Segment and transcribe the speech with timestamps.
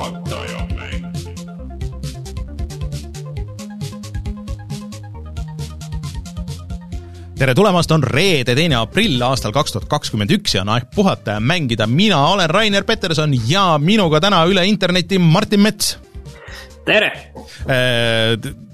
[0.00, 1.04] puhataja mäng.
[7.38, 11.36] tere tulemast, on reede, teine aprill aastal kaks tuhat kakskümmend üks ja on aeg puhata
[11.36, 11.86] ja mängida.
[11.86, 15.98] mina olen Rainer Peterson ja minuga täna üle interneti Martin Mets.
[16.84, 17.12] tere!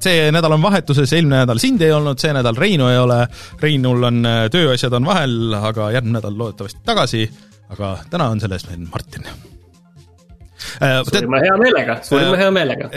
[0.06, 3.18] See nädal on vahetuses, eelmine nädal sind ei olnud, see nädal Reinu ei ole,
[3.62, 7.26] Reinul on äh, tööasjad on vahel, aga järgmine nädal loodetavasti tagasi,
[7.74, 9.26] aga täna on selle eest meil Martin.
[10.76, 12.90] Suurima hea meelega, suurima hea meelega.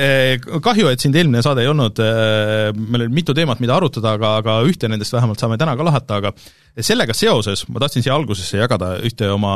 [0.65, 2.01] kahju, et sind eelmine saade ei olnud,
[2.79, 6.19] meil oli mitu teemat, mida arutada, aga, aga ühte nendest vähemalt saame täna ka lahata,
[6.21, 6.33] aga
[6.75, 9.55] sellega seoses ma tahtsin siia algusesse jagada ühte oma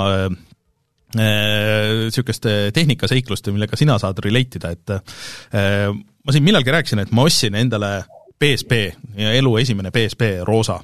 [1.14, 7.28] niisugust tehnikaseiklust, millega sina saad relate ida, et äh, ma siin millalgi rääkisin, et ma
[7.28, 7.96] ostsin endale
[8.40, 8.80] PSP
[9.20, 10.80] ja elu esimene PSP roosa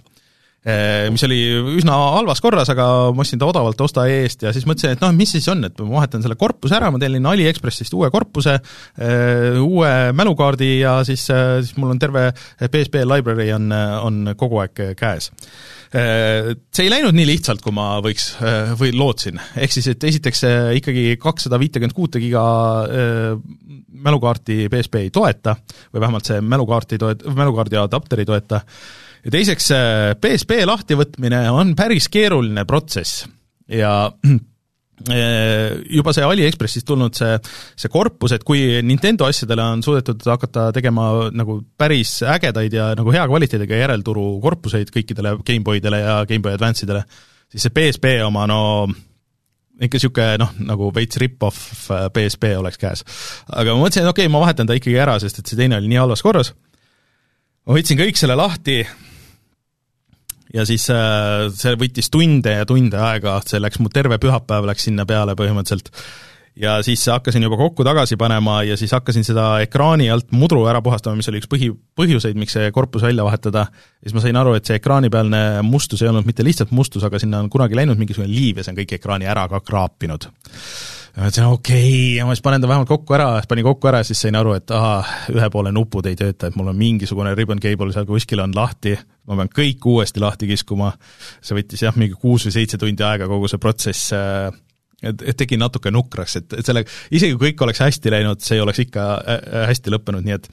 [1.14, 1.40] mis oli
[1.80, 5.14] üsna halvas korras, aga ma ostsin ta odavalt osta eest ja siis mõtlesin, et noh,
[5.16, 8.58] mis siis on, et ma vahetan selle korpuse ära, ma tellin Aliekspressist uue korpuse,
[9.64, 13.72] uue mälukaardi ja siis, siis mul on terve PSP library on,
[14.04, 15.32] on kogu aeg käes.
[15.90, 18.32] See ei läinud nii lihtsalt, kui ma võiks
[18.80, 20.46] või lootsin, ehk siis, et esiteks
[20.78, 22.44] ikkagi kakssada viitekümmet kuute giga
[24.00, 25.56] mälukaarti PSP ei toeta
[25.94, 28.62] või vähemalt see mälukaart ei toeta, mälukaardi adapter ei toeta
[29.26, 29.72] ja teiseks,
[30.22, 33.26] PSP lahtivõtmine on päris keeruline protsess
[33.70, 34.12] ja
[35.90, 37.38] juba see Aliekspressist tulnud see,
[37.80, 43.14] see korpus, et kui Nintendo asjadele on suudetud hakata tegema nagu päris ägedaid ja nagu
[43.16, 47.06] hea kvaliteediga järelturu korpuseid kõikidele GameBoydele ja GameBoy Advance'idele,
[47.52, 48.62] siis see PSP oma no
[49.80, 53.06] ikka niisugune noh, nagu veits rip-off PSP oleks käes.
[53.48, 55.80] aga ma mõtlesin, et okei okay,, ma vahetan ta ikkagi ära, sest et see teine
[55.80, 56.52] oli nii halvas korras,
[57.64, 58.82] ma võtsin kõik selle lahti
[60.54, 64.90] ja siis äh, see võttis tunde ja tunde aega, see läks mu terve pühapäev läks
[64.90, 65.92] sinna peale põhimõtteliselt.
[66.60, 70.82] ja siis hakkasin juba kokku tagasi panema ja siis hakkasin seda ekraani alt mudru ära
[70.82, 73.68] puhastama, mis oli üks põhi, põhjuseid, miks see korpus välja vahetada.
[73.70, 77.22] ja siis ma sain aru, et see ekraanipealne mustus ei olnud mitte lihtsalt mustus, aga
[77.22, 80.32] sinna on kunagi läinud mingisugune liiv ja see on kõik ekraani ära ka kraapinud
[81.16, 82.16] ja ma ütlesin okei okay.
[82.18, 84.56] ja ma siis panen ta vähemalt kokku ära, panin kokku ära ja siis sain aru,
[84.60, 88.44] et ahah, ühe poole nupud ei tööta, et mul on mingisugune ribbon cable seal kuskil
[88.44, 88.96] on lahti,
[89.30, 90.94] ma pean kõik uuesti lahti kiskuma,
[91.42, 94.50] see võttis jah, mingi kuus või seitse tundi aega, kogu see protsess äh,
[95.04, 96.84] et, et tegi natuke nukraks, et, et selle,
[97.16, 99.06] isegi kui kõik oleks hästi läinud, see ei oleks ikka
[99.70, 100.50] hästi lõppenud, nii et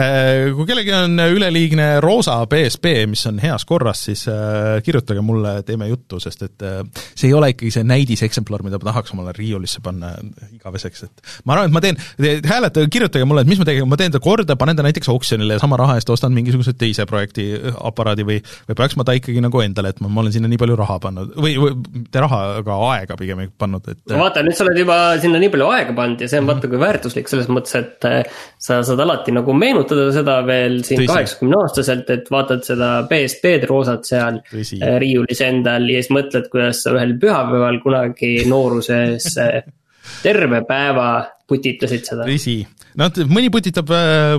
[0.00, 5.56] äh, kui kellelgi on üleliigne roosa PSP, mis on heas korras, siis äh, kirjutage mulle,
[5.66, 6.80] teeme juttu, sest et äh,
[7.14, 10.14] see ei ole ikkagi see näidiseksemplar, mida ma tahaks omale riiulisse panna
[10.52, 12.00] igaveseks, et ma arvan, et ma teen,
[12.48, 15.58] hääletage, kirjutage mulle, et mis ma teen, ma teen ta korda, panen ta näiteks oksjonile
[15.58, 19.42] ja sama raha eest ostan mingisuguse teise projekti aparaadi või või peaks ma ta ikkagi
[19.44, 22.40] nagu endale, et ma, ma olen sinna nii palju raha pannud või, või mitte raha,
[22.60, 25.94] aga aega pigem pannud, et no vaata, nüüd sa oled juba sinna nii palju aega
[25.96, 28.08] pannud ja see on vaata kui väärtuslik selles mõttes, et
[28.66, 34.08] sa saad alati nagu meenutada seda veel siin kaheksakümne aastaselt, et vaatad seda BSP-d roosat
[34.08, 34.80] seal Tõsi.
[35.02, 39.30] riiulis endal ja siis mõtled, kuidas sa ühel pühapäeval kunagi nooruses
[40.24, 41.08] terve päeva
[41.48, 42.26] putitasid seda.
[42.28, 42.58] tõsi,
[43.00, 43.90] no mõni putitab,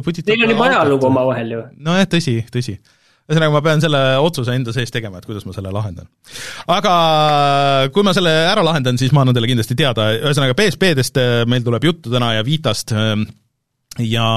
[0.05, 1.65] putitab Teil on juba ajalugu omavahel ju.
[1.85, 2.79] nojah, tõsi, tõsi
[3.25, 6.09] ühesõnaga, ma pean selle otsuse enda sees tegema, et kuidas ma selle lahendan.
[6.71, 6.93] aga
[7.93, 11.17] kui ma selle ära lahendan, siis ma annan teile kindlasti teada, ühesõnaga BSP-dest
[11.49, 12.93] meil tuleb juttu täna ja Vitast
[14.03, 14.27] ja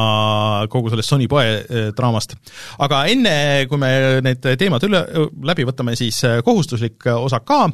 [0.71, 2.37] kogu sellest Sony poe draamast.
[2.79, 3.37] aga enne,
[3.69, 3.93] kui me
[4.25, 5.05] need teemad üle,
[5.53, 7.67] läbi võtame, siis kohustuslik osa ka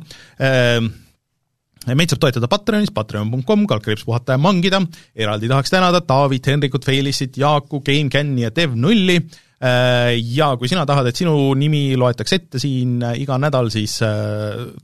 [1.92, 4.81] meid saab toetada Patreonis, patreon.com, kaldkriips puhata ja mangida,
[5.14, 9.19] eraldi tahaks tänada Taavit, Henrikut, Felissit, Jaaku, GameCami ja Dev0-i,
[9.64, 13.94] ja kui sina tahad, et sinu nimi loetakse ette siin iga nädal, siis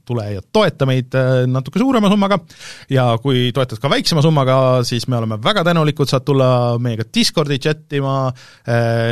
[0.08, 1.12] tule ja toeta meid
[1.50, 2.38] natuke suurema summaga.
[2.88, 4.56] Ja kui toetad ka väiksema summaga,
[4.88, 6.48] siis me oleme väga tänulikud, saad tulla
[6.80, 8.14] meiega Discordi chat ima,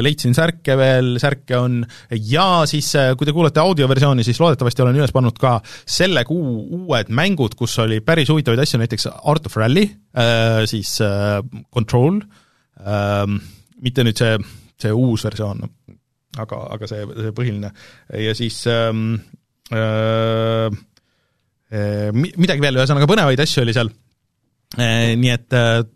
[0.05, 1.83] leidsin särke veel, särke on,
[2.17, 7.13] ja siis kui te kuulete audioversiooni, siis loodetavasti olen üles pannud ka selle kuu uued
[7.13, 9.85] mängud, kus oli päris huvitavaid asju, näiteks Art of Rally,
[10.71, 10.95] siis
[11.75, 12.23] Control,
[13.85, 14.39] mitte nüüd see
[14.79, 15.65] see uus versioon,
[16.39, 17.73] aga, aga see, see põhiline.
[18.27, 19.17] Ja siis ähm,
[19.75, 20.69] äh,
[22.39, 23.91] midagi veel, ühesõnaga põnevaid asju oli seal
[24.77, 25.55] nii et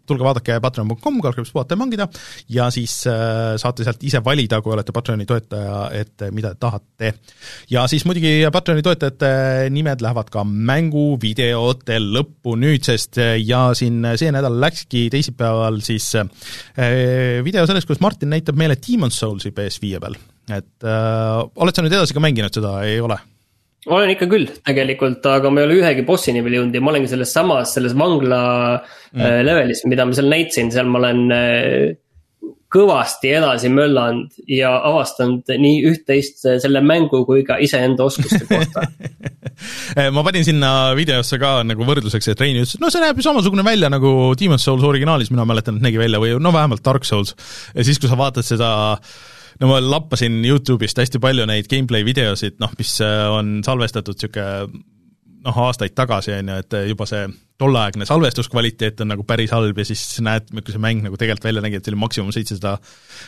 [0.09, 2.07] tulge vaadake patreon.com, kaldkriips puhata ja mangida
[2.49, 7.13] ja siis saate sealt ise valida, kui olete Patreoni toetaja, et mida tahate.
[7.71, 14.57] ja siis muidugi Patreoni toetajate nimed lähevad ka mänguvideote lõppu nüüdsest ja siin see nädal
[14.65, 16.09] läkski teisipäeval siis
[17.45, 20.17] video sellest, kus Martin näitab meile Demon's Soulsi PS5 peal,
[20.51, 23.21] et äh, oled sa nüüd edasi ka mänginud seda, ei ole?
[23.91, 27.11] Olen ikka küll tegelikult, aga ma ei ole ühegi bossini veel jõudnud ja ma olengi
[27.11, 28.43] selles samas, selles vangla
[28.79, 29.21] mm.
[29.21, 31.91] Äh, levelis, mida ma seal näitasin, seal ma olen äh,
[32.73, 38.87] kõvasti edasi möllanud ja avastanud nii üht-teist selle mängu kui ka iseenda oskuste kohta
[40.17, 43.27] ma panin sinna videosse ka nagu võrdluseks, et Rein ütles, et no see näeb ju
[43.27, 47.05] samasugune välja nagu Demon's Souls originaalis, mina mäletan, et nägi välja või no vähemalt Dark
[47.09, 47.37] Souls.
[47.75, 48.73] ja siis, kui sa vaatad seda
[49.63, 54.83] no ma lappasin Youtube'ist hästi palju neid gameplay videosid, noh, mis äh, on salvestatud niisugune
[55.43, 57.25] noh, aastaid tagasi, on ju, et juba see
[57.63, 61.63] tolleaegne salvestuskvaliteet on nagu päris halb ja siis näed, milline see mäng nagu tegelikult välja
[61.65, 62.77] nägi, et see oli maksimum seitsesada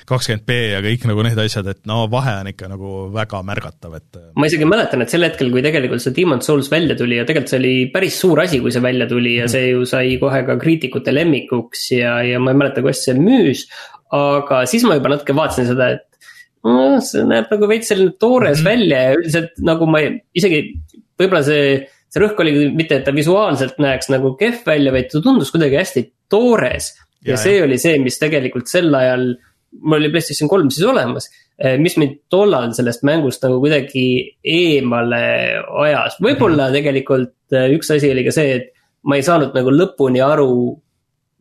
[0.08, 3.98] kakskümmend B ja kõik nagu need asjad, et no vahe on ikka nagu väga märgatav,
[3.98, 7.26] et ma isegi mäletan, et sel hetkel, kui tegelikult see Demon's Souls välja tuli ja
[7.28, 10.42] tegelikult see oli päris suur asi, kui see välja tuli ja see ju sai kohe
[10.48, 13.68] ka kriitikute lemmikuks ja, ja ma ei mäleta, kuidas see müüs,
[14.14, 16.13] aga siis ma juba natuke vaatasin seda, et
[16.64, 18.70] no see näeb nagu veits selline toores mm -hmm.
[18.70, 20.62] välja ja üldiselt nagu ma ei, isegi
[21.18, 21.66] võib-olla see
[22.14, 25.80] see rõhk oli mitte, et ta visuaalselt näeks nagu kehv välja, vaid ta tundus kuidagi
[25.80, 26.92] hästi toores.
[27.24, 27.64] ja, ja see ja.
[27.66, 29.32] oli see, mis tegelikult sel ajal,
[29.82, 31.26] mul oli PlayStation kolm siis olemas,
[31.58, 34.06] eh, mis mind tollal sellest mängust nagu kuidagi
[34.44, 35.24] eemale
[35.86, 36.78] ajas, võib-olla mhm.
[36.78, 38.70] tegelikult eh, üks asi oli ka see, et
[39.04, 40.52] ma ei saanud nagu lõpuni aru,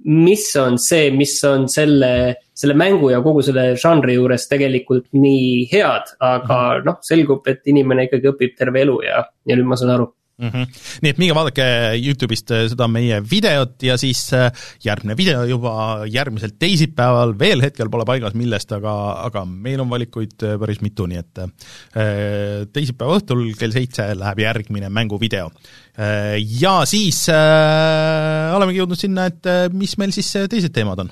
[0.06, 2.12] mis on see, mis on selle,
[2.54, 6.90] selle mängu ja kogu selle žanri juures tegelikult nii head, aga mhm.
[6.90, 10.12] noh, selgub, et inimene ikkagi õpib terve elu ja, ja nüüd ma saan aru
[10.42, 10.50] mm.
[10.50, 10.68] -hmm.
[11.02, 11.66] nii et minge vaadake
[12.02, 14.50] Youtube'ist äh, seda meie videot ja siis äh,
[14.84, 15.74] järgmine video juba
[16.10, 18.96] järgmisel teisipäeval, veel hetkel pole paigas, millest, aga,
[19.30, 21.42] aga meil on valikuid äh, päris mitu, nii et
[22.74, 25.50] teisipäeva õhtul kell seitse läheb järgmine mänguvideo.
[26.62, 31.12] Ja siis olemegi jõudnud sinna, et mis meil siis teised teemad on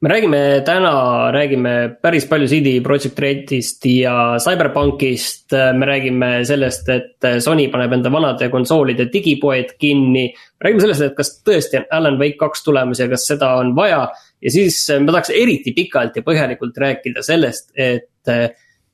[0.00, 5.52] me räägime täna, räägime päris palju CD Projekt Redist ja CyberPunkist.
[5.52, 10.34] me räägime sellest, et Sony paneb enda vanade konsoolide digipoed kinni.
[10.64, 14.08] räägime sellest, et kas tõesti on Alan Wake kaks tulemas ja kas seda on vaja.
[14.42, 18.50] ja siis ma tahaks eriti pikalt ja põhjalikult rääkida sellest, et eh,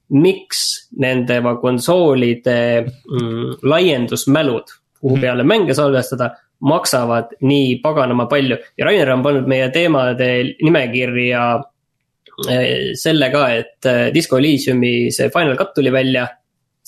[0.08, 4.70] miks nende konsoolide mm, laiendusmälud,
[5.00, 5.20] kuhu mhm.
[5.20, 6.30] peale mänge salvestada
[6.60, 10.28] maksavad nii paganama palju ja Rainer on pannud meie teemade
[10.62, 11.44] nimekirja
[12.50, 16.28] eh, selle ka, et eh, Disco Elysiumi see Final Cut tuli välja.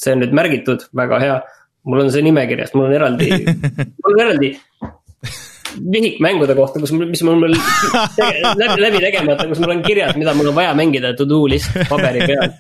[0.01, 1.41] see on nüüd märgitud, väga hea.
[1.85, 3.31] mul on see nimekirjas, mul on eraldi
[4.03, 4.55] mul on eraldi
[5.79, 10.35] vihikmängude kohta, kus mul, mis mul, mul läbi, läbi tegemata, kus mul on kirjas, mida
[10.37, 12.55] mul on vaja mängida, to do list paberi peal.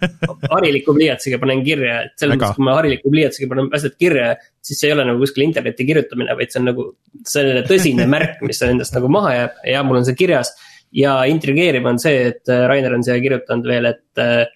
[0.54, 4.30] hariliku pliiatsiga panen kirja, et selles mõttes, kui ma hariliku pliiatsiga panen asjad kirja,
[4.64, 6.86] siis see ei ole nagu kuskil internetti kirjutamine, vaid see on nagu
[7.28, 9.58] selline tõsine märk, mis endast nagu maha jääb.
[9.72, 10.54] Ja mul on see kirjas.
[10.90, 14.48] ja intrigeeriv on see, et äh, Rainer on siia kirjutanud veel, et äh,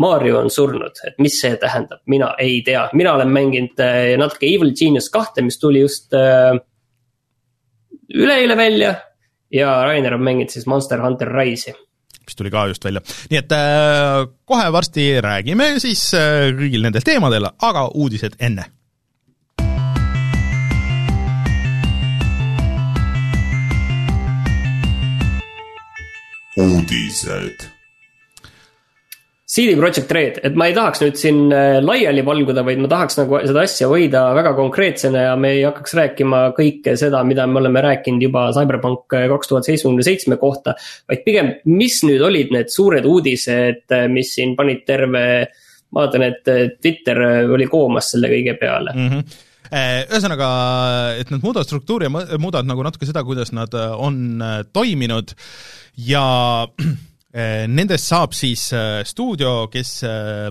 [0.00, 4.44] Mario on surnud, et mis see tähendab, mina ei tea, mina olen mänginud äh, natuke
[4.48, 6.12] Evil Genius kahte, mis tuli just
[8.14, 8.94] üleeile välja
[9.52, 11.74] ja Rainer on mänginud siis Monster Hunter Rise'i
[12.26, 13.00] mis tuli ka just välja.
[13.30, 18.70] nii et äh, kohe varsti räägime siis äh, kõigil nendel teemadel, aga uudised enne.
[26.60, 27.69] uudised
[29.50, 33.16] CD Projekt Red, et ma ei tahaks nüüd siin äh, laiali valguda, vaid ma tahaks
[33.18, 37.58] nagu seda asja hoida väga konkreetsena ja me ei hakkaks rääkima kõike seda, mida me
[37.58, 40.76] oleme rääkinud juba Cyberpunk äh, kaks tuhat seitsmekümne seitsme kohta.
[41.10, 45.24] vaid pigem, mis nüüd olid need suured uudised, äh, mis siin panid terve,
[45.90, 47.18] ma vaatan, et Twitter
[47.50, 49.14] oli koomas selle kõige peale mm.
[49.14, 50.46] -hmm ühesõnaga,
[51.20, 54.42] et nad muudavad struktuuri ja muudavad nagu natuke seda, kuidas nad on
[54.74, 55.30] toiminud
[55.94, 56.24] ja
[57.70, 60.50] nendest saab siis äh, stuudio, kes äh,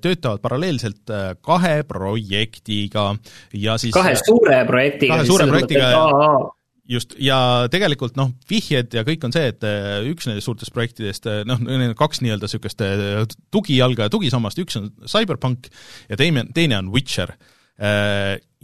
[0.00, 1.10] töötavad paralleelselt
[1.44, 3.10] kahe projektiga
[3.54, 5.18] ja siis kahe suure projektiga.
[5.18, 5.90] kahe suure projektiga,
[6.90, 7.38] just, ja
[7.70, 9.68] tegelikult noh, vihjed ja kõik on see, et
[10.10, 11.62] üks nendest suurtest projektidest, noh,
[12.00, 12.82] kaks nii-öelda niisugust
[13.54, 15.70] tugijalga ja tugisammast, üks on CyberPunk
[16.08, 17.36] ja teine, teine on Witcher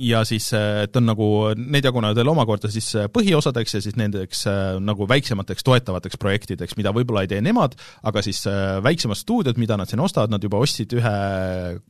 [0.03, 3.97] ja siis, äh, et on nagu, need jagunevad veel omakorda siis äh, põhiosadeks ja siis
[3.99, 4.45] nendeks
[4.83, 7.77] nagu väiksemateks toetavateks projektideks, mida võib-olla ei tee nemad,
[8.09, 8.43] aga siis
[8.83, 11.17] väiksemad stuudiod, mida nad siin ostavad, nad juba ostsid ühe,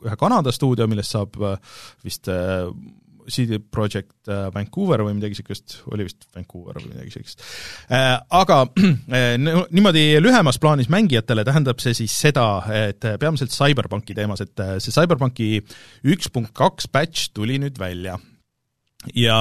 [0.04, 1.38] ühe Kanada stuudio, millest saab
[2.04, 2.28] vist
[3.31, 7.45] CD Projekt äh, Vancouver või midagi niisugust, oli vist Vancouver või midagi niisugust.
[7.93, 8.59] Äh, aga
[9.19, 12.47] äh, niimoodi lühemas plaanis mängijatele tähendab see siis seda,
[12.88, 15.49] et peamiselt CyberPunki teemas, et see CyberPunki
[16.12, 18.19] üks punkt kaks patch tuli nüüd välja
[19.19, 19.38] ja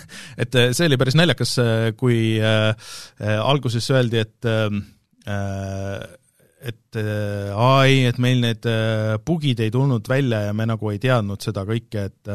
[0.42, 1.56] et see oli päris naljakas,
[1.98, 2.38] kui
[3.26, 4.50] alguses öeldi, et
[6.60, 8.66] et aa ei, et meil need
[9.24, 12.32] bugid ei tulnud välja ja me nagu ei teadnud seda kõike, et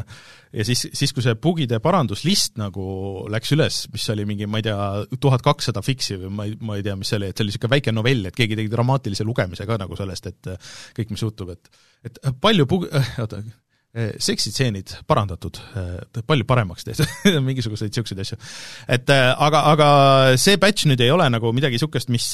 [0.55, 2.85] ja siis, siis kui see bugide paranduslist nagu
[3.31, 4.77] läks üles, mis oli mingi, ma ei tea,
[5.21, 7.53] tuhat kakssada fix'i või ma ei, ma ei tea, mis see oli, et see oli
[7.53, 10.51] niisugune väike novell, et keegi tegi dramaatilise lugemise ka nagu sellest, et
[10.97, 12.89] kõik, mis juhtub, et et palju bug-,
[13.21, 13.39] oota,
[14.19, 15.59] seksitseenid parandatud,
[16.27, 18.39] palju paremaks tehtud mingisuguseid niisuguseid asju.
[18.91, 19.87] et aga, aga
[20.41, 22.33] see batch nüüd ei ole nagu midagi niisugust, mis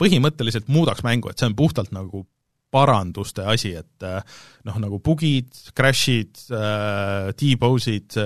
[0.00, 2.24] põhimõtteliselt muudaks mängu, et see on puhtalt nagu
[2.74, 4.04] paranduste asi, et
[4.66, 5.46] noh, nagu bugid,
[5.78, 6.40] crash'id,
[7.38, 8.16] T-pose'id,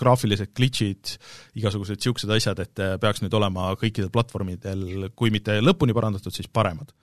[0.00, 1.12] graafilised glitch'id,
[1.60, 6.94] igasugused niisugused asjad, et peaks nüüd olema kõikidel platvormidel, kui mitte lõpuni parandatud, siis paremad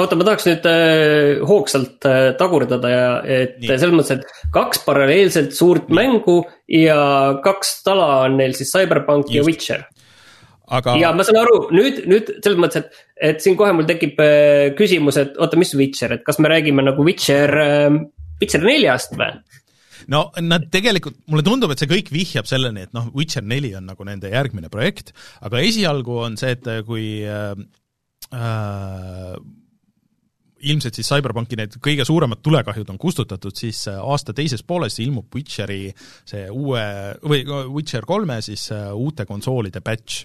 [0.00, 3.70] oota, ma tahaks nüüd äh, hoogsalt äh, tagurdada ja et Nii.
[3.70, 5.98] selles mõttes, et kaks paralleelselt suurt Nii.
[5.98, 6.38] mängu
[6.70, 6.98] ja
[7.44, 9.36] kaks tala on neil siis Cyberpunk Just.
[9.36, 9.84] ja Witcher.
[10.72, 10.94] Aga...
[10.96, 13.02] ja ma saan aru, nüüd, nüüd selles mõttes, et,
[13.32, 16.84] et siin kohe mul tekib äh, küsimus, et oota, mis Witcher, et kas me räägime
[16.86, 17.98] nagu Witcher äh,,
[18.40, 19.28] Witcher neljast või?
[20.08, 23.84] no nad tegelikult, mulle tundub, et see kõik vihjab selleni, et noh, Witcher neli on
[23.90, 25.12] nagu nende järgmine projekt,
[25.44, 27.52] aga esialgu on see, et kui äh,
[28.32, 29.36] äh,
[30.64, 35.28] ilmselt siis CyberPunki need kõige suuremad tulekahjud on kustutatud, siis äh, aasta teises pooles ilmub
[35.34, 35.82] Witcheri
[36.24, 36.84] see uue,
[37.24, 37.44] või
[37.76, 40.24] Witcher kolme siis äh, uute konsoolide batch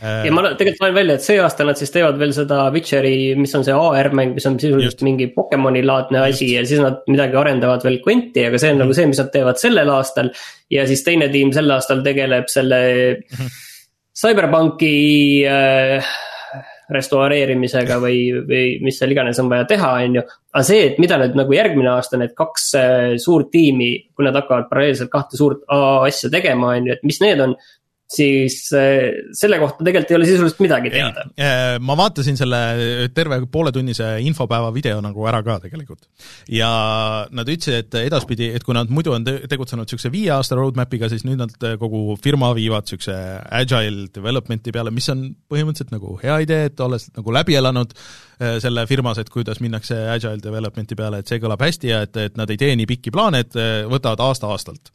[0.00, 3.52] ja ma tegelikult loen välja, et see aasta nad siis teevad veel seda Witcheri, mis
[3.58, 5.04] on see AR-mäng, mis on sisuliselt Just.
[5.04, 8.80] mingi Pokemoni laadne asi ja siis nad midagi arendavad veel Quenti, aga see on mm
[8.80, 8.86] -hmm.
[8.86, 10.32] nagu see, mis nad teevad sellel aastal.
[10.70, 12.80] ja siis teine tiim sel aastal tegeleb selle
[13.20, 13.60] mm -hmm.
[14.22, 16.12] CyberPunki äh,
[16.92, 18.18] restaureerimisega või,
[18.48, 20.22] või mis seal iganes on vaja teha, on ju.
[20.52, 24.36] aga see, et mida nüüd nagu järgmine aasta need kaks äh, suurt tiimi, kui nad
[24.40, 27.56] hakkavad paralleelselt kahte suurt asja tegema, on ju, et mis need on
[28.12, 31.24] siis eh, selle kohta tegelikult ei ole sisuliselt midagi teada.
[31.36, 32.60] Eh, ma vaatasin selle
[33.16, 36.04] terve pooletunnise infopäeva video nagu ära ka tegelikult.
[36.52, 36.70] ja
[37.30, 41.24] nad ütlesid, et edaspidi, et kui nad muidu on tegutsenud niisuguse viie aasta roadmap'iga, siis
[41.28, 43.16] nüüd nad kogu firma viivad niisuguse
[43.62, 48.58] agile development'i peale, mis on põhimõtteliselt nagu hea idee, et olles nagu läbi elanud eh,
[48.62, 52.40] selle firmas, et kuidas minnakse agile development'i peale, et see kõlab hästi ja et, et
[52.40, 53.56] nad ei tee nii pikki plaane, et
[53.88, 54.92] võtavad aasta-aastalt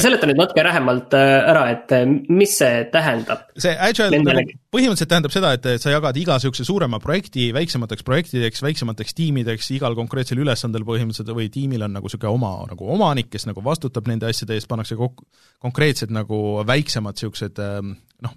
[0.00, 3.44] seleta nüüd natuke lähemalt äh, ära, et äh, mis see tähendab?
[3.60, 8.62] see agile nagu põhimõtteliselt tähendab seda, et sa jagad iga niisuguse suurema projekti väiksemateks projektideks,
[8.64, 13.48] väiksemateks tiimideks, igal konkreetsel ülesandel põhimõtteliselt või tiimil on nagu niisugune oma nagu omanik, kes
[13.50, 15.26] nagu vastutab nende asjade eest, pannakse kokku
[15.62, 18.36] konkreetsed nagu väiksemad niisugused noh,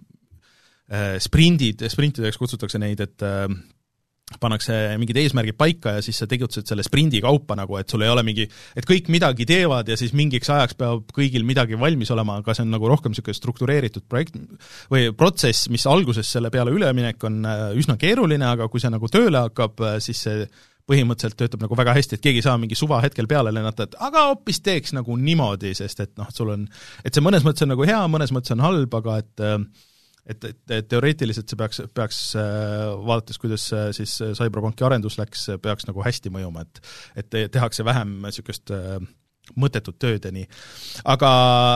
[1.22, 3.28] sprindid, sprintideks kutsutakse neid, et
[4.38, 8.12] pannakse mingid eesmärgid paika ja siis sa tegutsed selle sprindi kaupa nagu, et sul ei
[8.12, 8.46] ole mingi,
[8.78, 12.68] et kõik midagi teevad ja siis mingiks ajaks peab kõigil midagi valmis olema, aga see
[12.68, 14.38] on nagu rohkem niisugune struktureeritud projekt
[14.92, 19.10] või protsess, mis alguses selle peale üleminek on äh, üsna keeruline, aga kui see nagu
[19.10, 20.46] tööle hakkab, äh, siis see
[20.90, 24.30] põhimõtteliselt töötab nagu väga hästi, et keegi ei saa mingi suvahetkel peale lennata, et aga
[24.32, 26.66] hoopis teeks nagu niimoodi, sest et noh, sul on,
[27.06, 29.58] et see mõnes mõttes on nagu hea, mõnes mõttes on halb, aga et äh,
[30.30, 35.90] et, et, et teoreetiliselt see peaks, peaks äh, vaadates, kuidas siis CyberPunki arendus läks, peaks
[35.90, 36.84] nagu hästi mõjuma, et
[37.20, 39.00] et tehakse vähem niisugust äh,
[39.60, 40.46] mõttetut tööd ja nii.
[41.10, 41.30] aga,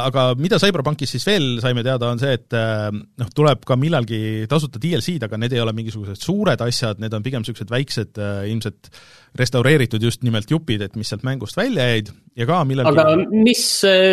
[0.06, 4.46] aga mida CyberPunkis siis veel saime teada, on see, et äh, noh, tuleb ka millalgi
[4.52, 8.92] tasuta DLC-d, aga need ei ole mingisugused suured asjad, need on pigem niisugused väiksed ilmselt
[9.40, 13.66] restaureeritud just nimelt jupid, et mis sealt mängust välja jäid ja ka millalgi aga mis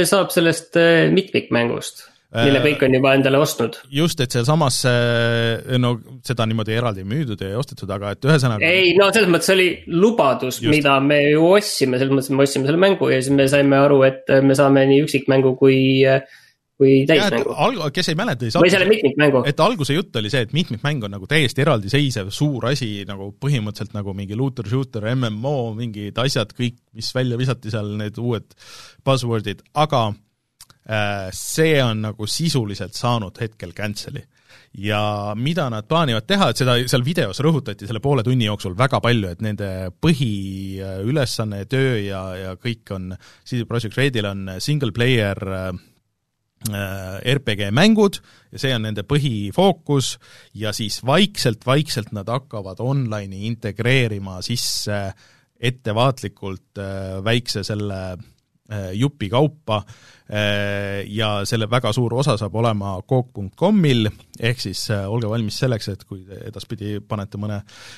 [0.09, 0.81] saab sellest
[1.13, 2.09] mitmikmängust?
[2.31, 3.81] Mille äh, kõik on juba endale ostnud.
[3.95, 4.83] just, et sealsamas,
[5.83, 5.95] no
[6.27, 10.61] seda niimoodi eraldi müüdud ja ostetud, aga et ühesõnaga ei, no selles mõttes oli lubadus,
[10.67, 13.81] mida me ju ostsime, selles mõttes, et me ostsime selle mängu ja siis me saime
[13.81, 15.81] aru, et me saame nii üksikmängu kui
[16.81, 17.91] kui täismängu.
[17.93, 19.43] kes ei mäleta, siis või selle mitmikmängu.
[19.51, 23.99] et alguse jutt oli see, et mitmikmäng on nagu täiesti eraldiseisev suur asi, nagu põhimõtteliselt
[23.99, 28.49] nagu mingi looter-shooter, MMO, mingid asjad kõik, mis välja visati seal, need uued
[29.05, 30.30] buzzword'id, aga Äh,
[31.37, 34.23] see on nagu sisuliselt saanud hetkel cancel'i.
[34.81, 39.01] ja mida nad plaanivad teha, et seda seal videos rõhutati selle poole tunni jooksul väga
[39.03, 39.69] palju, et nende
[40.03, 43.13] põhiülesanne, töö ja, ja kõik on,
[43.45, 45.71] CD Projekt Redil on single player äh,
[47.35, 48.21] RPG mängud
[48.53, 50.17] ja see on nende põhifookus
[50.61, 55.01] ja siis vaikselt-vaikselt nad hakkavad online'i integreerima sisse
[55.61, 58.40] ettevaatlikult äh, väikse selle jupi
[59.31, 59.83] kaupa
[61.11, 64.07] ja selle väga suur osa saab olema Coop.comil,
[64.39, 67.57] ehk siis olge valmis selleks, et kui te edaspidi panete mõne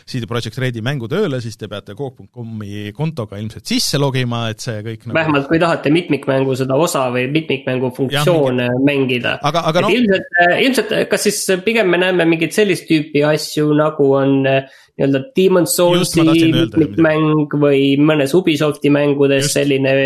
[0.09, 4.81] CD Projekt Redi mängu tööle, siis te peate Coop.comi kontoga ilmselt sisse logima, et see
[4.81, 5.19] kõik nagu...
[5.19, 8.88] vähemalt kui tahate mitmikmängu seda osa või mitmikmängu funktsioone ja, mingi...
[8.88, 9.37] mängida.
[9.45, 14.09] aga, aga noh ilmselt, ilmselt kas siis pigem me näeme mingit sellist tüüpi asju, nagu
[14.17, 19.61] on nii-öelda Demon's Soulsi mitmikmäng või mõnes Ubisofti mängudes Just.
[19.61, 19.97] selline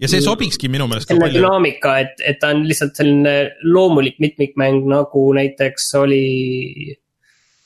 [0.00, 1.40] ja see sobikski minu meelest palju.
[1.40, 6.96] dünaamika, et, et ta on lihtsalt selline loomulik mitmikmäng, nagu näiteks oli.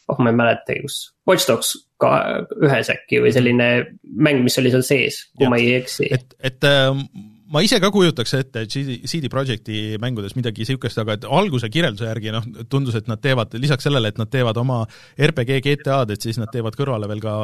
[0.09, 2.11] oh, ma ei mäletagi, kus, Watch Dogs ka
[2.62, 3.71] ühes äkki või selline
[4.04, 5.52] mäng, mis oli seal sees, kui ja.
[5.52, 6.11] ma ei eksi.
[6.14, 6.92] et, et äh,
[7.52, 12.09] ma ise ka kujutaks ette CD, CD Projekti mängudes midagi niisugust, aga et alguse kirjelduse
[12.09, 14.83] järgi noh, tundus, et nad teevad, lisaks sellele, et nad teevad oma
[15.28, 17.37] RPG GTA-d, et siis nad teevad kõrvale veel ka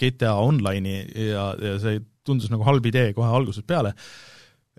[0.00, 0.96] GTA Online'i
[1.30, 2.00] ja, ja see
[2.30, 3.94] tundus nagu halb idee kohe algusest peale.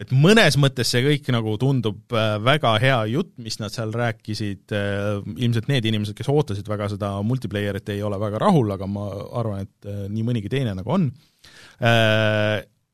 [0.01, 4.63] et mõnes mõttes see kõik nagu tundub äh, väga hea jutt, mis nad seal rääkisid,
[4.73, 9.07] äh, ilmselt need inimesed, kes ootasid väga seda multiplayer'it, ei ole väga rahul, aga ma
[9.43, 11.11] arvan, et äh, nii mõnigi teine nagu on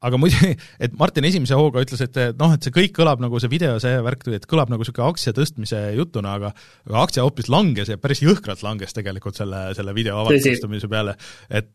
[0.07, 0.51] aga muidu,
[0.83, 3.95] et Martin esimese hooga ütles, et noh, et see kõik kõlab nagu see video, see
[4.05, 6.51] värk, et kõlab nagu niisugune aktsia tõstmise jutuna, aga
[6.89, 11.17] aga aktsia hoopis langes ja päris jõhkralt langes tegelikult selle, selle video avalikustamise peale.
[11.49, 11.73] et,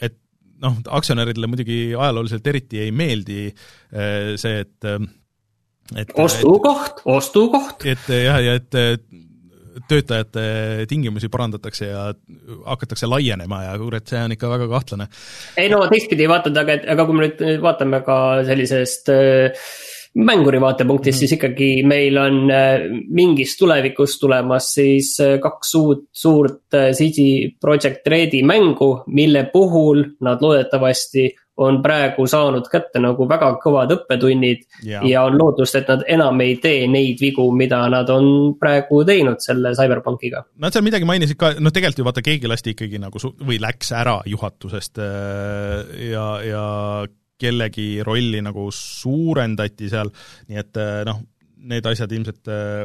[0.00, 0.20] et
[0.62, 3.50] noh, aktsionäridele muidugi ajalooliselt eriti ei meeldi
[4.40, 4.90] see, et
[5.96, 7.86] et ostukoht, ostukoht!
[7.86, 9.06] et jah, ja et
[9.88, 12.06] töötajate tingimusi parandatakse ja
[12.64, 15.08] hakatakse laienema ja kurat, see on ikka väga kahtlane.
[15.60, 19.68] ei no teistpidi vaatad, aga, aga kui me nüüd vaatame ka sellisest äh,
[20.16, 21.18] mänguri vaatepunktist -hmm.
[21.18, 28.06] siis ikkagi meil on äh, mingis tulevikus tulemas siis äh, kaks uut suurt CD Projekt
[28.06, 35.00] Redi mängu, mille puhul nad loodetavasti on praegu saanud kätte nagu väga kõvad õppetunnid ja.
[35.08, 39.40] ja on lootust, et nad enam ei tee neid vigu, mida nad on praegu teinud
[39.44, 40.44] selle CyberPunkiga.
[40.62, 43.60] Nad seal midagi mainisid ka, noh tegelikult ju vaata, keegi lasti ikkagi nagu su-, või
[43.62, 46.66] läks ära juhatusest äh, ja, ja
[47.40, 50.10] kellegi rolli nagu suurendati seal,
[50.48, 51.20] nii et äh, noh,
[51.70, 52.84] need asjad ilmselt, äh,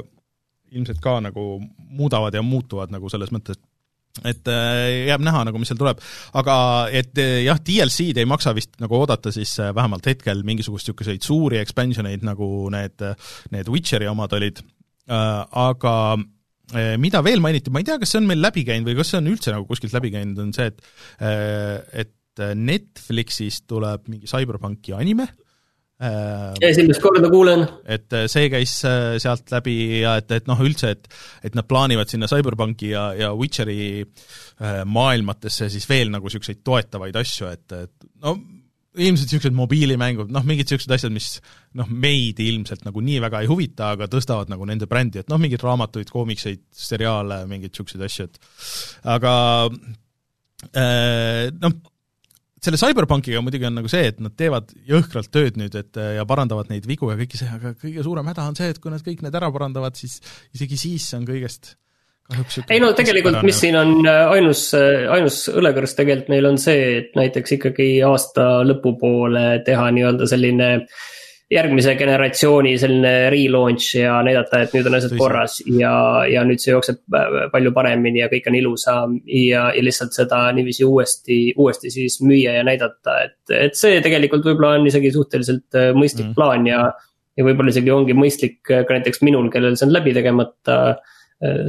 [0.75, 1.46] ilmselt ka nagu
[1.91, 3.60] muudavad ja muutuvad nagu selles mõttes,
[4.27, 6.01] et äh, jääb näha nagu, mis seal tuleb.
[6.39, 6.55] aga
[6.91, 7.15] et
[7.46, 12.10] jah, DLC-d ei maksa vist nagu oodata siis äh, vähemalt hetkel mingisugust niisuguseid suuri expansion
[12.10, 13.03] eid, nagu need,
[13.55, 14.61] need Witcheri omad olid,
[15.11, 15.96] aga
[17.01, 19.20] mida veel mainiti, ma ei tea, kas see on meil läbi käinud või kas see
[19.20, 25.27] on üldse nagu kuskilt läbi käinud, on see, et et Netflixist tuleb mingi CyberPunki anime
[26.01, 27.61] Äh, esimest korda kuulen.
[27.85, 31.05] et äh, see käis äh, sealt läbi ja et, et noh, üldse, et
[31.46, 34.01] et nad plaanivad sinna CyberPunki ja, ja Witcheri
[34.89, 38.33] maailmatesse siis veel nagu niisuguseid toetavaid asju, et, et no
[38.98, 41.29] ilmselt niisugused mobiilimängud, noh, mingid niisugused asjad, mis
[41.77, 45.37] noh, meid ilmselt nagu nii väga ei huvita, aga tõstavad nagu nende brändi, et noh,
[45.41, 48.41] mingeid raamatuid, koomikseid, seriaale, mingeid niisuguseid asju, et
[49.20, 49.37] aga
[51.61, 51.79] noh,
[52.61, 56.69] selle CyberPunkiga muidugi on nagu see, et nad teevad jõhkralt tööd nüüd, et ja parandavad
[56.69, 59.24] neid vigu ja kõike see, aga kõige suurem häda on see, et kui nad kõik
[59.25, 60.19] need ära parandavad, siis
[60.53, 61.75] isegi siis on kõigest
[62.31, 66.59] kahjuks ei no tegelikult, mis siin on äh, ainus, äh, ainus õlekõrs tegelikult meil on
[66.61, 71.09] see, et näiteks ikkagi aasta lõpupoole teha nii-öelda selline äh,
[71.51, 75.94] järgmise generatsiooni selline relaunch ja näidata, et nüüd on asjad korras ja,
[76.31, 77.01] ja nüüd see jookseb
[77.51, 79.18] palju paremini ja kõik on ilusam.
[79.25, 84.48] ja, ja lihtsalt seda niiviisi uuesti, uuesti siis müüa ja näidata, et, et see tegelikult
[84.48, 86.35] võib-olla on isegi suhteliselt äh, mõistlik mm.
[86.40, 86.85] plaan ja.
[87.37, 91.21] ja võib-olla isegi ongi mõistlik ka näiteks minul, kellel see on läbi tegemata Äh,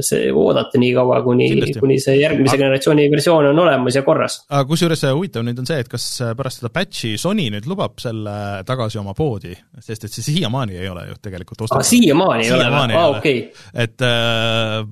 [0.05, 1.47] see oodata nii kaua, kuni,
[1.79, 4.39] kuni see järgmise aga, generatsiooni versioon on olemas ja korras.
[4.49, 6.07] aga kusjuures huvitav nüüd on see, et kas
[6.37, 8.35] pärast seda patch'i Sony nüüd lubab selle
[8.67, 11.89] tagasi oma poodi, sest et see siiamaani ei ole ju tegelikult ostetud.
[11.89, 13.45] siiamaani ei ole või, aa okei.
[13.85, 14.83] et, äh,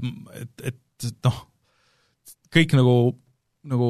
[0.72, 1.44] et, et noh,
[2.52, 2.96] kõik nagu
[3.70, 3.88] nagu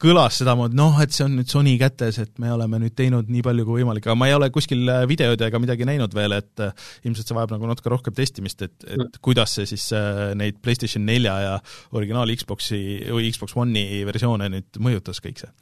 [0.00, 3.44] kõlas sedamoodi, noh, et see on nüüd Sony kätes, et me oleme nüüd teinud nii
[3.46, 6.64] palju kui võimalik, aga ma ei ole kuskil äh, videod ega midagi näinud veel, et
[6.64, 6.74] äh,
[7.08, 9.22] ilmselt see vajab nagu natuke rohkem testimist, et, et mm.
[9.24, 11.54] kuidas see siis äh, neid PlayStation nelja ja
[11.96, 15.52] originaal Xboxi või Xbox One'i versioone nüüd mõjutas kõik see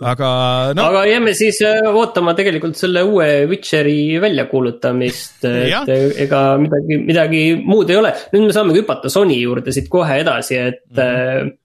[0.00, 0.28] aga
[0.72, 0.88] no.
[0.88, 1.58] aga jääme siis
[1.92, 5.90] ootama tegelikult selle uue Witcheri väljakuulutamist, et
[6.24, 8.16] ega midagi, midagi muud ei ole.
[8.32, 11.02] nüüd me saamegi hüpata Sony juurde siit kohe edasi, et mm.
[11.02, 11.58] -hmm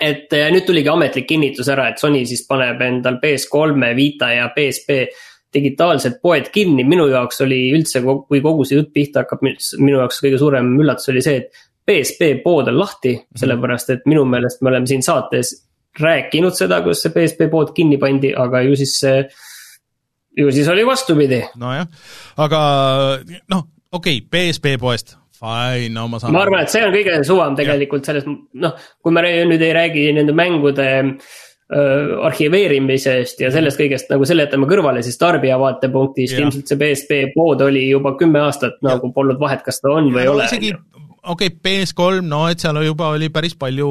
[0.00, 4.48] et äh, nüüd tuligi ametlik kinnitus ära, et Sony siis paneb endal PS3, Vita ja
[4.54, 5.04] PSP
[5.52, 10.22] digitaalsed poed kinni, minu jaoks oli üldse, kui kogu see jutt pihta hakkab, minu jaoks
[10.24, 13.42] kõige suurem üllatus oli see, et PSP pood on lahti, mhm.
[13.42, 15.54] sellepärast et minu meelest me oleme siin saates
[16.00, 19.24] rääkinud seda, kuidas see PSP pood kinni pandi, aga ju siis see
[20.40, 21.42] ju siis oli vastupidi.
[21.60, 21.88] nojah,
[22.40, 22.60] aga
[23.52, 26.34] noh, okei okay,, PSP poest fine, no ma saan.
[26.34, 30.06] ma arvan, et see on kõige suvam tegelikult selles, noh, kui me nüüd ei räägi
[30.16, 36.44] nende mängude äh, arhiveerimisest ja sellest kõigest nagu selle jätame kõrvale, siis tarbija vaatepunktist ja.
[36.44, 38.92] ilmselt see PSP pood oli juba kümme aastat ja.
[38.92, 40.48] nagu polnud vahet, kas ta on või ei ole.
[40.50, 40.74] isegi
[41.22, 43.88] okei okay,, PS3, no et seal juba oli päris palju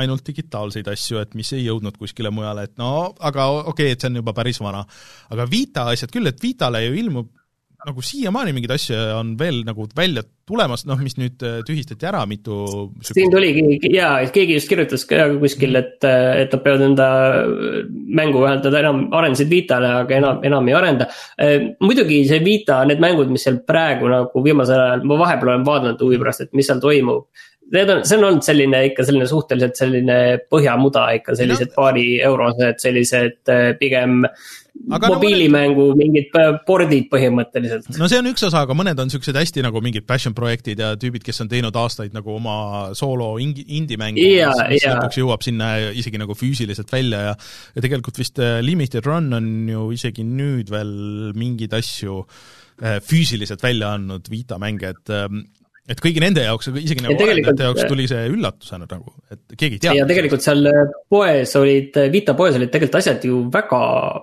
[0.00, 4.04] ainult digitaalseid asju, et mis ei jõudnud kuskile mujale, et no aga okei okay,, et
[4.04, 4.84] see on juba päris vana.
[5.32, 7.32] aga Vita asjad küll, et Vitale ju ilmub
[7.88, 12.24] nagu siiamaani mingeid asju on veel nagu välja tulemas, noh, mis nüüd äh, tühistati ära,
[12.28, 12.56] mitu
[13.04, 17.08] siin tuligi jaa, keegi just kirjutas ka kuskil, et, äh, et nad peavad enda
[17.88, 21.08] mängu vähemalt nad enam arendasid Vitale, aga enam, enam ei arenda.
[21.40, 25.66] Äh, muidugi see Vita, need mängud, mis seal praegu nagu viimasel ajal, ma vahepeal olen
[25.68, 27.30] vaadanud huvi pärast, et mis seal toimub.
[27.72, 30.18] Need on, see on olnud selline ikka selline suhteliselt selline
[30.52, 31.76] põhjamuda ikka sellised no.
[31.78, 34.20] paari eurosed, sellised pigem
[34.92, 36.00] aga mobiilimängu no, mõned...
[36.00, 36.34] mingid
[36.66, 37.86] pordid põhimõtteliselt.
[38.00, 40.92] no see on üks osa, aga mõned on niisugused hästi nagu mingid passion projektid ja
[41.00, 42.56] tüübid, kes on teinud aastaid nagu oma
[42.98, 44.98] soolo indie-mängu yeah,, mis yeah.
[44.98, 49.48] lõpuks jõuab sinna isegi nagu füüsiliselt välja ja ja tegelikult vist äh, Limited Run on
[49.70, 50.94] ju isegi nüüd veel
[51.38, 55.46] mingeid asju äh, füüsiliselt välja andnud Vita mänge, et ähm,
[55.84, 59.82] et kõigi nende jaoks, isegi nagu arendajate jaoks tuli see üllatusena nagu, et keegi ei
[59.82, 59.96] tea.
[59.98, 63.80] ja tegelikult seal äh, poes olid, äh, Vita poes olid tegelikult asjad ju väga,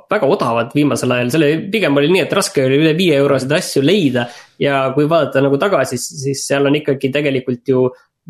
[0.09, 3.85] väga odavad viimasel ajal, selle pigem oli nii, et raske oli üle viie euroseid asju
[3.85, 4.25] leida.
[4.61, 7.85] ja kui vaadata nagu tagasi, siis seal on ikkagi tegelikult ju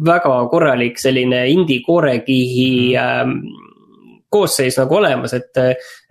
[0.08, 3.38] väga korralik selline indie koorekihi ähm,
[4.32, 5.60] koosseis nagu olemas, et.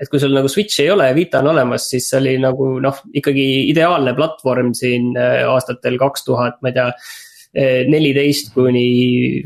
[0.00, 2.74] et kui sul nagu Switch'i ei ole ja Vita on olemas, siis see oli nagu
[2.82, 8.84] noh, ikkagi ideaalne platvorm siin äh, aastatel kaks tuhat, ma ei tea äh, neliteist kuni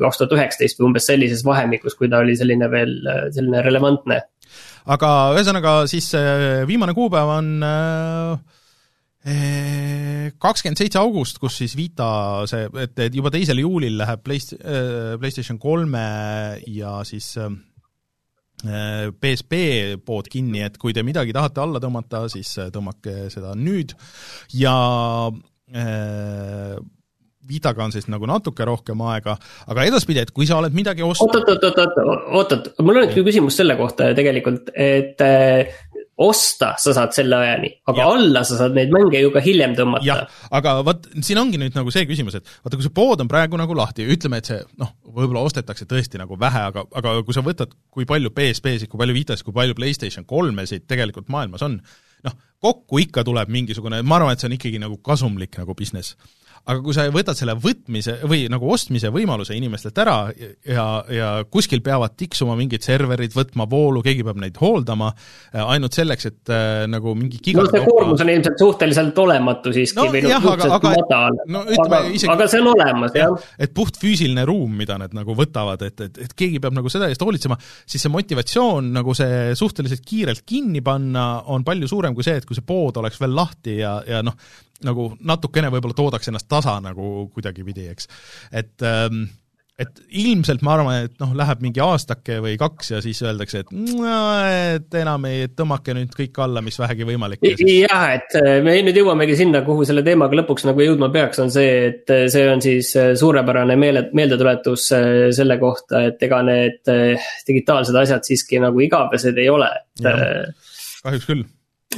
[0.01, 4.21] kaks tuhat üheksateist või umbes sellises vahemikus, kui ta oli selline veel, äh, selline relevantne.
[4.95, 6.11] aga ühesõnaga siis
[6.69, 7.53] viimane kuupäev on
[10.37, 12.09] kakskümmend seitse august, kus siis Vita
[12.51, 16.03] see, et, et juba teisel juulil läheb Playst-, PlayStation kolme
[16.69, 17.31] ja siis
[18.65, 23.55] PSP äh, pood kinni, et kui te midagi tahate alla tõmmata, siis äh, tõmmake seda
[23.59, 23.95] nüüd.
[24.57, 24.75] Ja
[25.75, 26.77] äh,
[27.45, 29.35] Vitaga on siis nagu natuke rohkem aega,
[29.69, 31.99] aga edaspidi, et kui sa oled midagi ostnud oot, oot, oot, oot,
[32.39, 35.75] oot, oot, mul on üks küsimus selle kohta tegelikult, et äh,
[36.21, 38.11] osta sa saad selle ajani, aga ja.
[38.15, 40.19] alla sa saad neid mänge ju ka hiljem tõmmata.
[40.55, 43.59] aga vot siin ongi nüüd nagu see küsimus, et vaata, kui see pood on praegu
[43.59, 47.43] nagu lahti, ütleme, et see noh, võib-olla ostetakse tõesti nagu vähe, aga, aga kui sa
[47.47, 51.81] võtad, kui palju PSP-sid, kui palju Vitasid, kui palju PlayStation kolmesid tegelikult maailmas on,
[52.25, 56.15] noh, kokku ikka tuleb mingisugune, ma arvan, et see on ikkagi nagu kasumlik nagu business
[56.65, 61.83] aga kui sa võtad selle võtmise või nagu ostmise võimaluse inimestelt ära ja, ja kuskil
[61.85, 65.11] peavad tiksuma mingid serverid, võtma voolu, keegi peab neid hooldama,
[65.53, 70.01] äh, ainult selleks, et äh, nagu mingi no see koormus on ilmselt suhteliselt olematu siiski
[70.01, 73.55] no, või noh, suhteliselt madal no,, aga, isegi, aga see on olemas, jah ja,.
[73.69, 77.13] et puht füüsiline ruum, mida nad nagu võtavad, et, et, et keegi peab nagu selle
[77.13, 82.25] eest hoolitsema, siis see motivatsioon nagu see suhteliselt kiirelt kinni panna on palju suurem kui
[82.25, 84.39] see, et kui see pood oleks veel lahti ja, ja noh,
[84.85, 88.11] nagu natukene võib-olla toodaks ennast tasa nagu kuidagipidi, eks.
[88.55, 89.27] et ähm,
[89.75, 93.73] et ilmselt ma arvan, et noh, läheb mingi aastake või kaks ja siis öeldakse, et
[93.75, 97.43] et enam ei, tõmmake nüüd kõik alla, mis vähegi võimalik.
[97.43, 101.51] jah, et äh, me nüüd jõuamegi sinna, kuhu selle teemaga lõpuks nagu jõudma peaks, on
[101.55, 104.87] see, et äh, see on siis äh, suurepärane meele, meeldetuletus
[105.35, 106.95] selle kohta, et ega need
[107.49, 111.45] digitaalsed asjad siiski nagu igavesed ei ole, kahjuks küll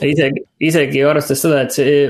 [0.04, 2.06] isegi, isegi arvestades seda, et see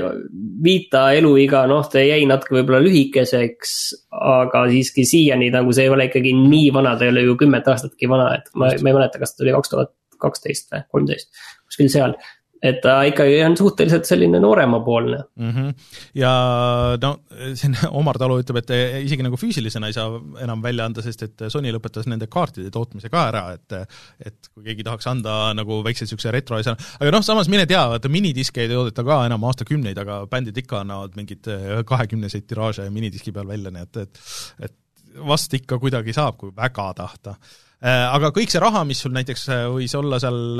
[0.63, 3.75] Vita eluiga, noh, ta jäi natuke võib-olla lühikeseks.
[4.17, 7.67] aga siiski siiani nagu see ei ole ikkagi nii vana, ta ei ole ju kümmet
[7.69, 11.29] aastatki vana, et ma, ma ei mäleta, kas ta oli kaks tuhat kaksteist või kolmteist,
[11.69, 12.15] kuskil seal
[12.63, 15.49] et ta ikkagi on suhteliselt selline nooremapoolne mm.
[15.51, 15.73] -hmm.
[16.17, 16.31] ja
[17.01, 17.11] no
[17.53, 21.45] siin Omar Talu ütleb, et isegi nagu füüsilisena ei saa enam välja anda, sest et
[21.53, 23.77] Sony lõpetas nende kaartide tootmise ka ära, et
[24.25, 27.83] et kui keegi tahaks anda nagu väikse niisuguse retro asja, aga noh, samas mine tea,
[27.91, 31.51] vaata minidiske ei toodeta ka enam aastakümneid, aga bändid ikka annavad mingeid
[31.85, 34.75] kahekümneseid tiraaže minidiski peal välja, nii et, et et
[35.27, 37.35] vast ikka kuidagi saab, kui väga tahta
[37.81, 40.57] aga kõik see raha, mis sul näiteks võis olla seal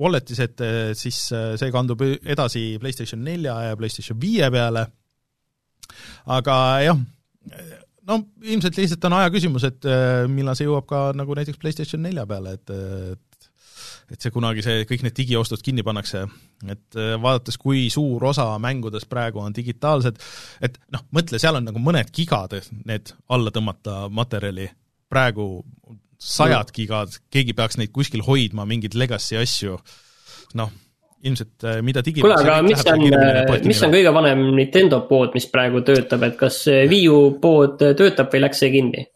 [0.00, 0.62] Walletis, et
[0.98, 4.88] siis äh, see kandub edasi PlayStation nelja ja PlayStation viie peale,
[6.34, 7.02] aga jah,
[8.08, 12.02] no ilmselt lihtsalt on aja küsimus, et äh, millal see jõuab ka nagu näiteks PlayStation
[12.04, 12.74] nelja peale, et,
[13.14, 13.50] et
[14.12, 16.24] et see kunagi see, kõik need digiostud kinni pannakse,
[16.68, 20.18] et äh, vaadates, kui suur osa mängudest praegu on digitaalsed,
[20.64, 24.68] et noh, mõtle, seal on nagu mõned gigad need alla tõmmata materjali,
[25.08, 25.48] praegu
[26.20, 29.78] sajad gigad, keegi peaks neid kuskil hoidma, mingeid legacy asju,
[30.58, 30.72] noh,
[31.24, 33.02] ilmselt mida digi kuule, aga mis on,
[33.64, 38.28] mis on kõige vanem Nintendo pood, mis praegu töötab, et kas Wii U pood töötab
[38.34, 39.06] või läks see kinni?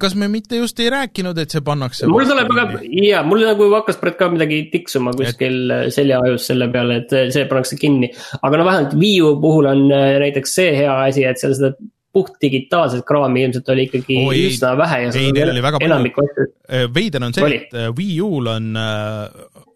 [0.00, 3.70] kas me mitte just ei rääkinud, et see pannakse mul tuleb aga, jaa, mul nagu
[3.72, 5.94] hakkas praegu ka midagi tiksuma kuskil et...
[5.96, 8.12] seljaajus selle peale, et see pannakse kinni.
[8.42, 11.72] aga no vähemalt Wii U puhul on näiteks see hea asi, et seal seda
[12.14, 16.48] puht digitaalset kraami ilmselt oli ikkagi ei, üsna vähe ja ei, neil oli väga palju,
[16.94, 18.68] veider on see, et Wii U-l on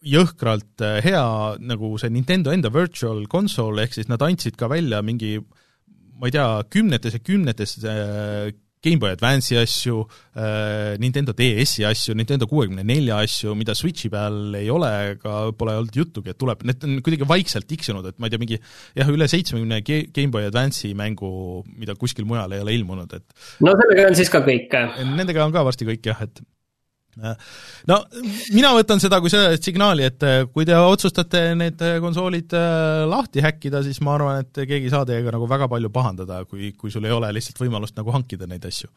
[0.08, 1.24] jõhkralt hea
[1.58, 5.36] nagu see Nintendo enda virtual console, ehk siis nad andsid ka välja mingi
[6.18, 7.76] ma ei tea, kümnetes ja kümnetes
[8.84, 14.70] GameBoy Advance'i asju äh,, Nintendo DS-i asju, Nintendo kuuekümne nelja asju, mida Switchi peal ei
[14.72, 18.34] ole, ega pole olnud juttugi, et tuleb, need on kuidagi vaikselt tiksunud, et ma ei
[18.34, 21.32] tea, mingi jah, üle seitsmekümne GameBoy Advance'i mängu,
[21.78, 24.78] mida kuskil mujal ei ole ilmunud, et no sellega on siis ka kõik?
[25.08, 26.42] Nendega on ka varsti kõik jah, et
[27.88, 27.98] no
[28.54, 33.02] mina võtan seda kui sellist signaali, et äh, kui te otsustate need äh, konsoolid äh,
[33.10, 36.72] lahti häkkida, siis ma arvan, et keegi ei saa teiega nagu väga palju pahandada, kui,
[36.78, 38.90] kui sul ei ole lihtsalt võimalust nagu hankida neid asju.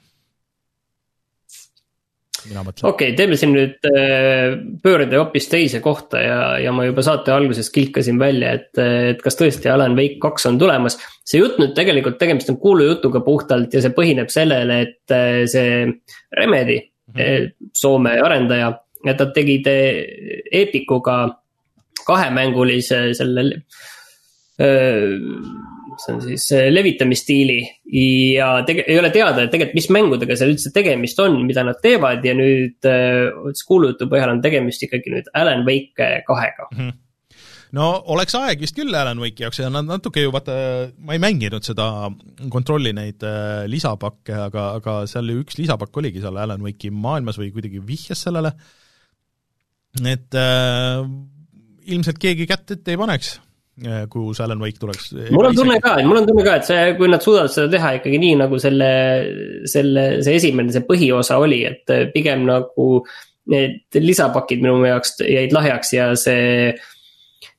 [2.89, 3.89] okei okay,, teeme siin nüüd
[4.81, 9.38] pöörde hoopis teise kohta ja, ja ma juba saate alguses kilkasin välja, et, et kas
[9.38, 10.97] tõesti Alan Wake kaks on tulemas.
[11.25, 15.19] see jutt nüüd tegelikult, tegemist on kuulujutuga puhtalt ja see põhineb sellele, et
[15.53, 15.86] see
[16.38, 16.81] Remedy.
[17.74, 18.71] Soome arendaja,
[19.06, 21.24] et nad tegid eh, Epicuga
[22.06, 23.62] kahemängulise selle
[24.62, 27.60] see on siis levitamisstiili.
[28.38, 31.80] Ja tege-, ei ole teada, et tegelikult, mis mängudega seal üldse tegemist on, mida nad
[31.82, 32.26] teevad.
[32.26, 32.89] Ja nüüd
[33.67, 36.69] kuulujutu põhjal on tegemist ikkagi nüüd Alan Wake kahega.
[36.71, 36.84] Mm.
[36.84, 37.00] -hmm
[37.77, 40.55] no oleks aeg vist küll Alan Wake'i jaoks ja nad natuke ju vaata,
[41.05, 42.10] ma ei mänginud seda
[42.51, 47.39] kontrolli neid äh, lisapakke, aga, aga seal ju üks lisapakk oligi seal Alan Wake'i maailmas
[47.39, 48.53] või kuidagi vihjas sellele,
[50.03, 51.05] et äh,
[51.91, 53.34] ilmselt keegi kätt ette ei paneks
[53.88, 55.12] äh, kui see Alan Wake tuleks.
[55.31, 57.97] mul on tunne ka, mul on tunne ka, et see, kui nad suudavad seda teha
[58.01, 58.93] ikkagi nii, nagu selle,
[59.71, 62.93] selle, see esimene, see põhiosa oli, et pigem nagu
[63.51, 66.75] need lisapakid minu jaoks jäid lahjaks ja see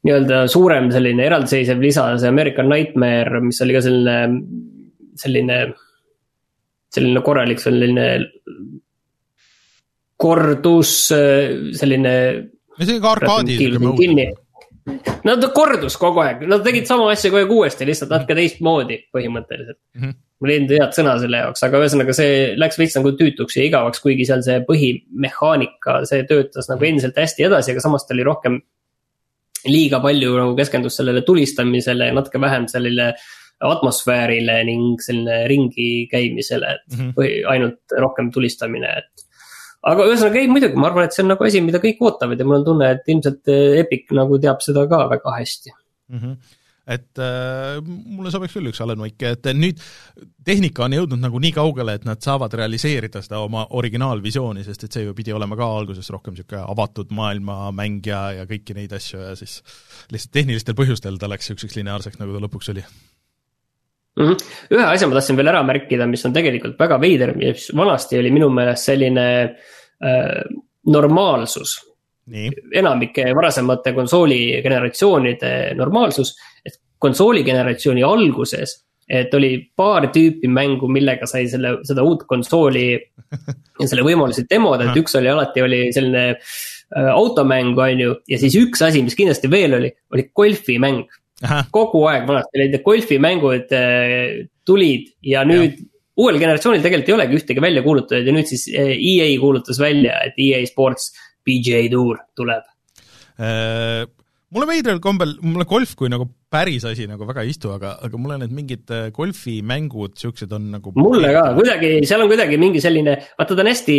[0.02, 4.16] nii-öelda suurem selline eraldiseisev lisa, see American Nightmare, mis oli ka selline,
[5.22, 5.58] selline,
[6.92, 8.08] selline korralik selline
[10.22, 10.96] kordus,
[11.78, 12.14] selline.
[12.78, 13.58] no see ka arkaadi
[15.22, 18.98] no ta kordus kogu aeg, nad tegid sama asja kogu aeg uuesti, lihtsalt natuke teistmoodi
[19.14, 20.02] põhimõtteliselt mm.
[20.02, 20.18] -hmm.
[20.42, 23.66] mul ei olnud head sõna selle jaoks, aga ühesõnaga see läks veits nagu tüütuks ja
[23.70, 28.26] igavaks, kuigi seal see põhimehaanika, see töötas nagu endiselt hästi edasi, aga samas ta oli
[28.26, 28.58] rohkem
[29.68, 33.12] liiga palju nagu keskendus sellele tulistamisele ja natuke vähem sellele
[33.62, 37.12] atmosfäärile ning selline ringi käimisele, mm -hmm.
[37.18, 39.26] või ainult rohkem tulistamine, et.
[39.82, 42.46] aga ühesõnaga ei, muidugi, ma arvan, et see on nagu asi, mida kõik ootavad ja
[42.48, 43.52] mul on tunne, et ilmselt
[43.84, 46.18] Epic nagu teab seda ka väga hästi mm.
[46.18, 46.58] -hmm
[46.94, 49.80] et äh, mulle sobiks küll üks Alan Wake, et nüüd
[50.46, 54.98] tehnika on jõudnud nagu nii kaugele, et nad saavad realiseerida seda oma originaalvisiooni, sest et
[54.98, 58.92] see ju pidi olema ka alguses rohkem niisugune avatud maailma mäng ja, ja kõiki neid
[58.96, 59.60] asju ja siis
[60.12, 64.26] lihtsalt tehnilistel põhjustel ta läks niisuguseks lineaarseks, nagu ta lõpuks oli mm.
[64.26, 64.50] -hmm.
[64.76, 68.34] ühe asja ma tahtsin veel ära märkida, mis on tegelikult väga veider, mis vanasti oli
[68.34, 70.44] minu meelest selline äh,
[70.86, 71.78] normaalsus
[72.72, 76.36] enamike varasemate konsooli generatsioonide normaalsus,
[77.02, 78.76] et konsooli generatsiooni alguses,
[79.12, 84.86] et oli paar tüüpi mängu, millega sai selle, seda uut konsooli ja selle võimalusi demoda,
[84.86, 89.18] et üks oli alati oli selline äh, automäng, on ju, ja siis üks asi, mis
[89.18, 91.18] kindlasti veel oli, oli golfimäng.
[91.74, 95.88] kogu aeg vanasti olid need golfimängud äh, tulid ja nüüd ja
[96.22, 100.20] uuel generatsioonil tegelikult ei olegi ühtegi välja kuulutatud ja nüüd siis äh, EA kuulutas välja,
[100.28, 101.10] et EA Sports
[101.42, 102.68] PGA Tour tuleb?
[104.52, 108.20] Mulle veidral kombel, mulle golf kui nagu päris asi nagu väga ei istu, aga, aga
[108.20, 112.82] mulle need mingid äh, golfimängud, siuksed on nagu mulle ka, kuidagi, seal on kuidagi mingi
[112.84, 113.98] selline, vaata ta on hästi,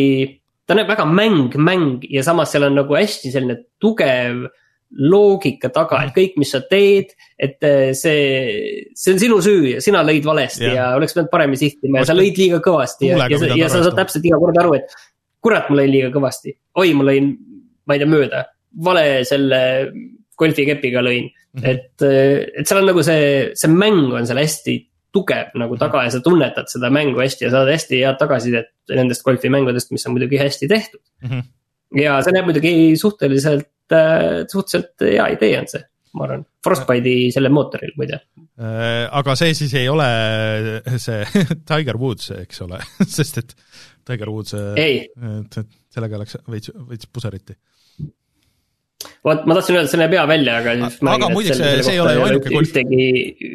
[0.68, 4.46] ta on väga mäng, mäng ja samas seal on nagu hästi selline tugev
[4.94, 9.82] loogika taga, et kõik, mis sa teed, et äh, see, see on sinu süü ja
[9.82, 13.26] sina lõid valesti ja, ja oleks pidanud paremini sihtima ja sa lõid liiga kõvasti ja,
[13.26, 14.94] ja, ja sa saad täpselt iga kord aru, et
[15.44, 17.34] kurat, ma lõin liiga kõvasti, oi, ma lõin,
[17.90, 18.46] ma ei tea, mööda,
[18.86, 19.64] vale selle
[20.40, 21.62] golfikepiga lõin mm.
[21.62, 21.70] -hmm.
[21.70, 24.80] et, et seal on nagu see, see mäng on seal hästi
[25.14, 29.24] tugev nagu taga ja sa tunnetad seda mängu hästi ja saad hästi head tagasisidet nendest
[29.26, 31.30] golfimängudest, mis on muidugi hästi tehtud mm.
[31.30, 31.50] -hmm.
[32.02, 33.70] ja see näeb muidugi suhteliselt,
[34.52, 35.84] suhteliselt hea idee on see,
[36.18, 38.22] ma arvan, Frostbite'i selle mootoril muide.
[38.58, 40.08] Äh, aga see siis ei ole
[40.98, 42.82] see Tiger Woods, eks ole
[43.18, 43.56] sest et
[44.06, 44.58] Tiger Woods,
[45.94, 47.54] sellega läks veits, veits puseriti
[49.26, 51.00] vot ma tahtsin öelda, see näeb hea välja, aga siis.
[51.14, 52.68] aga muideks see, see ei ole ju ainuke golf.
[52.68, 53.08] ühtegi,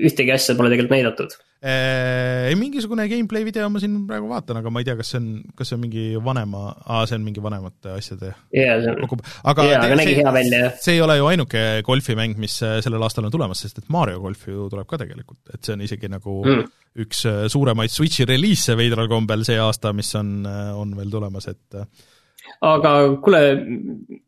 [0.09, 1.37] ühtegi asja pole tegelikult näidatud.
[1.59, 5.29] ei, mingisugune gameplay video ma siin praegu vaatan, aga ma ei tea, kas see on,
[5.59, 9.99] kas see on mingi vanema, aa, see on mingi vanemate asjade yeah, aga, yeah, aga
[9.99, 10.77] nägi hea välja, jah.
[10.85, 14.23] see ei ole ju ainuke golfimäng, mis äh, sellel aastal on tulemas, sest et Mario
[14.23, 16.69] golf ju tuleb ka tegelikult, et see on isegi nagu mm.
[17.07, 21.51] üks äh, suuremaid Switchi reliise veidral kombel see aasta, mis on, äh, on veel tulemas,
[21.51, 21.83] et
[22.65, 23.41] aga kuule,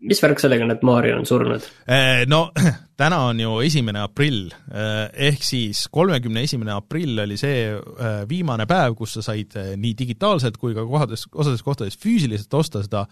[0.07, 1.67] mis värk sellega on, et Mario on surnud?
[1.91, 2.43] Eh, no
[3.01, 8.69] täna on ju esimene aprill, eh, ehk siis kolmekümne esimene aprill oli see eh, viimane
[8.71, 13.07] päev, kus sa said nii digitaalselt kui ka kohades, osades kohtades füüsiliselt osta seda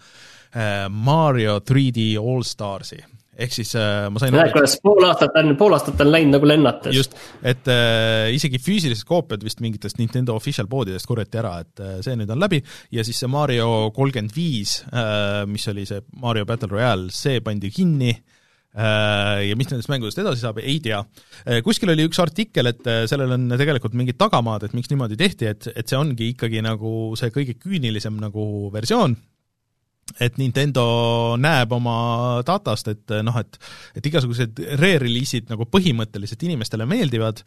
[0.89, 2.97] Mario 3D All Starsi
[3.39, 6.49] ehk siis äh, ma sain näed, kuidas pool aastat on, pool aastat on läinud nagu
[6.49, 6.95] lennates.
[6.95, 11.99] just, et äh, isegi füüsilised koopiad vist mingitest Nintendo official poodidest korjati ära, et äh,
[12.05, 12.61] see nüüd on läbi
[12.95, 17.71] ja siis see Mario kolmkümmend viis, äh, mis oli see Mario Battle Royale, see pandi
[17.73, 20.99] kinni äh, ja mis nendest mängudest edasi saab, ei tea.
[21.65, 25.71] Kuskil oli üks artikkel, et sellel on tegelikult mingid tagamaad, et miks niimoodi tehti, et,
[25.73, 28.43] et see ongi ikkagi nagu see kõige küünilisem nagu
[28.75, 29.15] versioon,
[30.19, 30.85] et Nintendo
[31.39, 31.97] näeb oma
[32.47, 33.59] datast, et noh, et
[33.99, 37.43] et igasugused re-release'id nagu põhimõtteliselt inimestele meeldivad,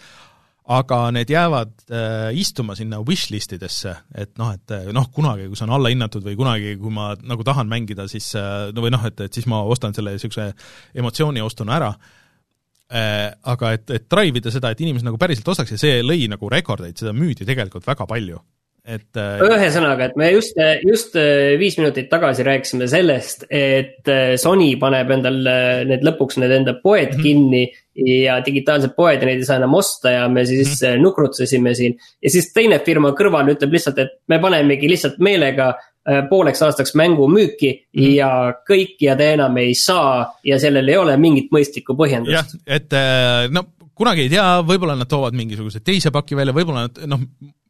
[0.72, 5.66] aga need jäävad äh, istuma sinna wishlist idesse, et noh, et noh, kunagi, kui see
[5.66, 9.40] on allahinnatud või kunagi, kui ma nagu tahan mängida, siis no või noh, et, et
[9.40, 10.52] siis ma ostan selle niisuguse
[11.02, 11.92] emotsiooniostuna ära.
[12.92, 16.26] Äh,, aga et, et drive ida seda, et inimesed nagu päriselt ostaks ja see lõi
[16.28, 18.42] nagu rekordeid, seda müüdi tegelikult väga palju
[18.82, 24.32] et äh, ühesõnaga, et me just, just äh, viis minutit tagasi rääkisime sellest, et äh,
[24.42, 25.38] Sony paneb endal
[25.86, 27.22] need lõpuks need enda poed mm -hmm.
[27.22, 27.62] kinni
[28.24, 31.02] ja digitaalsed poed ja neid ei saa enam osta ja me siis mm -hmm.
[31.02, 31.96] nukrutsesime siin.
[32.22, 35.74] ja siis teine firma kõrval ütleb lihtsalt, et me panemegi lihtsalt meelega
[36.30, 38.14] pooleks aastaks mängu müüki mm -hmm.
[38.16, 42.34] ja kõik ja te enam ei saa ja sellel ei ole mingit mõistlikku põhjendust.
[42.34, 42.90] jah, et
[43.50, 43.64] no
[43.94, 47.20] kunagi ei tea, võib-olla nad toovad mingisuguse teise paki välja, võib-olla nad noh,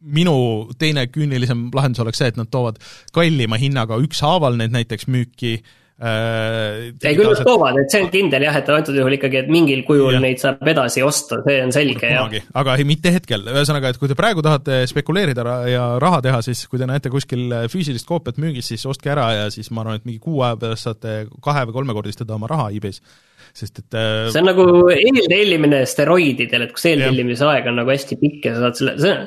[0.03, 0.35] minu
[0.81, 2.81] teine küünilisem lahendus oleks see, et nad toovad
[3.15, 5.55] kallima hinnaga ükshaaval need näiteks müüki
[6.03, 6.91] äh,.
[6.91, 9.85] ei, küll nad toovad, et see on kindel jah, et antud juhul ikkagi, et mingil
[9.87, 10.23] kujul ja.
[10.23, 12.39] neid saab edasi osta, see on selge jah.
[12.59, 16.65] aga ei, mitte hetkel, ühesõnaga, et kui te praegu tahate spekuleerida ja raha teha, siis
[16.71, 20.09] kui te näete kuskil füüsilist koopiat müügis, siis ostke ära ja siis ma arvan, et
[20.09, 23.05] mingi kuu aja pärast saate kahe- või kolmekordistada oma raha e-base
[23.53, 28.17] sest et äh, see on nagu eeltellimine steroididel, et kus eeltellimise aeg on nagu hästi
[28.21, 29.27] pikk ja sa saad selle, see on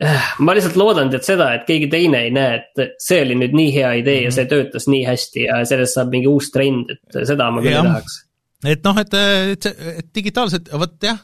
[0.44, 3.72] ma lihtsalt loodan tead seda, et keegi teine ei näe, et see oli nüüd nii
[3.74, 4.28] hea idee mm -hmm.
[4.30, 4.52] ja see mhm.
[4.54, 7.82] töötas nii hästi ja sellest saab mingi uus trend, et seda ma küll ja.
[7.84, 8.20] tahaks.
[8.64, 9.18] et noh, et,
[9.54, 11.20] et see, et digitaalselt, vot jah,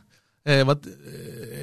[0.66, 0.84] vot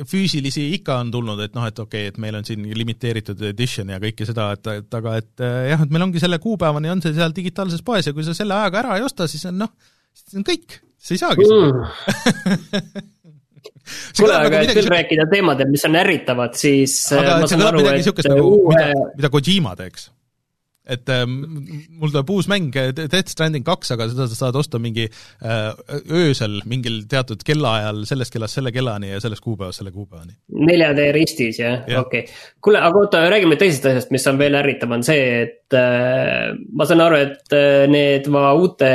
[0.09, 3.93] füüsilisi ikka on tulnud, et noh, et okei okay,, et meil on siin limiteeritud edition
[3.93, 7.13] ja kõike seda, et, et aga et jah, et meil ongi selle kuupäevani on see
[7.15, 9.71] seal digitaalses poes ja kui sa selle ajaga ära ei osta, siis on noh,
[10.13, 13.09] siis on kõik, sa ei saagi seda mm.
[14.17, 16.97] kuule, aga et küll rääkida teemadel, mis on ärritavad, siis.
[17.15, 20.09] aga äh, see kõlab midagi niisugust nagu uue..., mida, mida Kojima teeks
[20.83, 25.05] et äh, mul tuleb uus mäng, Death Stranding kaks, aga seda sa saad osta mingi
[25.07, 25.69] äh,
[26.11, 30.35] öösel mingil teatud kellaajal, sellest kellast selle kellani ja sellest kuupäevast selle kuupäevani.
[30.51, 32.37] 4D ristis jah ja., okei okay..
[32.63, 36.87] kuule, aga oota, räägime teisest asjast, mis on veel ärritav, on see, et äh, ma
[36.89, 38.93] saan aru, et äh, need va uute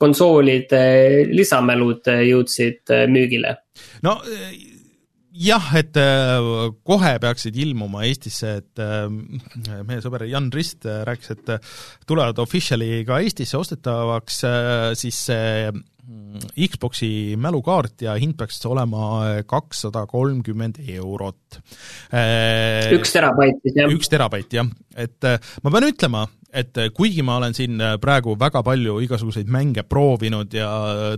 [0.00, 0.84] konsoolide
[1.32, 3.58] lisamälud jõudsid äh, müügile.
[4.06, 4.71] no äh,
[5.32, 11.32] jah, et äh, kohe peaksid ilmuma Eestisse, et äh, meie sõber Jan Rist äh, rääkis,
[11.36, 11.70] et
[12.08, 14.42] tulevad officially ka Eestisse ostetavaks
[14.98, 21.62] siis see mm, Xboxi mälukaart ja hind peaks olema kakssada kolmkümmend eurot.
[22.98, 23.92] üks terabait siis, jah?
[23.92, 24.68] üks terabait, jah.
[24.96, 25.32] et
[25.64, 30.70] ma pean ütlema, et kuigi ma olen siin praegu väga palju igasuguseid mänge proovinud ja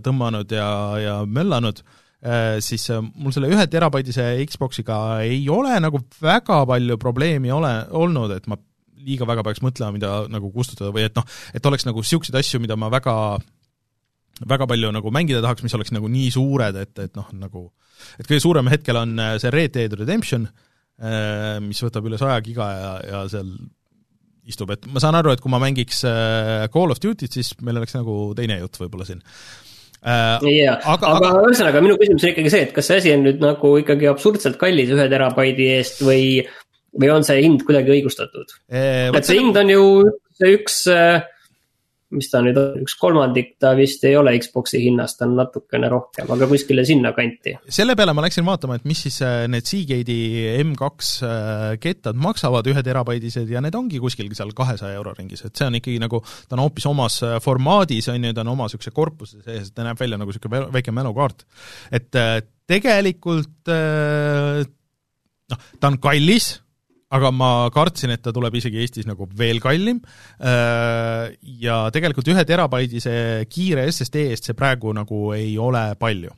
[0.04, 0.70] tõmmanud ja,
[1.02, 1.82] ja möllanud,
[2.64, 8.32] siis äh, mul selle ühe terabaidise Xboxiga ei ole nagu väga palju probleemi ole, olnud,
[8.32, 8.56] et ma
[9.04, 12.62] liiga väga peaks mõtlema, mida nagu kustutada või et noh, et oleks nagu niisuguseid asju,
[12.64, 13.14] mida ma väga
[14.48, 17.66] väga palju nagu mängida tahaks, mis oleks nagu nii suured, et, et noh, nagu
[18.16, 20.48] et kõige suurem hetkel on äh, see Red Dead Redemption,
[20.94, 23.48] mis võtab üle saja giga ja, ja seal
[24.46, 26.04] istub, et ma saan aru, et kui ma mängiks
[26.70, 29.73] Call of Duty't, siis meil oleks nagu teine jutt võib-olla siin äh,.
[30.04, 33.24] Jaa, aga, aga, aga ühesõnaga minu küsimus on ikkagi see, et kas see asi on
[33.24, 36.42] nüüd nagu ikkagi absurdselt kallis ühe terabaidi eest või,
[37.00, 38.52] või on see hind kuidagi õigustatud?
[38.68, 39.86] et see hind on ju
[40.36, 40.82] see üks,
[42.14, 45.90] mis ta nüüd on, üks kolmandik ta vist ei ole Xbox'i hinnast, ta on natukene
[45.92, 47.56] rohkem, aga kuskile sinnakanti.
[47.78, 50.88] selle peale ma läksin vaatama, et mis siis äh, need Seagate'i M2
[51.26, 55.68] äh, kettad maksavad, ühe terabaidised, ja need ongi kuskil seal kahesaja euro ringis, et see
[55.68, 58.94] on ikkagi nagu, ta on hoopis omas äh, formaadis, on ju, ta on oma niisuguse
[58.94, 61.46] korpuse sees, ta näeb välja nagu niisugune väike mälukaart.
[61.94, 62.10] et
[62.70, 63.70] tegelikult
[65.50, 66.54] noh, ta on kallis
[67.14, 70.00] aga ma kartsin, et ta tuleb isegi Eestis nagu veel kallim.
[70.40, 76.32] Äh, ja tegelikult ühe terabaidise kiire SSD eest see praegu nagu ei ole palju.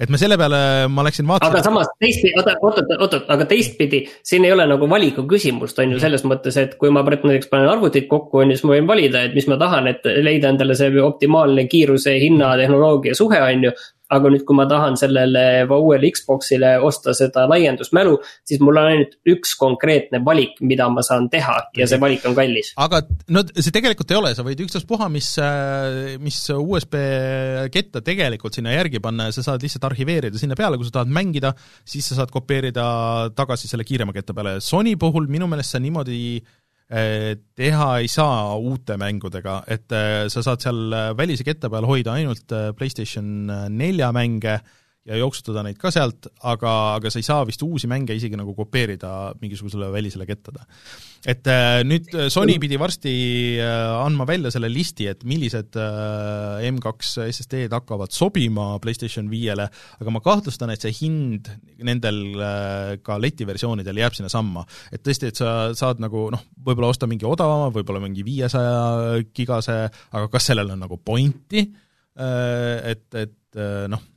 [0.00, 0.58] Et me selle peale,
[0.92, 1.54] ma läksin vaatasin.
[1.54, 5.94] aga samas teistpidi, oota, oota, oota, aga teistpidi, siin ei ole nagu valiku küsimust, on
[5.94, 8.90] ju, selles mõttes, et kui ma näiteks panen arvutit kokku, on ju, siis ma võin
[8.90, 13.68] valida, et mis ma tahan, et leida endale see optimaalne kiiruse, hinna, tehnoloogia suhe, on
[13.68, 13.74] ju
[14.12, 19.16] aga nüüd, kui ma tahan sellele uuele Xbox'ile osta seda laiendusmälu, siis mul on ainult
[19.32, 22.72] üks konkreetne valik, mida ma saan teha ja see valik on kallis.
[22.80, 23.02] aga
[23.32, 25.32] no see tegelikult ei ole, sa võid ükstaspuha, mis,
[26.22, 26.98] mis USB
[27.72, 31.12] ketta tegelikult sinna järgi panna ja sa saad lihtsalt arhiveerida sinna peale, kui sa tahad
[31.12, 31.54] mängida,
[31.88, 32.86] siis sa saad kopeerida
[33.36, 34.58] tagasi selle kiirema ketta peale.
[34.64, 36.20] Sony puhul minu meelest see niimoodi
[36.88, 42.16] teha ei saa uute mängudega, et eh, sa saad seal eh, välise kette peal hoida
[42.18, 43.28] ainult PlayStation
[43.72, 44.58] nelja mänge
[45.08, 48.54] ja jooksutada neid ka sealt, aga, aga sa ei saa vist uusi mänge isegi nagu
[48.54, 50.62] kopeerida mingisugusele välisele kettale.
[51.26, 53.14] et äh, nüüd äh, Sony pidi varsti
[53.62, 59.66] äh, andma välja selle listi, et millised M2 SSD-d hakkavad sobima PlayStation viiele,
[59.98, 61.50] aga ma kahtlustan, et see hind
[61.82, 62.22] nendel
[63.02, 64.64] ka letiversioonidel jääb sinnasamma.
[64.94, 69.82] et tõesti, et sa saad nagu noh, võib-olla osta mingi odavama, võib-olla mingi viiesaja gigase,
[70.14, 71.66] aga kas sellel on nagu pointi,
[72.14, 74.11] et, et noh,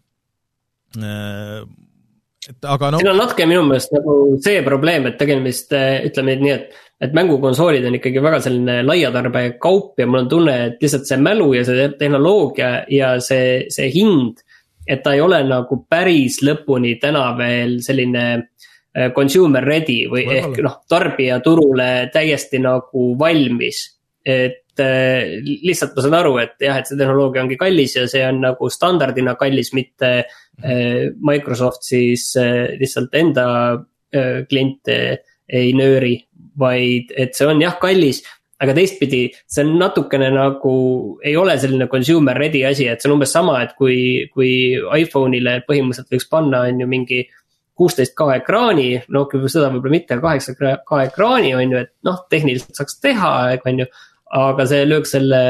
[2.49, 3.01] et aga no.
[3.01, 7.15] siin on natuke minu meelest nagu see probleem, et tegemist, äh, ütleme nii, et, et
[7.17, 11.63] mängukonsoolid on ikkagi väga selline laiatarbekaup ja mul on tunne, et lihtsalt see mälu ja
[11.67, 14.43] see tehnoloogia ja see, see hind.
[14.85, 20.51] et ta ei ole nagu päris lõpuni täna veel selline äh, consumer ready või Võibolla.
[20.51, 23.87] ehk noh, tarbijaturule täiesti nagu valmis.
[24.25, 28.23] et et lihtsalt ma saan aru, et jah, et see tehnoloogia ongi kallis ja see
[28.27, 33.47] on nagu standardina kallis, mitte eh, Microsoft siis eh, lihtsalt enda
[34.11, 34.97] eh, kliente
[35.45, 36.17] ei nööri,
[36.57, 38.23] vaid et see on jah kallis
[38.63, 40.75] aga teistpidi, see on natukene nagu,
[41.25, 43.97] ei ole selline consumer ready asi, et see on umbes sama, et kui,
[44.31, 44.51] kui
[45.01, 47.25] iPhone'ile põhimõtteliselt võiks panna, on ju mingi
[47.75, 52.79] kuusteist K ekraani, no seda võib-olla mitte, kaheksa K ekraani on ju, et noh, tehniliselt
[52.79, 53.33] saaks teha,
[53.67, 53.89] on ju
[54.33, 55.41] aga see lööks selle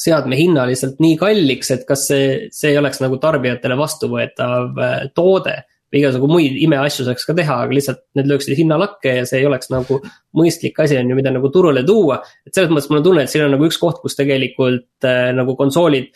[0.00, 4.98] seadme hinna lihtsalt nii kalliks, et kas see, see ei oleks nagu tarbijatele vastuvõetav äh,
[5.14, 5.62] toode.
[5.92, 9.38] või igasugu muid imeasju saaks ka teha, aga lihtsalt need lööksid hinna lakke ja see
[9.38, 10.00] ei oleks nagu
[10.34, 12.20] mõistlik asi on ju, mida nagu turule tuua.
[12.46, 15.30] et selles mõttes mul on tunne, et siin on nagu üks koht, kus tegelikult äh,
[15.36, 16.10] nagu konsoolid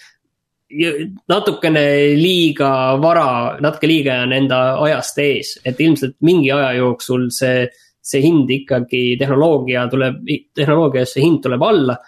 [1.29, 7.69] natukene liiga vara, natuke liiga on enda ajast ees, et ilmselt mingi aja jooksul see
[8.09, 10.23] see hind ikkagi, tehnoloogia tuleb,
[10.57, 11.99] tehnoloogias see hind tuleb alla.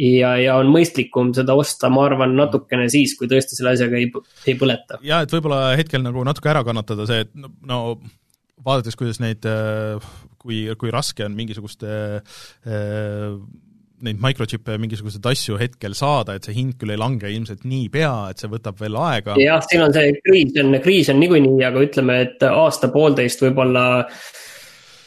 [0.00, 4.10] ja, ja on mõistlikum seda osta, ma arvan, natukene siis, kui tõesti selle asjaga ei,
[4.46, 5.00] ei põleta.
[5.04, 7.80] ja et võib-olla hetkel nagu natuke ära kannatada see, et no, no
[8.64, 9.46] vaadates, kuidas neid,
[10.40, 11.98] kui, kui raske on mingisuguste
[14.00, 18.12] neid microchip'e ja mingisuguseid asju hetkel saada, et see hind küll ei lange ilmselt niipea,
[18.32, 19.36] et see võtab veel aega.
[19.40, 24.22] jah, siin on see kriis on, kriis on niikuinii, aga ütleme, et aasta-poolteist võib-olla äh,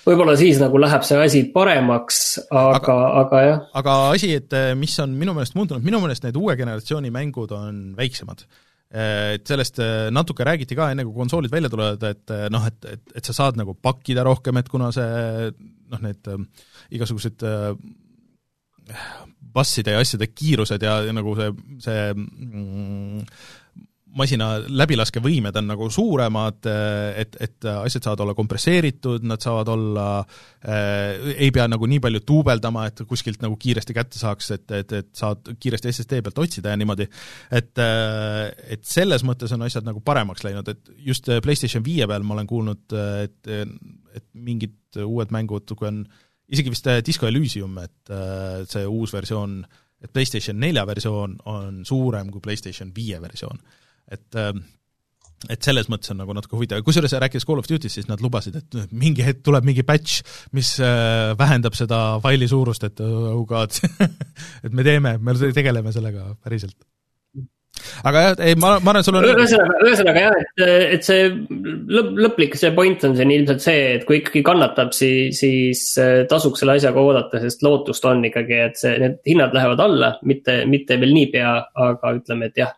[0.07, 3.63] võib-olla siis nagu läheb see asi paremaks, aga, aga jah.
[3.79, 7.53] aga asi, et eh, mis on minu meelest muutunud, minu meelest need uue generatsiooni mängud
[7.55, 8.45] on väiksemad.
[8.93, 12.79] Eh, et sellest eh, natuke räägiti ka enne, kui konsoolid välja tulevad, et noh, et,
[12.97, 15.51] et, et sa saad nagu pakkida rohkem, et kuna see
[15.93, 16.31] noh, need
[16.93, 17.45] igasugused
[19.53, 21.51] basside ja asjade kiirused ja, ja nagu see,
[21.83, 23.21] see mm,
[24.17, 26.67] masina läbilaskevõimed on nagu suuremad,
[27.19, 32.21] et, et asjad saavad olla kompresseeritud, nad saavad olla äh,, ei pea nagu nii palju
[32.27, 36.73] duubeldama, et kuskilt nagu kiiresti kätte saaks, et, et, et saad kiiresti SSD pealt otsida
[36.73, 37.09] ja niimoodi.
[37.51, 42.25] et äh,, et selles mõttes on asjad nagu paremaks läinud, et just PlayStation viie peal
[42.25, 43.53] ma olen kuulnud, et,
[44.13, 46.03] et mingid uued mängud, kui on
[46.53, 48.11] isegi vist Disco Elysium, et
[48.69, 49.63] see uus versioon,
[50.03, 53.57] et PlayStation nelja versioon on suurem kui PlayStation viie versioon
[54.11, 54.63] et ähm,
[55.51, 58.55] et selles mõttes on nagu natuke huvitav, kusjuures rääkides Call of Duty'st, siis nad lubasid,
[58.59, 60.23] et mingi hetk tuleb mingi patch,
[60.55, 63.75] mis äh, vähendab seda faili suurust, et oh god
[64.65, 66.77] et me teeme, me tegeleme sellega päriselt.
[68.07, 70.63] aga jah, ei ma, ma arvan, sul on ühesõnaga, ühesõnaga jah, et,
[70.95, 75.41] et see lõpp, lõplik see point on siin ilmselt see, et kui ikkagi kannatab, siis,
[75.41, 79.83] siis äh, tasuks selle asjaga oodata, sest lootust on ikkagi, et see, need hinnad lähevad
[79.83, 81.57] alla, mitte, mitte veel niipea,
[81.89, 82.71] aga ütleme, et jah,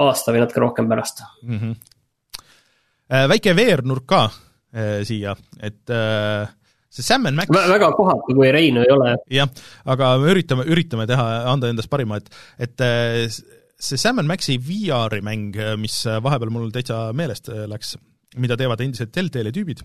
[0.00, 1.58] aasta või natuke rohkem pärast mm.
[1.58, 3.28] -hmm.
[3.28, 6.48] väike veernurk ka äh, siia, et äh,
[6.92, 9.16] see Sam and Max väga kohatu, kui Reinu ei ole.
[9.32, 9.48] jah,
[9.88, 12.28] aga me üritame, üritame teha, anda endast parima, et,
[12.68, 17.96] et äh, see Sam and Maxi VR-i mäng, mis vahepeal mul täitsa meelest äh, läks,
[18.42, 19.84] mida teevad endised Telltale'i tüübid,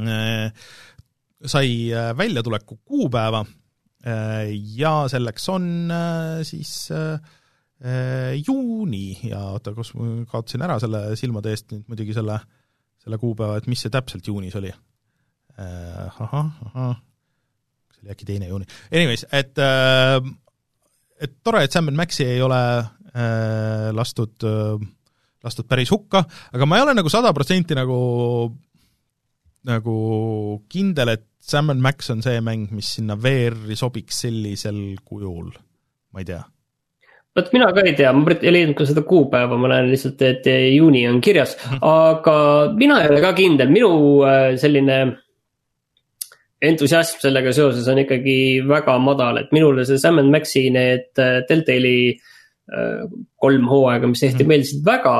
[0.00, 0.48] äh,
[1.40, 1.68] sai
[2.16, 3.46] väljatuleku kuupäeva
[4.76, 5.64] ja selleks on
[6.44, 6.72] siis
[8.46, 9.14] juuni.
[9.24, 12.36] Ja oota, kus ma kaotasin ära selle silmade eest nüüd muidugi selle,
[13.00, 14.72] selle kuupäeva, et mis see täpselt juunis oli?
[15.60, 17.00] Äh, ahah, ahah,
[17.92, 20.16] see oli äkki teine juuni, anyways, et äh,
[21.20, 24.86] et tore, et Sam Maxi ei ole äh, lastud äh,,
[25.44, 26.22] lastud päris hukka,
[26.54, 27.98] aga ma ei ole nagu sada protsenti nagu
[29.68, 29.96] nagu
[30.70, 35.52] kindel, et Sam Max on see mäng, mis sinna VR-i sobiks sellisel kujul,
[36.14, 36.40] ma ei tea
[37.36, 40.46] vot mina ka ei tea, ma ei leidnud ka seda kuupäeva, ma näen lihtsalt, et
[40.74, 41.82] juuni on kirjas, mhm.
[41.86, 42.36] aga
[42.78, 43.92] mina ei ole ka kindel, minu
[44.26, 45.00] äh, selline
[46.60, 48.36] entusiasm sellega seoses on ikkagi
[48.68, 53.06] väga madal, et minule see Sam and Maxi need äh, Deltali äh,
[53.40, 55.18] kolm hooaega, mis tehti mm., meeldisid väga.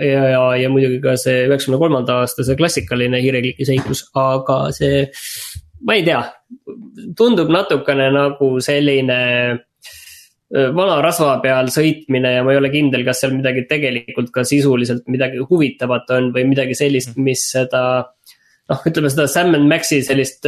[0.00, 5.02] ja, ja, ja muidugi ka see üheksakümne kolmanda aasta see klassikaline hiirekliki seiklus, aga see,
[5.84, 6.22] ma ei tea,
[7.16, 9.18] tundub natukene nagu selline
[9.52, 9.60] äh,
[10.52, 15.06] vana rasva peal sõitmine ja ma ei ole kindel, kas seal midagi tegelikult ka sisuliselt
[15.12, 17.30] midagi huvitavat on või midagi sellist, mhm.
[17.30, 20.46] mis seda noh, ütleme seda Sam and Maxi sellist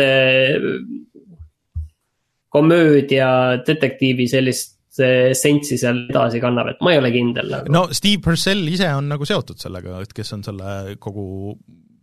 [2.54, 3.28] komöödia,
[3.66, 7.72] detektiivi sellist essentsi seal edasi kannab, et ma ei ole kindel nagu.
[7.74, 11.56] no Steve Purcell ise on nagu seotud sellega, et kes on selle kogu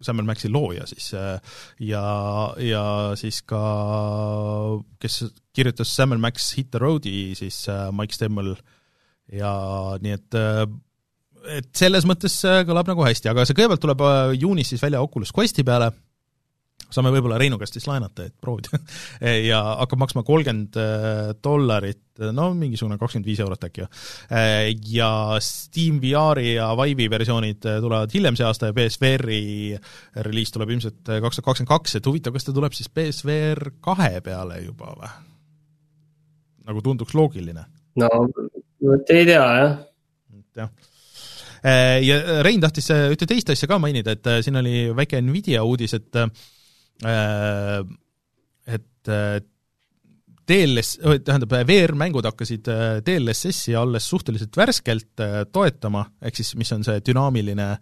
[0.05, 2.03] Sam and Maxi looja siis äh, ja,
[2.61, 2.83] ja
[3.19, 3.61] siis ka,
[5.01, 5.23] kes
[5.55, 8.55] kirjutas Sam and Max Hit the Road'i, siis äh, Mike Stemmel.
[9.31, 9.51] Ja
[10.03, 10.35] nii et
[11.55, 12.33] et selles mõttes
[12.67, 14.01] kõlab nagu hästi, aga see kõigepealt tuleb
[14.35, 15.87] juunis siis välja Oculus Questi peale
[16.91, 18.79] saame võib-olla Reinu käest siis laenata, et proovida
[19.49, 22.03] ja hakkab maksma kolmkümmend äh, dollarit,
[22.35, 23.87] no mingisugune kakskümmend viis eurot äkki.
[24.31, 25.11] Äh, ja
[25.43, 29.41] Steam VR-i ja Vive'i versioonid äh, tulevad hiljem see aasta ja BSVR-i
[30.27, 34.13] reliis tuleb ilmselt kaks tuhat kakskümmend kaks, et huvitav, kas ta tuleb siis BSVR kahe
[34.25, 35.11] peale juba või?
[36.67, 37.65] nagu tunduks loogiline.
[37.99, 39.75] no vot ei tea, jah.
[40.55, 40.71] jah
[42.01, 46.17] ja Rein tahtis ühte teist asja ka mainida, et siin oli väike Nvidia uudis, et
[47.05, 49.39] et äh,
[50.51, 50.95] DLS,
[51.25, 55.23] tähendab, VR-mängud hakkasid äh, DLSS-i alles suhteliselt värskelt
[55.53, 57.73] toetama, ehk siis mis on see dünaamiline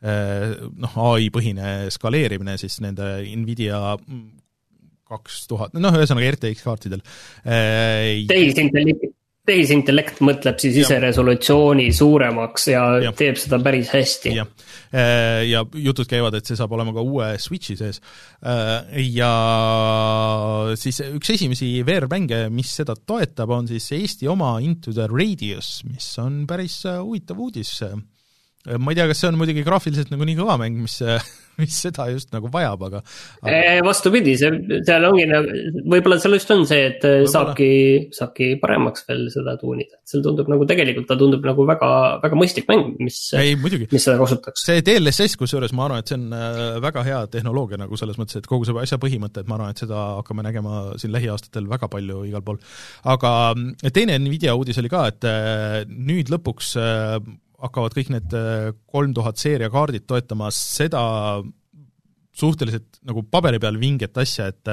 [0.00, 3.98] noh, ai-põhine skaleerimine siis nende Nvidia
[5.10, 7.02] kaks tuhat, noh ühesõnaga RTX kaartidel.
[7.44, 9.04] tehisintellekt,
[9.50, 11.04] tehisintellekt mõtleb siis ise ja.
[11.04, 14.34] resolutsiooni suuremaks ja, ja teeb seda päris hästi.
[14.40, 18.00] Äh, ja jutud käivad, et see saab olema ka uue Switchi sees.
[18.42, 19.32] Äh, ja
[20.80, 26.10] siis üks esimesi VR-mänge, mis seda toetab, on siis Eesti oma Into the Radius, mis
[26.22, 27.78] on päris äh, huvitav uudis.
[28.76, 30.98] ma ei tea, kas see on muidugi graafiliselt nagu nii kõva mäng, mis
[31.60, 33.02] mis seda just nagu vajab, aga,
[33.44, 33.60] aga...
[33.86, 35.56] vastupidi, see, seal ongi nagu,
[35.94, 37.32] võib-olla seal just on see, et võibolla...
[37.34, 37.70] saabki,
[38.16, 41.90] saabki paremaks veel seda tuunida, et seal tundub nagu tegelikult ta tundub nagu väga,
[42.24, 44.64] väga mõistlik mäng, mis, mis seda kasutaks.
[44.66, 48.40] see DLSS kusjuures, ma arvan, et see on äh, väga hea tehnoloogia nagu selles mõttes,
[48.40, 51.90] et kogu see asja põhimõte, et ma arvan, et seda hakkame nägema siin lähiaastatel väga
[51.92, 52.60] palju igal pool.
[53.04, 57.20] aga mm, teine Nvidia uudis oli ka, et äh, nüüd lõpuks äh,
[57.60, 61.02] hakkavad kõik need äh, kolm tuhat seeria kaardid toetama seda
[62.40, 64.70] suhteliselt nagu paberi peal vinget asja, et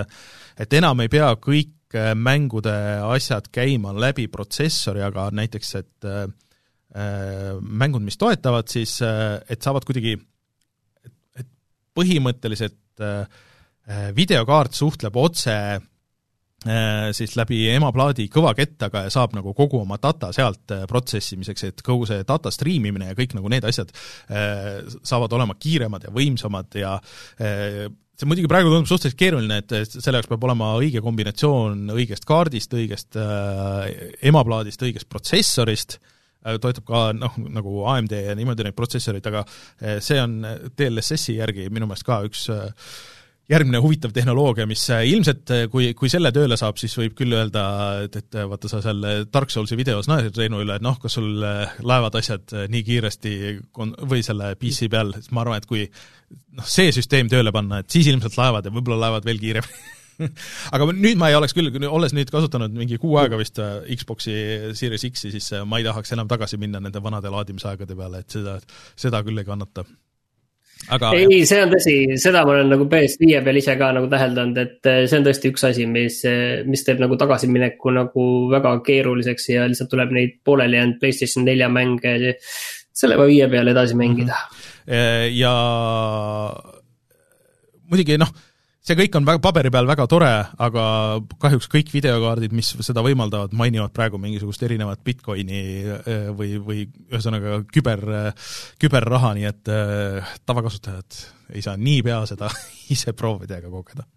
[0.58, 2.74] et enam ei pea kõik äh, mängude
[3.10, 6.26] asjad käima läbi protsessori, aga näiteks, et äh,
[7.62, 10.16] mängud, mis toetavad siis, et saavad kuidagi,
[11.38, 11.46] et
[11.94, 13.04] põhimõtteliselt
[14.18, 15.97] videokaart suhtleb otse Äh,
[17.16, 22.08] siis läbi emaplaadi kõvakettaga ja saab nagu kogu oma data sealt äh, protsessimiseks, et kogu
[22.10, 26.98] see data striimimine ja kõik nagu need asjad äh, saavad olema kiiremad ja võimsamad ja
[27.38, 32.74] see muidugi praegu tundub suhteliselt keeruline, et selle jaoks peab olema õige kombinatsioon õigest kaardist,
[32.74, 33.18] õigest
[34.26, 36.00] emaplaadist, õigest protsessorist,
[36.64, 39.44] toetab ka noh, nagu AMD ja niimoodi neid protsessoreid, aga
[40.02, 40.40] see on
[40.74, 42.48] DLSS-i järgi minu meelest ka üks
[43.52, 47.36] järgmine huvitav tehnoloogia, mis äh, ilmselt, äh, kui, kui selle tööle saab, siis võib küll
[47.36, 47.64] öelda,
[48.04, 51.16] et, et äh, vaata, sa seal Dark Soulsi videos naerid Reinu üle, et noh, kas
[51.18, 53.36] sul laevad asjad nii kiiresti
[53.76, 57.80] kon-, või selle PC peal, siis ma arvan, et kui noh, see süsteem tööle panna,
[57.84, 59.96] et siis ilmselt laevad ja võib-olla laevad veel kiiremini
[60.74, 64.34] aga nüüd ma ei oleks küll, olles nüüd kasutanud mingi kuu aega vist Xbox'i
[64.74, 68.58] Series X-i, siis ma ei tahaks enam tagasi minna nende vanade laadimisaegade peale, et seda,
[68.98, 69.86] seda küll ei kannata
[70.94, 71.12] aga.
[71.18, 74.90] ei, see on tõsi, seda ma olen nagu PS5 peal ise ka nagu täheldanud, et
[74.92, 79.50] eh, see on tõesti üks asi, mis, eh, mis teeb nagu tagasimineku nagu väga keeruliseks
[79.54, 82.36] ja lihtsalt tuleb neid pooleli jäänud PlayStation nelja mänge
[82.98, 84.92] selle viie peal edasi mängida mm.
[84.92, 85.32] -hmm.
[85.38, 85.56] ja
[87.88, 88.32] muidugi noh
[88.88, 90.32] see kõik on väga, paberi peal väga tore,
[90.64, 90.84] aga
[91.42, 95.64] kahjuks kõik videokaardid, mis seda võimaldavad, mainivad praegu mingisugust erinevat Bitcoini
[95.98, 98.06] äh, või, või ühesõnaga küber,
[98.82, 101.24] küberraha, nii et äh, tavakasutajad
[101.56, 102.52] ei saa niipea seda
[102.96, 104.08] ise proovida ega kogeda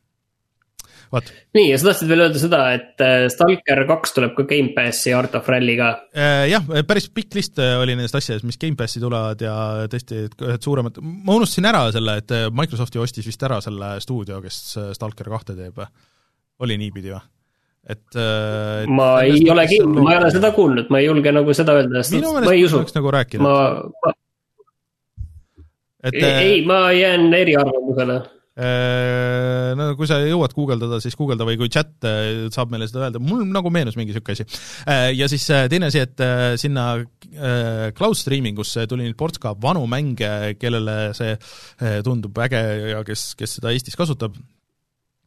[1.13, 1.31] vaat.
[1.57, 5.35] nii, ja sa tahtsid veel öelda seda, et äh, Stalker kaks tuleb ka Gamepassi Art
[5.39, 5.91] of Rally'ga.
[6.15, 9.57] Äh, jah, päris pikk list äh, oli nendest asjadest, mis Gamepassi tulevad ja
[9.91, 14.41] tõesti ühed suuremad, ma unustasin ära selle, et Microsoft ju ostis vist ära selle stuudio,
[14.45, 14.63] kes
[14.97, 15.85] Stalker kahte teeb.
[16.61, 17.23] oli niipidi või?
[17.91, 21.55] et, et ma ei ole kindel, ma ei ole seda kuulnud, ma ei julge nagu
[21.57, 22.83] seda öelda, sest ma ei usu.
[22.95, 23.43] nagu rääkida.
[23.45, 23.55] ma,
[24.05, 24.17] ma...
[26.01, 28.23] Et, ei, ei, ma jään eriarvamusele
[28.61, 33.23] no kui sa jõuad guugeldada, siis guugelda või kui chat äh, saab meile seda öelda,
[33.23, 34.61] mul nagu meenus mingi niisugune asi.
[34.85, 36.23] Äh, ja siis teine asi, et
[36.61, 36.93] sinna
[37.97, 41.37] cloud streaming usse tuli nüüd ports ka vanu mänge, kellele see
[42.07, 42.63] tundub äge
[42.95, 44.35] ja kes, kes seda Eestis kasutab,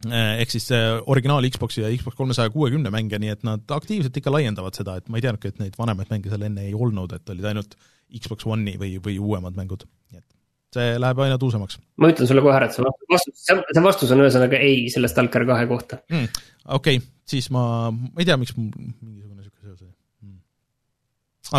[0.04, 0.68] ehk siis
[1.08, 5.10] originaal Xboxi ja Xbox kolmesaja kuuekümne mänge, nii et nad aktiivselt ikka laiendavad seda, et
[5.10, 7.78] ma ei teadnudki, et neid vanemaid mänge seal enne ei olnud, et olid ainult
[8.14, 10.28] Xbox One'i või, või uuemad mängud, nii et
[10.76, 11.80] see läheb aina tuusemaks.
[12.02, 15.48] ma ütlen sulle kohe ära, et see vastus, see vastus on ühesõnaga ei selle Stalker
[15.50, 16.44] kahe kohta mm,.
[16.80, 20.38] okei okay., siis ma, ma ei tea, miks mul mingisugune sihuke seos oli mm..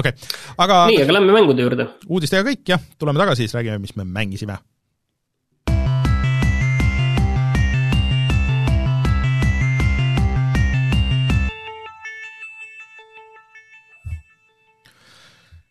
[0.02, 0.36] okei okay.,
[0.66, 0.84] aga.
[0.92, 1.88] nii, aga lähme mängude juurde.
[2.08, 4.60] uudistega kõik jah, tuleme tagasi, siis räägime, mis me mängisime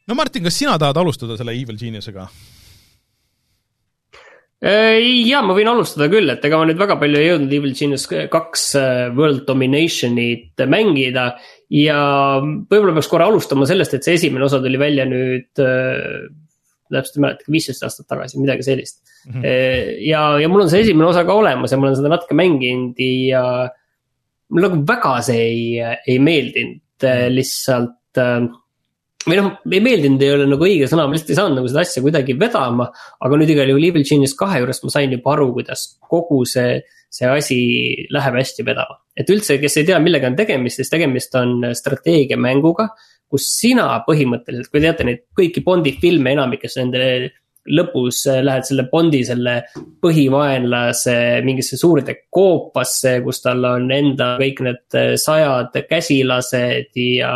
[0.08, 2.28] no Martin, kas sina tahad alustada selle Evil Geniusega?
[4.64, 7.74] Äh, ja ma võin alustada küll, et ega ma nüüd väga palju ei jõudnud Evil
[7.76, 11.34] Genius kaks äh, World Domination'it mängida.
[11.74, 11.97] ja
[12.39, 16.30] võib-olla peaks korra alustama sellest, et see esimene osa tuli välja nüüd äh,,
[16.93, 19.41] täpselt ei mäleta, viisteist aastat tagasi, midagi sellist mm.
[19.41, 20.01] -hmm.
[20.05, 23.01] ja, ja mul on see esimene osa ka olemas ja ma olen seda natuke mänginud
[23.01, 23.43] ja
[24.53, 28.22] mulle nagu väga see ei, ei meeldinud lihtsalt
[29.24, 31.84] või noh, ei meeldinud ei ole nagu õige sõna, ma lihtsalt ei saanud nagu seda
[31.86, 32.90] asja kuidagi vedama.
[33.24, 36.82] aga nüüd igal juhul Evil Genius kahe juurest ma sain juba aru, kuidas kogu see,
[37.14, 37.60] see asi
[38.14, 39.00] läheb hästi vedama.
[39.16, 42.90] et üldse, kes ei tea, millega on tegemist, siis tegemist on strateegiamänguga.
[43.34, 47.32] kus sina põhimõtteliselt, kui te teate neid kõiki Bondi filme enamikes nende
[47.64, 49.54] lõpus lähed selle Bondi selle
[50.04, 51.16] põhivaenlase
[51.48, 57.32] mingisse suurde koopasse, kus tal on enda kõik need sajad käsilased ja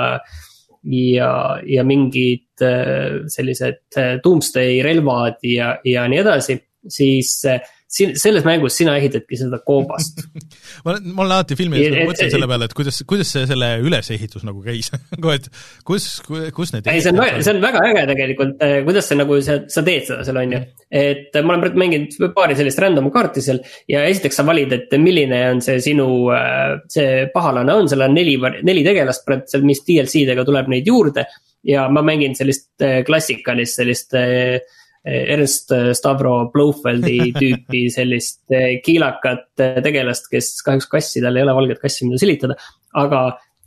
[0.84, 8.14] ja, ja mingid äh, sellised äh, doomsday relvad ja, ja nii edasi, siis äh, siin,
[8.20, 10.20] selles mängus sina ehitadki seda koobast
[10.86, 14.44] ma, ma olen alati filmides nagu mõtlesin selle peale, et kuidas, kuidas see selle ülesehitus
[14.48, 15.48] nagu käis nagu et
[15.88, 16.10] kus,
[16.56, 19.84] kus need ei, see on, see on väga äge tegelikult, kuidas see nagu, sa, sa
[19.88, 20.62] teed seda seal, on ju.
[21.02, 23.62] et ma olen praegu mänginud paari sellist random kaarti seal
[23.92, 26.08] ja esiteks sa valid, et milline on see sinu,
[26.92, 28.36] see pahalane on, seal on neli,
[28.68, 31.28] neli tegelast seal, mis DLC-dega tuleb neid juurde.
[31.68, 34.60] ja ma mängin sellist klassikalist, sellist äh,
[35.08, 41.56] Ernst Stavro Blofeldi tüüpi sellist eh, kiilakat eh, tegelast, kes kahjuks kassi, tal ei ole
[41.58, 42.58] valget kassi, mida silitada.
[42.98, 43.22] aga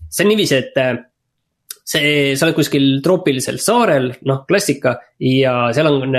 [0.08, 0.96] see on niiviisi, et eh,
[1.80, 6.18] see, sa oled kuskil troopilisel saarel, noh, klassika ja seal on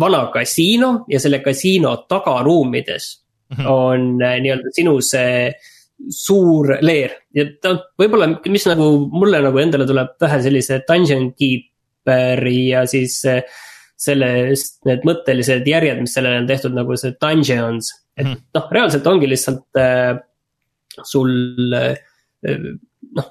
[0.00, 3.10] vana kasiino ja selle kasiino tagaruumides
[3.50, 3.66] mm -hmm.
[3.66, 5.50] on nii-öelda sinu see
[6.08, 12.70] suur leer ja ta võib-olla, mis nagu mulle nagu endale tuleb pähe sellise dungeon keeper'i
[12.70, 13.42] ja siis äh,
[14.00, 17.92] sellest, need mõttelised järjed, mis sellele on tehtud, nagu see dungeons.
[18.16, 18.38] et mm.
[18.56, 20.14] noh, reaalselt ongi lihtsalt äh,
[21.04, 21.98] sul äh,
[23.16, 23.28] noh,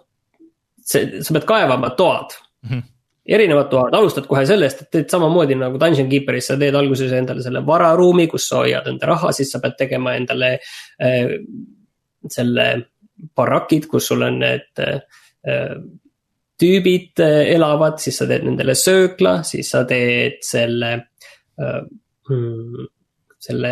[0.86, 2.36] see, sa pead kaevama toad
[2.68, 2.84] mm.
[3.30, 7.44] erinevad toad, alustad kohe sellest, et teed samamoodi nagu Dungeon Keeperis, sa teed alguses endale
[7.46, 10.56] selle vararuumi, kus sa hoiad enda raha, siis sa pead tegema endale
[11.02, 11.36] äh,
[12.30, 12.70] selle
[13.36, 15.02] barakid, kus sul on need äh,
[16.60, 20.94] tüübid äh, elavad, siis sa teed nendele söökla, siis sa teed selle
[21.60, 21.82] äh,.
[22.30, 22.86] Hmm,
[23.40, 23.70] selle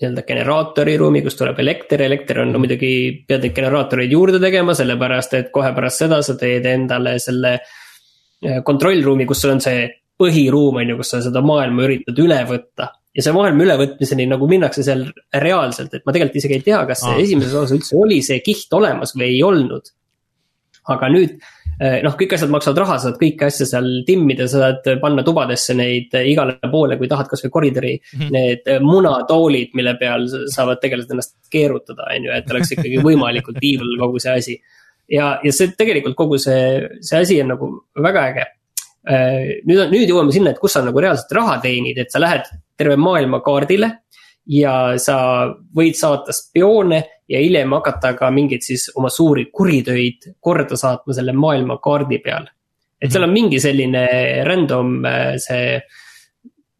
[0.00, 2.92] nii-öelda generaatori ruumi, kust tuleb elekter, elekter on no muidugi,
[3.28, 7.58] pead neid generaatoreid juurde tegema, sellepärast et kohe pärast seda sa teed endale selle.
[8.40, 9.84] Äh, kontrollruumi, kus sul on see
[10.20, 12.94] põhiruum on ju, kus sa seda maailma üritad üle võtta.
[13.10, 15.00] ja see maailma ülevõtmiseni nagu minnakse seal
[15.42, 17.16] reaalselt, et ma tegelikult isegi ei tea, kas ah.
[17.18, 19.90] esimeses osas üldse oli see kiht olemas või ei olnud.
[20.94, 21.34] aga nüüd
[21.80, 26.28] noh, kõik asjad maksavad raha, saad kõiki asju seal timmida, saad panna tubadesse neid eh,
[26.28, 28.18] igale poole, kui tahad, kasvõi koridori mm.
[28.18, 28.34] -hmm.
[28.36, 33.62] Need eh, munatoolid, mille peal saavad tegelased ennast keerutada, on ju, et oleks ikkagi võimalikult
[33.62, 34.58] evil kogu see asi.
[35.08, 38.46] ja, ja see tegelikult kogu see, see asi on nagu väga äge.
[39.64, 42.44] nüüd on, nüüd jõuame sinna, et kus sa nagu reaalselt raha teenid, et sa lähed
[42.76, 43.88] terve maailma kaardile
[44.46, 45.16] ja sa
[45.76, 47.00] võid saata spioone
[47.30, 52.48] ja hiljem hakata ka mingeid siis oma suuri kuritöid korda saatma selle maailmakaardi peal.
[53.00, 54.04] et seal on mingi selline
[54.44, 55.78] random äh, see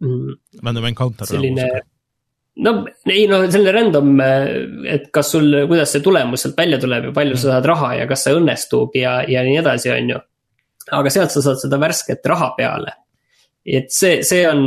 [0.00, 0.34] mm,.
[0.64, 1.28] Random encounter.
[1.30, 1.68] selline,
[2.66, 2.72] no
[3.06, 4.48] ei no selline random, äh,
[4.96, 7.42] et kas sul, kuidas see tulemus sealt välja tuleb ja palju mm.
[7.44, 10.24] sa saad raha ja kas see õnnestub ja, ja nii edasi, on ju.
[10.98, 12.96] aga sealt sa saad seda värsket raha peale
[13.70, 14.64] et see, see on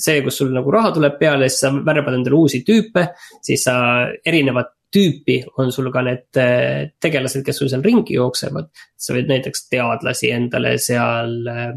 [0.00, 3.10] see, kus sul nagu raha tuleb peale, siis sa värbad endale uusi tüüpe,
[3.44, 3.74] siis sa
[4.24, 8.70] erinevat tüüpi on sul ka need äh, tegelased, kes sul seal ringi jooksevad.
[8.96, 11.74] sa võid näiteks teadlasi endale seal äh,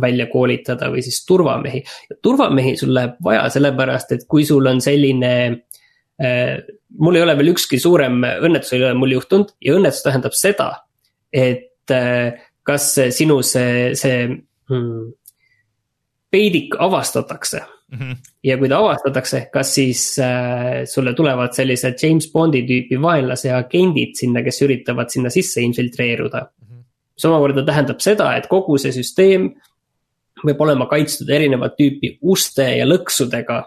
[0.00, 1.82] välja koolitada või siis turvamehi.
[2.22, 5.32] turvamehi sul läheb vaja sellepärast, et kui sul on selline
[6.22, 6.58] äh,.
[6.98, 10.70] mul ei ole veel ükski suurem õnnetus ei ole mul juhtunud ja õnnetus tähendab seda,
[11.32, 15.10] et äh, kas sinu see, see hmm,
[16.30, 17.62] peidik avastatakse
[17.92, 17.98] mm.
[17.98, 18.16] -hmm.
[18.44, 24.16] ja kui ta avastatakse, kas siis äh, sulle tulevad sellised James Bondi tüüpi vaenlase agendid
[24.18, 26.66] sinna, kes üritavad sinna sisse infiltreeruda mm.
[26.66, 26.84] -hmm.
[27.14, 29.52] mis omakorda tähendab seda, et kogu see süsteem
[30.44, 33.62] võib olema kaitstud erinevat tüüpi uste ja lõksudega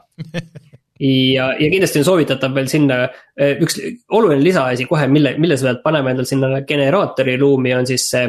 [1.35, 5.71] ja, ja kindlasti on soovitatav veel sinna äh, üks oluline lisaasi kohe, mille, mille sa
[5.71, 8.27] pead panema endal sinna generaatori ruumi, on siis see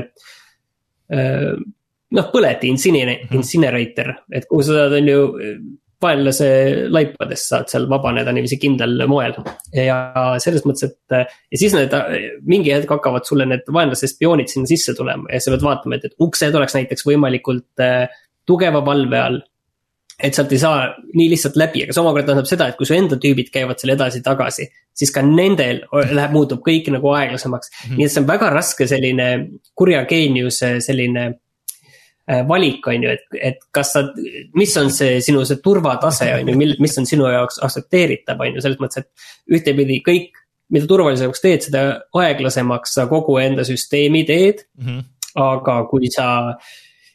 [1.13, 1.53] äh,
[2.17, 3.39] noh, põleti incinerator, mhm.
[3.41, 5.23] incinerator, et kuhu sa saad, on ju,
[6.03, 6.49] vaenlase
[6.93, 9.37] laipadest saad seal vabaneda niiviisi kindlal moel.
[9.77, 9.99] ja
[10.43, 11.95] selles mõttes, et ja siis need
[12.49, 16.11] mingi hetk hakkavad sulle need vaenlase spioonid sinna sisse tulema ja sa pead vaatama, et,
[16.11, 18.11] et uksed oleks näiteks võimalikult äh,
[18.47, 19.41] tugeva valve all
[20.23, 20.83] et sealt ei saa
[21.19, 23.95] nii lihtsalt läbi, aga see omakorda tähendab seda, et kui su enda tüübid käivad seal
[23.97, 27.79] edasi-tagasi, siis ka nendel läheb, muutub kõik nagu aeglasemaks mm.
[27.81, 27.97] -hmm.
[27.99, 29.29] nii et see on väga raske selline
[29.79, 31.27] kurja geeniuse selline
[32.49, 34.05] valik, on ju, et, et kas sa,
[34.59, 38.57] mis on see sinu see turvatase, on ju, mil, mis on sinu jaoks aktsepteeritav, on
[38.57, 40.41] ju, selles mõttes, et ühtepidi kõik,
[40.73, 41.85] mida turvalisemaks teed, seda
[42.17, 44.87] aeglasemaks sa kogu enda süsteemi teed mm.
[44.87, 45.05] -hmm.
[45.43, 46.27] aga kui sa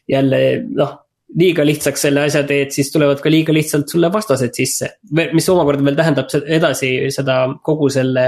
[0.08, 0.42] jälle
[0.78, 0.94] noh,
[1.36, 4.92] liiga lihtsaks selle asja teed, siis tulevad ka liiga lihtsalt sulle vastased sisse.
[5.12, 8.26] mis omakorda veel tähendab edasi seda kogu selle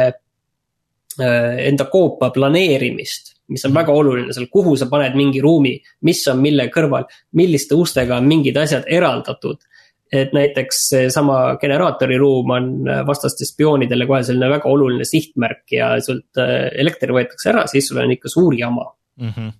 [1.20, 5.74] äh, enda koopa planeerimist mis on väga oluline seal, kuhu sa paned mingi ruumi,
[6.06, 9.66] mis on mille kõrval, milliste ustega on mingid asjad eraldatud.
[10.10, 12.64] et näiteks seesama generaatori ruum on
[13.06, 18.00] vastaste spioonidele kohe selline väga oluline sihtmärk ja sult äh, elekter võetakse ära, siis sul
[18.02, 18.88] on ikka suur jama
[19.20, 19.28] mm.
[19.36, 19.52] -hmm.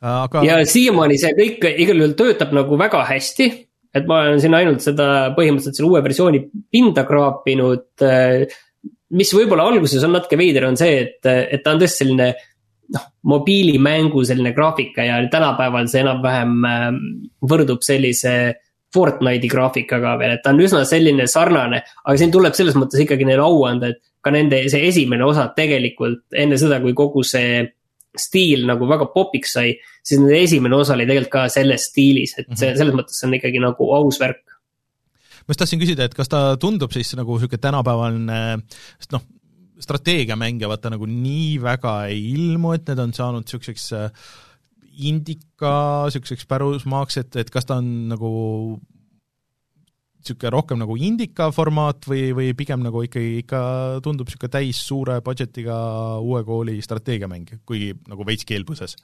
[0.00, 0.42] Aga...
[0.42, 3.46] ja siiamaani see kõik igal juhul töötab nagu väga hästi
[3.94, 5.06] et ma olen siin ainult seda
[5.36, 6.42] põhimõtteliselt selle uue versiooni
[6.72, 7.88] pinda kraapinud.
[8.06, 8.44] Äh,
[9.18, 12.28] mis võib-olla alguses on natuke veider, on see, et, et ta on tõesti selline
[12.94, 17.00] noh, mobiilimängu selline graafika ja tänapäeval see enam-vähem ähm,
[17.46, 18.34] võrdub sellise
[18.90, 23.28] Fortnite'i graafikaga veel, et ta on üsna selline sarnane, aga siin tuleb selles mõttes ikkagi
[23.28, 27.62] neile au anda, et ka nende see esimene osa tegelikult enne seda, kui kogu see
[28.18, 32.50] stiil nagu väga popiks sai, siis nende esimene osa oli tegelikult ka selles stiilis, et
[32.50, 32.80] see mhm.
[32.82, 34.42] selles mõttes on ikkagi nagu aus värk
[35.40, 38.40] ma just tahtsin küsida, et kas ta tundub siis nagu niisugune tänapäevaline,
[38.98, 39.22] sest noh,
[39.80, 44.30] strateegiamänge vaata nagu nii väga ei ilmu, et need on saanud niisuguseks äh,
[45.10, 45.74] indika
[46.08, 48.32] niisuguseks pärusmaaks, et, et kas ta on nagu
[50.20, 53.62] niisugune rohkem nagu indika formaat või, või pigem nagu ikkagi ikka
[54.04, 55.78] tundub niisugune täis suure budget'iga
[56.20, 58.98] uue kooli strateegiamäng, kuigi nagu veits keelpõses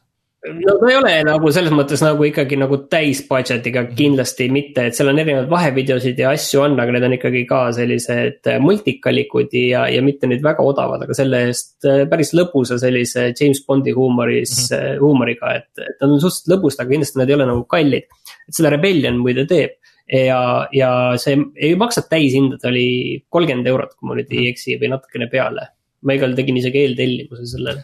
[0.46, 3.96] no ta ei ole nagu selles mõttes nagu ikkagi nagu täis budget'iga mhm.
[3.98, 7.62] kindlasti mitte, et seal on erinevaid vahevideosid ja asju on, aga need on ikkagi ka
[7.76, 12.78] sellised äh, multikalikud ja, ja mitte nüüd väga odavad, aga selle eest äh, päris lõbusa
[12.82, 15.00] sellise James Bondi huumoris mm, -hmm.
[15.02, 18.08] huumoriga, et, et nad on suhteliselt lõbusad, aga kindlasti nad ei ole nagu kallid.
[18.46, 19.78] et seda Rebellion muide teeb
[20.12, 20.40] ja,
[20.72, 20.90] ja
[21.20, 24.52] see ei maksa täishinda, ta oli kolmkümmend eurot, kui ma nüüd ei mhm.
[24.54, 25.72] eksi või natukene peale.
[26.06, 27.82] ma igal tegin isegi eeltellimuse sellele.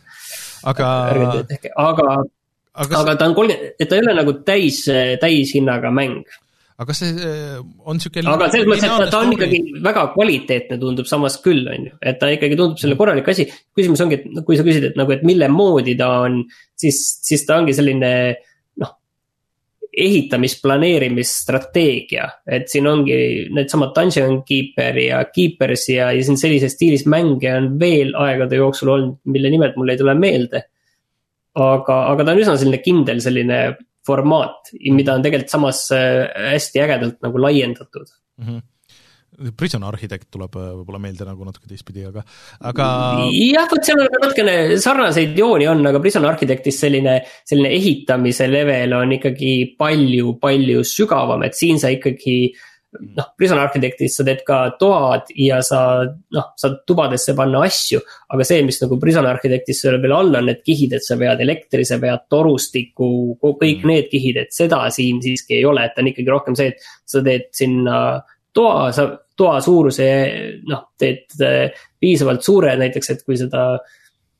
[0.71, 0.93] aga.
[1.89, 2.23] aga
[2.73, 4.77] aga, aga ta on kolmkümmend, et ta ei ole nagu täis,
[5.23, 6.25] täishinnaga mäng.
[6.79, 7.13] aga kas see
[7.85, 11.65] on niisugune aga selles mõttes, et ta, ta on ikkagi väga kvaliteetne, tundub samas küll,
[11.69, 13.45] on ju, et ta ikkagi tundub selle korralik asi.
[13.77, 16.33] küsimus ongi, et kui sa küsid, et nagu, et mille moodi ta on,
[16.79, 18.13] siis, siis ta ongi selline
[18.83, 18.93] noh,
[19.93, 22.25] ehitamisplaneerimisstrateegia,
[22.57, 23.19] et siin ongi
[23.53, 28.89] needsamad Dungeon Keeper ja Keepers ja, ja siin sellises stiilis mänge on veel aegade jooksul
[28.97, 30.72] olnud, mille nimed mul ei tule meelde.
[31.59, 33.63] Aga, aga ta on üsna selline kindel selline
[34.07, 38.09] formaat, mida on tegelikult samas äh, hästi ägedalt nagu laiendatud
[38.41, 38.47] mm.
[38.47, 38.63] -hmm.
[39.57, 42.23] Prison Architect tuleb äh, võib-olla meelde nagu natuke teistpidi, aga,
[42.69, 42.87] aga.
[43.33, 48.93] jah, vot seal on natukene sarnaseid jooni on, aga Prison Architectis selline, selline ehitamise level
[48.99, 52.37] on ikkagi palju, palju sügavam, et siin sa ikkagi
[53.01, 58.03] noh, Prison Architectis sa teed ka toad ja sa noh, saad tubadesse panna asju.
[58.35, 61.41] aga see, mis nagu Prison Architectis seal veel all on, need kihid, et sa vead
[61.45, 63.89] elektri, sa vead torustiku, kõik mm.
[63.89, 67.25] need kihid, et seda siin siiski ei ole, et on ikkagi rohkem see, et sa
[67.25, 67.97] teed sinna
[68.53, 70.07] toa, sa toa suuruse
[70.69, 73.65] noh, teed eh, piisavalt suure näiteks, et kui seda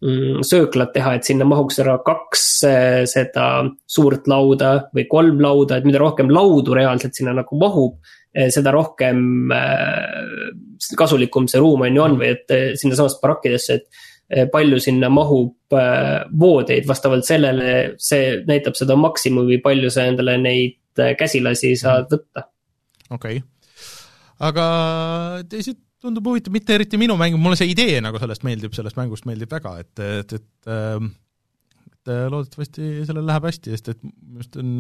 [0.05, 3.47] mm, sööklat teha, et sinna mahuks ära kaks eh, seda
[3.89, 7.97] suurt lauda või kolm lauda, et mida rohkem laudu reaalselt sinna nagu mahub
[8.33, 14.49] seda rohkem eh, kasulikum see ruum on ju on või et eh, sinnasamast barakkidesse, et
[14.49, 15.75] palju sinna mahub
[16.41, 22.47] voodeid, vastavalt sellele see näitab seda maksimumi, palju sa endale neid käsilasi saad võtta.
[23.11, 23.43] okei okay.,
[24.49, 24.65] aga
[25.53, 29.29] teised tundub huvitav, mitte eriti minu mäng, mulle see idee nagu sellest meeldib, sellest mängust
[29.29, 31.13] meeldib väga, et, et, et ähm,
[32.03, 34.73] et loodetavasti sellel läheb hästi, sest et minu arust on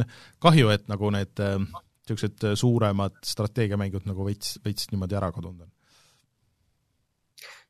[0.43, 1.61] kahju, et nagu need äh,
[2.09, 5.71] niisugused äh, suuremad strateegiamängud nagu veits, veits niimoodi ära kadunud on?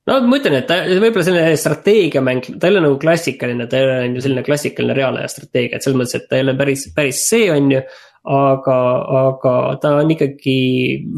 [0.09, 3.87] no ma ütlen, et ta võib-olla selline strateegiamäng, ta ei ole nagu klassikaline, ta ei
[3.87, 6.89] ole on ju selline klassikaline reaalaja strateegia, et selles mõttes, et ta ei ole päris,
[6.97, 7.85] päris see, on ju.
[8.23, 8.75] aga,
[9.19, 9.53] aga
[9.83, 10.53] ta on ikkagi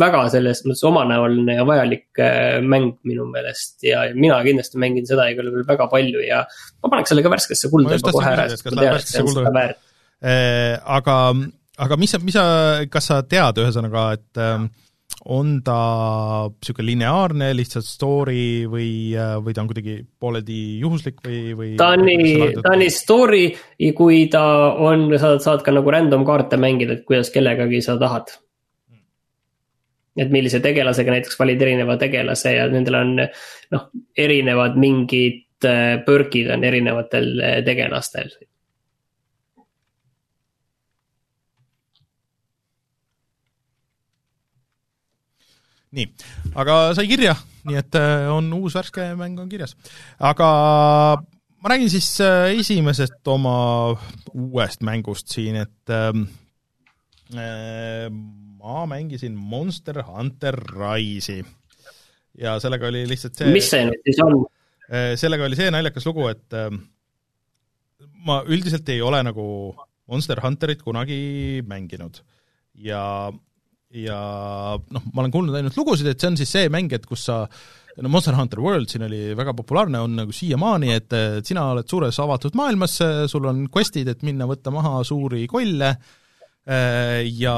[0.00, 5.26] väga selles mõttes omanäoline ja vajalik äh, mäng minu meelest ja mina kindlasti mängin seda
[5.28, 6.46] igal juhul väga palju ja.
[6.80, 9.28] ma paneks selle ka värskesse kulda juba kohe ära, sest ma tean, et see on
[9.34, 9.84] seda väärt.
[10.24, 11.18] Äh, aga
[11.78, 12.46] aga mis sa, mis sa,
[12.90, 14.66] kas sa tead ühesõnaga, et äh,
[15.30, 15.78] on ta
[16.50, 21.92] niisugune lineaarne lihtsalt story või, äh, või ta on kuidagi pooleldi juhuslik või, või ta
[21.96, 23.44] on nii, ta on nii story,
[23.96, 24.44] kui ta
[24.84, 28.34] on, sa saad ka nagu random kaarte mängida, et kuidas kellegagi sa tahad.
[30.14, 36.52] et millise tegelasega näiteks valid erineva tegelase ja nendel on noh, erinevad mingid äh, perk'id
[36.54, 38.30] on erinevatel äh, tegelastel
[45.94, 46.08] nii,
[46.60, 47.34] aga sai kirja,
[47.68, 49.76] nii et äh, on uus värske mäng on kirjas.
[50.18, 50.48] aga
[51.62, 53.56] ma räägin siis äh, esimesest oma
[54.32, 56.26] uuest mängust siin, et ähm,
[57.34, 61.42] äh, ma mängisin Monster Hunter Rise'i
[62.40, 64.42] ja sellega oli lihtsalt see mis see nüüd siis on?
[65.16, 66.82] sellega oli see naljakas lugu, et ähm,
[68.26, 69.46] ma üldiselt ei ole nagu
[70.10, 72.18] Monster Hunterit kunagi mänginud
[72.74, 73.32] ja
[73.94, 74.18] ja
[74.78, 77.44] noh, ma olen kuulnud ainult lugusid, et see on siis see mäng, et kus sa
[78.02, 81.14] no Monster Hunter World siin oli väga populaarne, on nagu siiamaani, et,
[81.46, 82.98] sina oled suures avatud maailmas,
[83.30, 85.94] sul on quest'id, et minna võtta maha suuri kolle
[86.64, 87.56] ja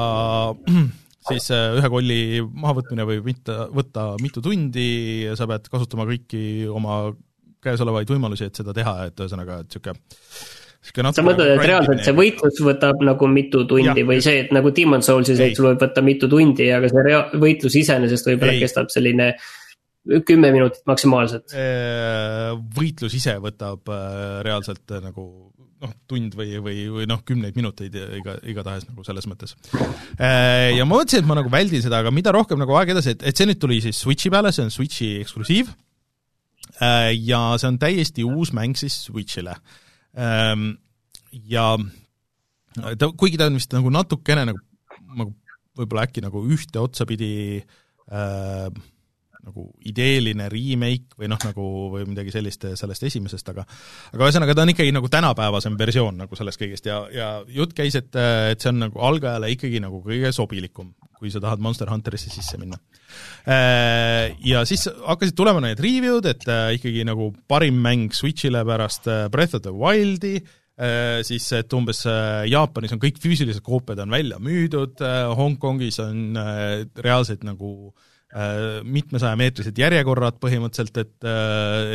[1.29, 4.89] siis ühe kolli mahavõtmine võib mitte, võtta mitu tundi
[5.25, 7.07] ja sa pead kasutama kõiki oma
[7.63, 9.97] käesolevaid võimalusi, et seda teha, et ühesõnaga, et niisugune
[10.85, 14.71] sa mõtled, et reaalselt see võitlus võtab nagu mitu tundi ja, või see, et nagu
[14.75, 18.91] Demon Soulsis, et sul võib võtta mitu tundi, aga see rea-, võitlus iseenesest võib-olla kestab
[18.93, 19.33] selline
[20.27, 21.51] kümme minutit maksimaalselt.
[22.77, 25.25] võitlus ise võtab äh, reaalselt äh, nagu
[25.83, 29.57] noh, tund või, või, või noh, kümneid minuteid iga, igatahes nagu selles mõttes.
[30.15, 33.17] Äh, ja ma mõtlesin, et ma nagu väldin seda, aga mida rohkem nagu aeg edasi,
[33.17, 35.75] et, et see nüüd tuli siis Switchi peale, see on Switchi eksklusiiv,
[36.77, 39.55] ja see on täiesti uus mäng siis Switchile
[40.15, 41.65] ja
[42.97, 44.61] ta, kuigi ta on vist nagu natukene nagu,
[45.17, 45.33] nagu
[45.77, 47.31] võib-olla äkki nagu ühte otsapidi
[47.61, 48.69] äh,
[49.47, 53.65] nagu ideeline remake või noh, nagu või midagi sellist sellest esimesest, aga
[54.13, 57.95] aga ühesõnaga, ta on ikkagi nagu tänapäevasem versioon nagu sellest kõigest ja, ja jutt käis,
[57.99, 58.11] et,
[58.51, 62.59] et see on nagu algajale ikkagi nagu kõige sobilikum, kui sa tahad Monster Hunterisse sisse
[62.61, 62.77] minna.
[63.47, 69.09] Äh, ja siis hakkasid tulema need review'd, et äh, ikkagi nagu parim mäng Switch'ile pärast
[69.11, 70.39] äh, Breath of the Wildi,
[71.25, 72.03] siis et umbes
[72.45, 75.01] Jaapanis on kõik füüsilised koopiad on välja müüdud,
[75.33, 76.37] Hongkongis on
[77.01, 77.95] reaalselt nagu
[78.83, 81.27] mitmesajameetrised järjekorrad põhimõtteliselt, et,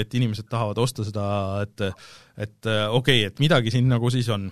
[0.00, 1.26] et inimesed tahavad osta seda,
[1.66, 1.82] et
[2.40, 4.46] et okei okay,, et midagi siin nagu siis on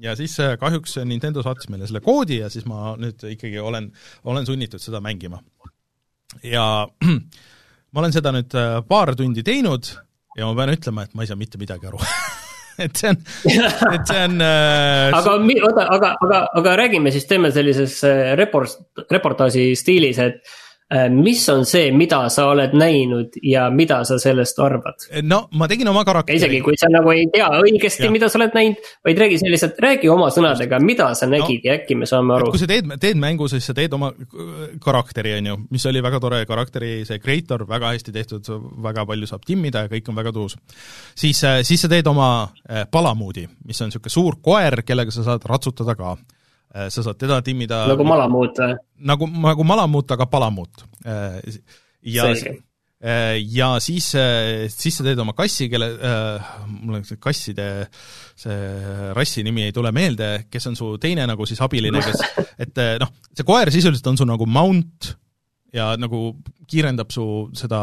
[0.00, 3.90] ja siis äh, kahjuks Nintendo saatis meile selle koodi ja siis ma nüüd ikkagi olen,
[4.24, 5.40] olen sunnitud seda mängima.
[6.42, 6.86] ja
[7.92, 9.92] ma olen seda nüüd äh, paar tundi teinud
[10.36, 12.00] ja ma pean ütlema, et ma ei saa mitte midagi aru
[12.84, 13.22] et see on,
[13.94, 18.76] et see on äh, aga oota, aga, aga, aga räägime siis, teeme sellises äh, report,
[19.10, 20.65] reportaaži stiilis, et Äh,
[21.10, 25.08] mis on see, mida sa oled näinud ja mida sa sellest arvad?
[25.26, 26.38] no ma tegin oma karakteri.
[26.38, 30.10] isegi kui sa nagu ei tea õigesti, mida sa oled näinud, vaid räägi selliselt, räägi
[30.12, 32.52] oma sõnadega, mida sa nägid no, ja äkki me saame aru.
[32.54, 34.12] kui sa teed, teed mängu, siis sa teed oma
[34.82, 38.52] karakteri, on ju, mis oli väga tore karakteri, see creator, väga hästi tehtud,
[38.86, 40.54] väga palju saab timmida ja kõik on väga tuus.
[41.18, 45.26] siis, äh, siis sa teed oma äh, palamuudi, mis on niisugune suur koer, kellega sa
[45.26, 46.35] saad ratsutada ka Äh,
[46.92, 48.78] sa saad teda timmida nagu malamuut või?
[49.10, 50.86] nagu, nagu malamuut, aga palamuut.
[51.06, 51.58] Äh,
[52.06, 54.08] ja äh, ja siis,
[54.72, 57.68] siis sa teed oma kassi, kelle äh,, mul on see kasside
[58.38, 58.56] see
[59.16, 62.24] rassi nimi ei tule meelde, kes on su teine nagu siis abiline, kes,
[62.66, 65.14] et noh, see koer sisuliselt on su nagu mount
[65.76, 66.30] ja nagu
[66.66, 67.24] kiirendab su
[67.56, 67.78] seda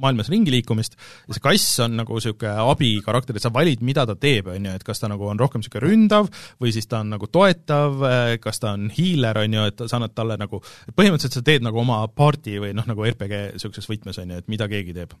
[0.00, 4.16] maailmas ringi liikumist ja see kass on nagu niisugune abikarakter, et sa valid, mida ta
[4.18, 6.30] teeb, on ju, et kas ta nagu on rohkem niisugune ründav
[6.62, 8.04] või siis ta on nagu toetav,
[8.44, 10.62] kas ta on hiiler, on ju, et sa annad talle nagu,
[10.94, 14.52] põhimõtteliselt sa teed nagu oma party või noh, nagu RPG niisuguses võtmes, on ju, et
[14.52, 15.16] mida keegi teeb.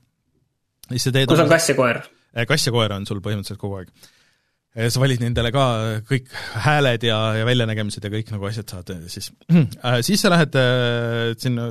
[1.34, 2.00] kus on kass ja koer?
[2.48, 3.92] kass ja koer on sul põhimõtteliselt kogu aeg
[4.76, 5.64] sa valid nendele ka
[6.06, 6.28] kõik
[6.62, 11.32] hääled ja, ja väljanägemised ja kõik nagu asjad saad siis, äh, siis sa lähed äh,
[11.40, 11.70] sinna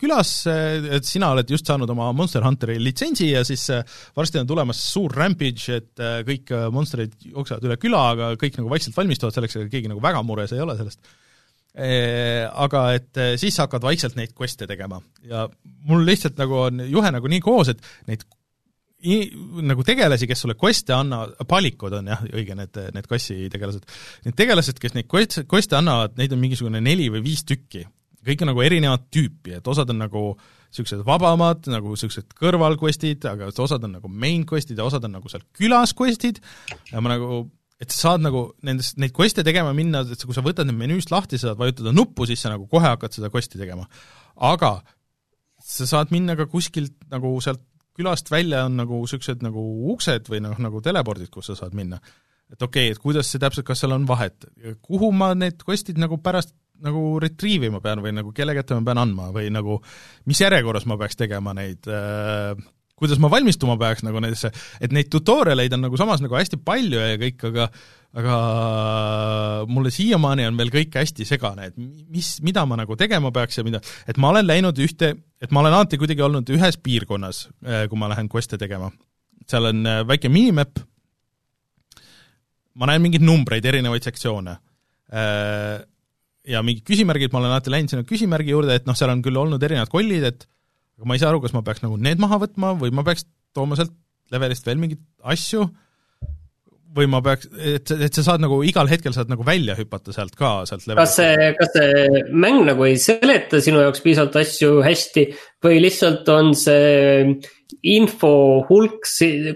[0.00, 0.54] külasse,
[0.98, 3.84] et sina oled just saanud oma Monster Hunteri litsentsi ja siis äh,
[4.16, 8.96] varsti on tulemas suur rampage, et kõik monstrid jooksevad üle küla, aga kõik nagu vaikselt
[8.96, 11.02] valmistuvad selleks, ega keegi nagu väga mures ei ole sellest.
[11.78, 15.44] Aga et siis sa hakkad vaikselt neid quest'e tegema ja
[15.86, 18.24] mul lihtsalt nagu on juhe nagu nii koos, et neid
[18.98, 23.86] nagu tegelasi, kes sulle quest'e anna-, palikud on jah, õige, need, need kassi tegelased.
[24.26, 27.86] Need tegelased, kes neid quest'e, quest'e annavad, neid on mingisugune neli või viis tükki.
[28.28, 33.52] kõik on nagu erinevat tüüpi, et osad on nagu niisugused vabamad, nagu niisugused kõrvalquest'id, aga
[33.54, 36.42] osad on nagu main quest'id ja osad on nagu seal külas quest'id
[36.90, 37.46] ja ma nagu
[37.78, 41.12] et sa saad nagu nendest, neid quest'e tegema minna, et kui sa võtad need menüüst
[41.14, 43.86] lahti, sa saad vajutada nuppu, siis sa nagu kohe hakkad seda quest'i tegema.
[44.34, 44.80] aga
[45.62, 47.62] sa saad minna ka kuskilt nagu sealt
[47.98, 52.00] külast välja on nagu niisugused nagu uksed või noh, nagu telepordid, kus sa saad minna.
[52.48, 54.48] et okei okay,, et kuidas see täpselt, kas seal on vahet,
[54.82, 58.86] kuhu ma need quest'id nagu pärast nagu retrieve ima pean või nagu kelle kätte ma
[58.86, 59.80] pean andma või nagu
[60.30, 62.54] mis järjekorras ma peaks tegema neid äh,,
[62.98, 64.50] kuidas ma valmistuma peaks nagu nendesse,
[64.82, 67.68] et neid tutorialeid on nagu samas nagu hästi palju ja kõik, aga
[68.18, 68.36] aga
[69.68, 73.66] mulle siiamaani on veel kõik hästi segane, et mis, mida ma nagu tegema peaks ja
[73.66, 75.12] mida, et ma olen läinud ühte,
[75.42, 78.90] et ma olen alati kuidagi olnud ühes piirkonnas, äh, kui ma lähen quest'e tegema.
[79.48, 80.80] seal on äh, väike minimap,
[82.78, 84.58] ma näen mingeid numbreid, erinevaid sektsioone.
[85.08, 85.78] Äh,
[86.48, 89.36] ja mingid küsimärgid, ma olen alati läinud sinna küsimärgi juurde, et noh, seal on küll
[89.36, 90.46] olnud erinevad kollid, et
[90.98, 93.26] aga ma ei saa aru, kas ma peaks nagu need maha võtma või ma peaks
[93.56, 93.94] tooma sealt
[94.32, 95.68] levelist veel mingeid asju
[96.96, 100.34] või ma peaks, et, et sa saad nagu igal hetkel saad nagu välja hüpata sealt
[100.38, 105.26] ka, sealt kas see, kas see mäng nagu ei seleta sinu jaoks piisavalt asju hästi
[105.64, 107.36] või lihtsalt on see
[107.92, 108.32] info
[108.68, 109.04] hulk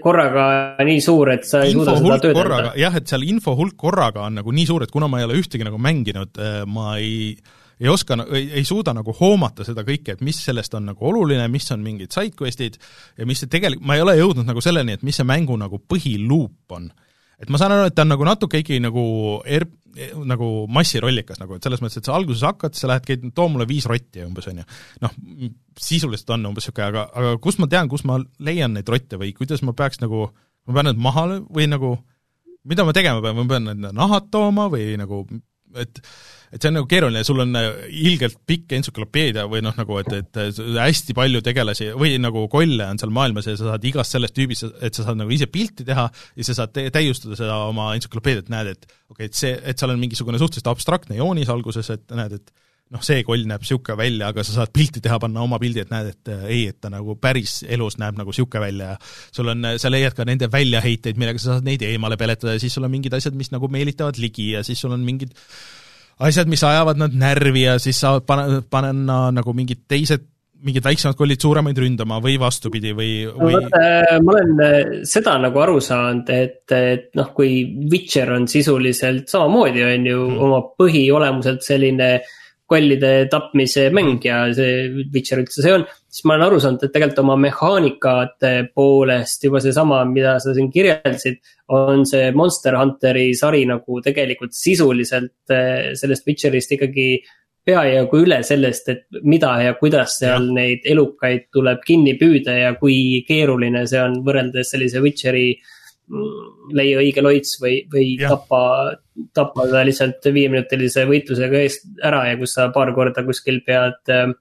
[0.03, 0.45] korraga
[0.85, 2.77] nii suur, et sa ei info suuda seda töödelda?
[2.79, 5.41] jah, et seal info hulk korraga on nagu nii suur, et kuna ma ei ole
[5.41, 7.33] ühtegi nagu mänginud, äh, ma ei
[7.83, 11.47] ei oska, ei, ei suuda nagu hoomata seda kõike, et mis sellest on nagu oluline,
[11.51, 12.77] mis on mingid sidequest'id
[13.17, 15.81] ja mis see tegelikult, ma ei ole jõudnud nagu selleni, et mis see mängu nagu
[15.81, 16.91] põhiluup on
[17.41, 19.03] et ma saan aru, et ta on nagu natuke ikkagi nagu
[19.45, 19.69] er-,
[20.25, 23.67] nagu massirollikas nagu, et selles mõttes, et sa alguses hakkad, sa lähed, käid, too mulle
[23.69, 24.67] viis rotti umbes, on ju.
[25.03, 25.17] noh,
[25.79, 29.33] sisuliselt on umbes niisugune, aga, aga kust ma tean, kus ma leian neid rotte või
[29.37, 30.27] kuidas ma peaks nagu,
[30.67, 31.95] ma pean need maha või nagu,
[32.69, 35.25] mida ma tegema pean, ma pean need nahad tooma või nagu,
[35.79, 36.01] et
[36.53, 37.69] et see on nagu keeruline, sul on äh,
[38.05, 40.41] ilgelt pikk entsüklopeedia või noh, nagu et, et
[40.77, 44.67] hästi palju tegelasi või nagu kolle on seal maailmas ja sa saad igast sellest tüübist,
[44.85, 48.75] et sa saad nagu ise pilti teha ja sa saad täiustada seda oma entsüklopeediat, näed,
[48.75, 52.37] et okei okay,, et see, et seal on mingisugune suhteliselt abstraktne joonis alguses, et näed,
[52.37, 52.53] et
[52.93, 55.93] noh, see koll näeb niisugune välja, aga sa saad pilti teha, panna oma pildi, et
[55.93, 58.93] näed, et äh, ei, et ta nagu päris elus näeb nagu niisugune välja.
[58.93, 62.61] Ja sul on, sa leiad ka nende väljaheiteid, millega sa saad neid eemale peletada ja
[62.61, 65.33] siis sul on mingid asjad, mis nagu meelitavad ligi ja siis sul on mingid
[66.19, 70.29] asjad, mis ajavad nad närvi ja siis saavad pane, panna nagu mingid teised
[70.63, 73.57] mingid väiksemad kollid suuremaid ründama või vastupidi või, või...?
[74.23, 79.83] ma olen äh, seda nagu aru saanud, et, et noh, kui Witcher on sisuliselt samamoodi,
[79.83, 80.39] on ju mm.
[80.47, 82.09] oma põhiolemuselt selline
[82.73, 85.85] kollide tapmise mäng ja see Witcher üldse see on.
[86.09, 90.71] siis ma olen aru saanud, et tegelikult oma mehaanikate poolest juba seesama, mida sa siin
[90.73, 91.39] kirjeldasid.
[91.73, 97.07] on see Monster Hunteri sari nagu tegelikult sisuliselt eh, sellest Witcherist ikkagi
[97.63, 100.55] peajagu üle sellest, et mida ja kuidas seal ja.
[100.57, 105.79] neid elukaid tuleb kinni püüda ja kui keeruline see on võrreldes sellise Witcheri mm,
[106.73, 108.33] leia õige loits või, või ja.
[108.33, 108.61] tapa,
[109.33, 114.33] tappa ta lihtsalt viieminutilise võitlusega eest ära ja kus sa paar korda kuskil pead äh,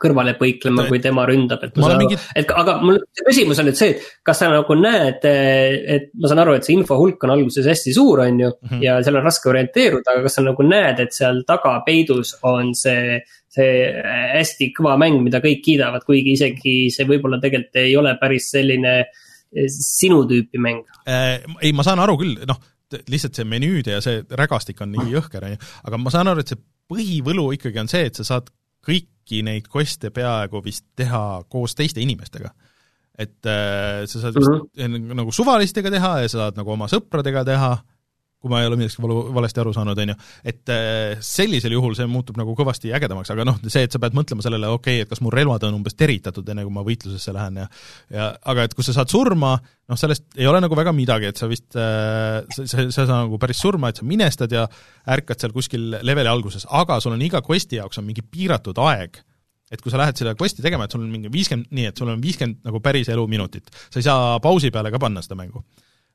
[0.00, 1.76] kõrvale põiklema, kui tema ründab, et.
[1.78, 2.18] Mingi...
[2.36, 6.42] et aga mul küsimus on nüüd see, et kas sa nagu näed, et ma saan
[6.44, 8.68] aru, et see info hulk on alguses hästi suur, on ju mm.
[8.68, 8.82] -hmm.
[8.84, 12.74] ja seal on raske orienteeruda, aga kas sa nagu näed, et seal taga peidus on
[12.78, 13.76] see, see
[14.34, 18.98] hästi kõva mäng, mida kõik kiidavad, kuigi isegi see võib-olla tegelikult ei ole päris selline
[19.00, 19.23] eh,
[19.70, 21.42] sinu tüüpi mäng äh,?
[21.62, 22.60] ei, ma saan aru küll, noh
[23.10, 26.44] lihtsalt see menüüde ja see rägastik on nii jõhker, on ju, aga ma saan aru,
[26.44, 28.50] et see põhivõlu ikkagi on see, et sa saad
[28.84, 32.52] kõiki neid quest'e peaaegu vist teha koos teiste inimestega.
[33.18, 35.14] et äh, sa saad vist mm -hmm.
[35.14, 37.78] nagu suvalistega teha ja sa saad nagu oma sõpradega teha,
[38.44, 40.16] kui ma ei ole millestki valu, valesti aru saanud, on ju,
[40.52, 44.16] et äh, sellisel juhul see muutub nagu kõvasti ägedamaks, aga noh, see, et sa pead
[44.16, 47.32] mõtlema sellele, okei okay,, et kas mu relvad on umbes teritatud, enne kui ma võitlusesse
[47.32, 47.68] lähen ja
[48.12, 49.54] ja aga et kui sa saad surma,
[49.88, 53.08] noh, sellest ei ole nagu väga midagi, et sa vist äh,, sa, sa, sa ei
[53.08, 54.66] saa nagu päris surma, et sa minestad ja
[55.16, 59.22] ärkad seal kuskil leveli alguses, aga sul on iga quest'i jaoks on mingi piiratud aeg.
[59.72, 62.10] Et kui sa lähed seda quest'i tegema, et sul on mingi viiskümmend, nii et sul
[62.12, 65.64] on viiskümmend nagu päris elu minutit, sa ei saa pausi peale ka panna seda mängu.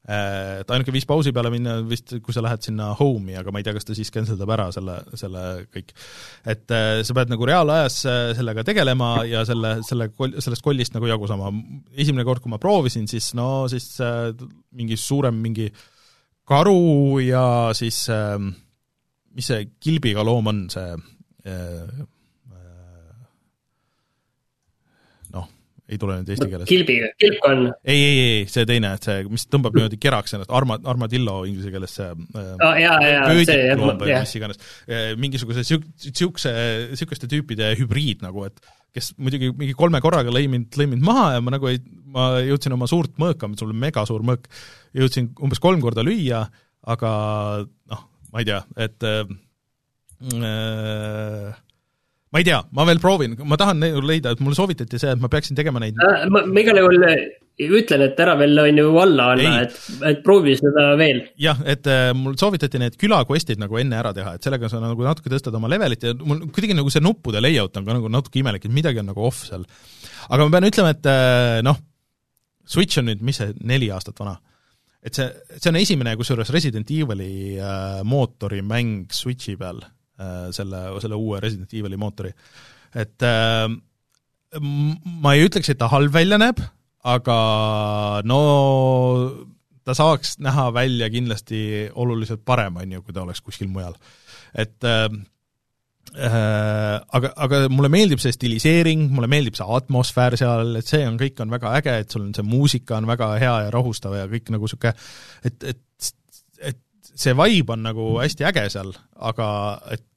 [0.08, 3.60] Äh, et ainuke viis pausi peale minna vist, kui sa lähed sinna home'i, aga ma
[3.60, 5.92] ei tea, kas ta siis cancel dab ära selle, selle kõik.
[6.50, 10.96] et äh, sa pead nagu reaalajas äh, sellega tegelema ja selle, selle kol-, sellest kollist
[10.96, 11.52] nagu jagu saama.
[11.92, 13.92] esimene kord, kui ma proovisin, siis no siis
[14.80, 15.68] mingi suurem mingi
[16.48, 17.44] karu ja
[17.78, 20.88] siis mis see kilbiga loom on, see
[25.90, 26.70] ei tule nüüd eesti keeles.
[26.70, 27.70] kilbiga, kilpkonn.
[27.84, 31.72] ei, ei, ei, see teine, et see, mis tõmbab niimoodi keraks ennast, arma-, armadillo inglise
[31.74, 34.26] keeles see oh, jaa, jaa, see, jah.
[34.26, 36.54] mis iganes, äh, mingisuguse siuk-, siukse,
[37.00, 38.62] siukeste tüüpide hübriid nagu, et
[38.96, 41.82] kes muidugi mingi kolme korraga lõi mind, lõi mind maha ja ma nagu ei,
[42.14, 44.50] ma jõudsin oma suurt mõõka, sul on megasuur mõõk,
[44.98, 46.44] jõudsin umbes kolm korda lüüa,
[46.90, 47.14] aga
[47.66, 49.34] noh, ma ei tea, et äh,
[50.38, 51.58] äh
[52.30, 55.30] ma ei tea, ma veel proovin, ma tahan leida, et mulle soovitati see, et ma
[55.32, 55.98] peaksin tegema neid.
[55.98, 57.24] Äh, ma, ma igal juhul äh,
[57.66, 59.78] ütlen, et ära veel on ju alla anna, et,
[60.12, 61.24] et proovi seda veel.
[61.42, 65.06] jah, et äh, mul soovitati need külaquest'id nagu enne ära teha, et sellega sa nagu
[65.06, 68.44] natuke tõstad oma levelit ja mul kuidagi nagu see nuppude layout on ka nagu natuke
[68.44, 69.66] imelik, et midagi on nagu off seal.
[70.30, 71.82] aga ma pean ütlema, et äh, noh,
[72.70, 74.38] Switch on nüüd, mis see, neli aastat vana?
[75.02, 75.26] Et see,
[75.56, 79.82] see on esimene kusjuures Resident Evil'i äh, mootori mäng Switchi peal
[80.56, 82.34] selle, selle uue Resident Evil'i mootori.
[82.96, 83.70] et äh,
[84.60, 86.62] ma ei ütleks, et ta halb välja näeb,
[87.06, 87.40] aga
[88.28, 88.40] no
[89.88, 93.96] ta saaks näha välja kindlasti oluliselt parem, on ju, kui ta oleks kuskil mujal.
[94.54, 95.08] et äh,
[96.18, 101.20] äh, aga, aga mulle meeldib see stiliseering, mulle meeldib see atmosfäär seal, et see on,
[101.22, 104.28] kõik on väga äge, et sul on see muusika on väga hea ja rahustav ja
[104.32, 104.96] kõik nagu niisugune
[105.46, 106.14] et, et,
[106.72, 106.82] et
[107.20, 108.94] see vibe on nagu hästi äge seal,
[109.32, 109.50] aga
[109.96, 110.09] et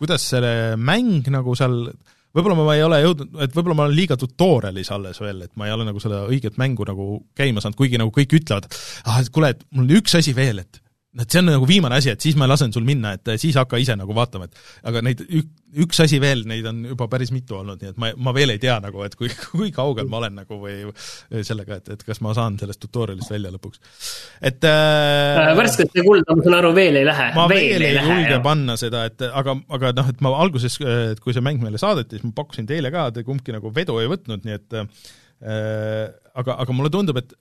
[0.00, 1.76] kuidas see mäng nagu seal
[2.36, 5.66] võib-olla ma ei ole jõudnud, et võib-olla ma olen liiga tutorial'is alles veel, et ma
[5.66, 8.70] ei ole nagu seda õiget mängu nagu käima saanud, kuigi nagu kõik ütlevad,
[9.04, 10.82] ah, et kuule, et mul on üks asi veel, et
[11.18, 13.80] et see on nagu viimane asi, et siis ma lasen sul minna, et siis hakka
[13.82, 15.48] ise nagu vaatama, et aga neid ük,
[15.82, 18.60] üks asi veel, neid on juba päris mitu olnud, nii et ma, ma veel ei
[18.62, 20.76] tea nagu, et kui, kui kaugel ma olen nagu või
[21.46, 23.82] sellega, et, et kas ma saan sellest tutorial'ist välja lõpuks.
[24.38, 27.28] et äh, äh värskete kulda, ma saan aru, veel ei lähe.
[27.34, 30.78] ma veel, veel ei, ei julge panna seda, et aga, aga noh, et ma alguses,
[31.10, 33.98] et kui see mäng meile saadeti, siis ma pakkusin teile ka, te kumbki nagu vedu
[33.98, 34.86] ei võtnud, nii et äh,
[36.38, 37.34] aga, aga mulle tundub, et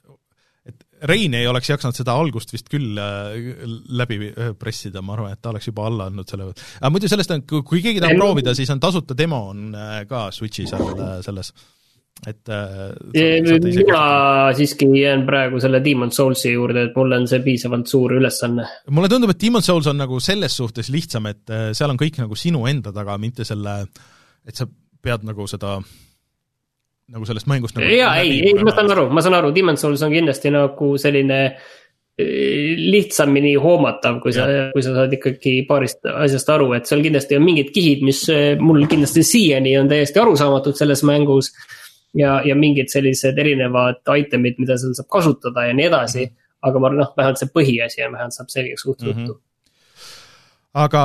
[1.07, 3.63] Rein ei oleks jaksanud seda algust vist küll äh,
[3.95, 6.49] läbi äh, pressida, ma arvan, et ta oleks juba alla andnud selle.
[6.79, 10.27] aga muidu sellest on, kui keegi tahab proovida, siis on tasuta demo on äh, ka
[10.35, 11.53] Switchi seal selles,
[12.27, 12.51] et
[13.15, 14.01] mina
[14.57, 18.67] siiski jään praegu selle Demon Soulsi juurde, et mulle on see piisavalt suur ülesanne.
[18.91, 22.35] mulle tundub, et Demon Souls on nagu selles suhtes lihtsam, et seal on kõik nagu
[22.35, 23.79] sinu enda taga, mitte selle,
[24.47, 24.67] et sa
[24.99, 25.97] pead nagu seda äh,
[27.09, 30.03] nagu sellest mängust nagu jaa, ei, ei, ma saan aru, ma saan aru, Demon's Souls
[30.05, 36.53] on kindlasti nagu selline eh, lihtsamini hoomatav, kui sa, kui sa saad ikkagi paarist asjast
[36.53, 40.77] aru, et seal kindlasti on mingid kihid, mis eh, mul kindlasti siiani on täiesti arusaamatud
[40.77, 41.53] selles mängus.
[42.17, 46.29] ja, ja mingid sellised erinevad item'id, mida seal saab kasutada ja nii edasi.
[46.61, 49.45] aga ma noh, vähemalt see põhiasi on, vähemalt saab selgeks suht ruttu mm -hmm
[50.79, 51.03] aga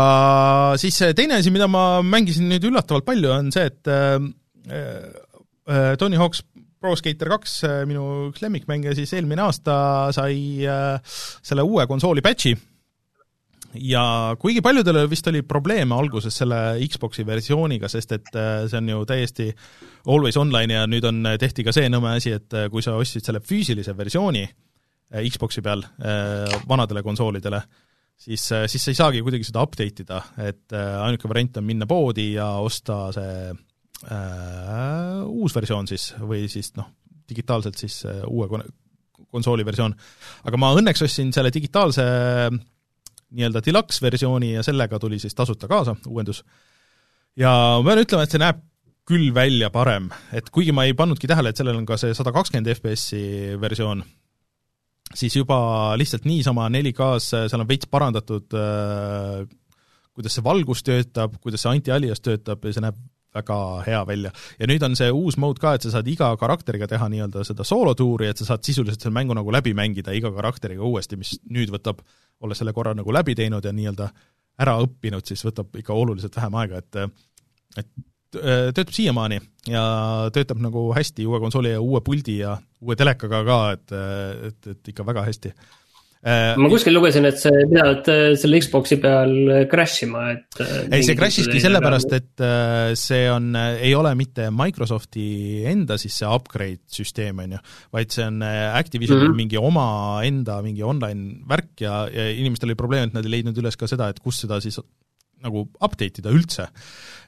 [0.76, 4.18] siis teine asi, mida ma mängisin nüüd üllatavalt palju, on see, et äh,
[5.99, 6.43] Tony Hawk's
[6.85, 9.74] Pro Skater kaks, äh, minu üks lemmikmänge, siis eelmine aasta
[10.12, 10.99] sai äh,
[11.41, 12.53] selle uue konsooli patch'i.
[13.81, 14.05] Ja
[14.39, 19.01] kuigi paljudel vist oli probleeme alguses selle Xbox'i versiooniga, sest et äh, see on ju
[19.09, 19.49] täiesti
[20.12, 23.41] always online ja nüüd on, tehti ka see nõme asi, et kui sa ostsid selle
[23.41, 24.45] füüsilise versiooni
[25.24, 25.82] Xbox'i peal
[26.69, 27.61] vanadele konsoolidele,
[28.19, 32.32] siis, siis sa ei saagi kuidagi seda update ida, et ainuke variant on minna poodi
[32.35, 33.55] ja osta see
[34.11, 36.91] äh, uus versioon siis või siis noh,
[37.29, 38.66] digitaalselt siis äh, uue kon-,
[39.31, 39.95] konsooli versioon.
[40.45, 42.05] aga ma õnneks ostsin selle digitaalse
[43.35, 46.45] nii-öelda deluxe versiooni ja sellega tuli siis tasuta kaasa, uuendus.
[47.37, 47.51] ja
[47.81, 48.62] ma pean ütlema, et see näeb
[49.05, 52.33] küll välja parem, et kuigi ma ei pannudki tähele, et sellel on ka see sada
[52.33, 54.01] kakskümmend FPS-i versioon,
[55.12, 55.59] siis juba
[56.01, 59.45] lihtsalt niisama 4K-s, seal on veits parandatud äh,
[60.15, 63.01] kuidas see valgus töötab, kuidas see anti-alias töötab ja see näeb
[63.35, 64.32] väga hea välja.
[64.59, 67.66] ja nüüd on see uus mode ka, et sa saad iga karakteriga teha nii-öelda seda
[67.66, 71.73] soolotuuri, et sa saad sisuliselt selle mängu nagu läbi mängida iga karakteriga uuesti, mis nüüd
[71.74, 72.02] võtab,
[72.44, 74.09] olles selle korra nagu läbi teinud ja nii-öelda
[74.62, 77.01] ära õppinud, siis võtab ikka oluliselt vähem aega, et
[77.74, 77.89] et
[78.39, 79.40] äh, töötab siiamaani
[79.70, 79.85] ja
[80.35, 83.97] töötab nagu hästi uue konsooli ja uue puldi ja uue telekaga ka, et,
[84.51, 85.55] et, et ikka väga hästi
[86.24, 90.60] ma kuskil lugesin, et sa pead äh, selle Xbox'i peal äh, crash ima, et.
[90.88, 92.44] ei, see crash iski sellepärast, et
[92.96, 95.26] see on, ei ole mitte Microsofti
[95.68, 97.62] enda siis see upgrade süsteem, on ju,
[97.94, 99.42] vaid see on Activisionil mm -hmm.
[99.42, 103.76] mingi omaenda mingi online värk ja, ja inimestel oli probleem, et nad ei leidnud üles
[103.76, 104.80] ka seda, et kus seda siis
[105.44, 106.68] nagu update ida üldse.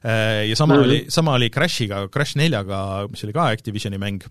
[0.04, 0.84] Ja sama mm -hmm.
[0.84, 4.24] oli, sama oli Crashiga, Crash neljaga, mis oli ka Activisioni mäng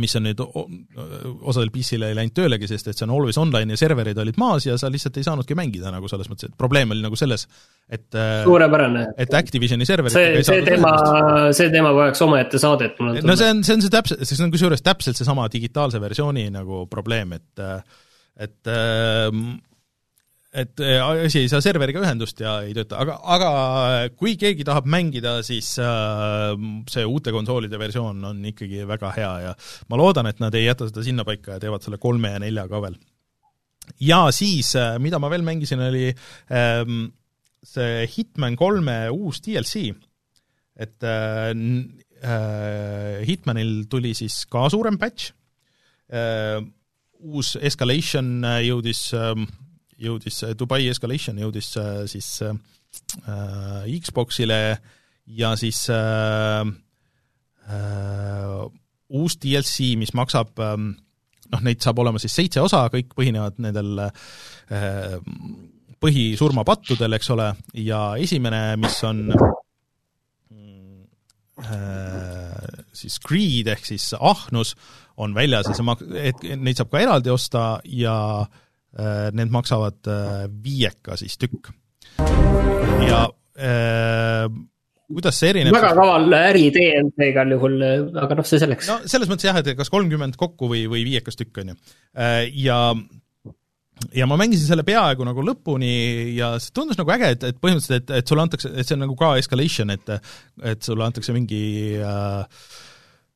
[0.00, 3.80] mis on nüüd osadel PC-le ei läinud töölegi, sest et see on always online ja
[3.80, 7.04] serverid olid maas ja sa lihtsalt ei saanudki mängida nagu selles mõttes, et probleem oli
[7.04, 7.44] nagu selles,
[7.92, 9.08] et äh, suurepärane.
[9.20, 10.94] et Activisioni serverid see, see teema,
[11.56, 13.32] see teema vajaks omaette saadet, mulle tundub.
[13.32, 16.86] no see on, see on see täpselt, see on kusjuures täpselt seesama digitaalse versiooni nagu
[16.92, 17.66] probleem, et
[18.42, 19.28] et äh,
[20.52, 23.52] et äh, asi ei saa serveriga ühendust ja ei tööta, aga, aga
[24.20, 26.52] kui keegi tahab mängida, siis äh,
[26.92, 29.54] see uute konsoolide versioon on ikkagi väga hea ja
[29.88, 32.82] ma loodan, et nad ei jäta seda sinnapaika ja teevad selle kolme ja nelja ka
[32.84, 32.98] veel.
[34.04, 37.06] ja siis, äh, mida ma veel mängisin, oli ähm,
[37.64, 39.88] see Hitman kolme uus DLC,
[40.76, 41.54] et äh,
[43.24, 45.32] Hitmanil tuli siis ka suurem patch.
[46.12, 46.60] Äh,,
[47.22, 49.32] uus Escalation jõudis äh,
[50.02, 52.52] jõudis, Dubai Escalation jõudis äh, siis äh,
[54.02, 54.58] Xboxile
[55.38, 56.66] ja siis äh,
[57.70, 58.58] äh,
[59.12, 60.76] uus DLC, mis maksab äh,
[61.52, 65.18] noh, neid saab olema siis seitse osa, kõik põhinevad nendel äh,
[66.02, 69.28] põhisurmapattudel, eks ole, ja esimene, mis on
[71.62, 72.66] äh,
[72.96, 74.74] siis Greed ehk siis ahnus,
[75.22, 78.60] on väljas ja see mak-, et neid saab ka eraldi osta ja äh,
[79.32, 81.70] need maksavad äh, viieka siis tükk.
[83.08, 83.24] ja
[83.56, 84.44] äh,
[85.12, 87.80] kuidas see erineb väga kaval äriidee on see igal juhul,
[88.24, 88.90] aga noh, see selleks.
[88.92, 91.80] no selles mõttes jah, et kas kolmkümmend kokku või, või viiekas tükk, on ju.
[92.64, 92.78] Ja
[94.16, 95.92] ja ma mängisin selle peaaegu nagu lõpuni
[96.36, 99.04] ja see tundus nagu äge, et, et põhimõtteliselt, et, et sulle antakse, et see on
[99.04, 100.14] nagu ka escalation, et
[100.72, 101.62] et sulle antakse mingi
[102.00, 102.64] äh,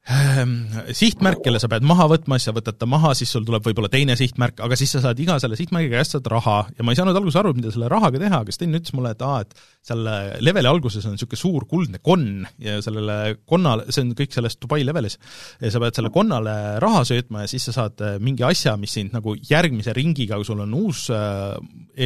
[0.07, 3.89] sihtmärk, kelle sa pead maha võtma, siis sa võtad ta maha, siis sul tuleb võib-olla
[3.91, 6.59] teine sihtmärk, aga siis sa saad iga selle sihtmärgi käest saad raha.
[6.79, 9.25] Ja ma ei saanud alguses aru, mida selle rahaga teha, aga Sten ütles mulle, et
[9.27, 9.57] aa, et
[9.87, 10.07] seal
[10.47, 14.85] leveli alguses on niisugune suur kuldne konn ja sellele konnale, see on kõik selles Dubai
[14.87, 15.19] levelis,
[15.63, 18.95] ja sa pead selle konnale raha söötma ja siis sa saad äh, mingi asja, mis
[18.95, 21.51] sind nagu järgmise ringiga, kui sul on uus äh,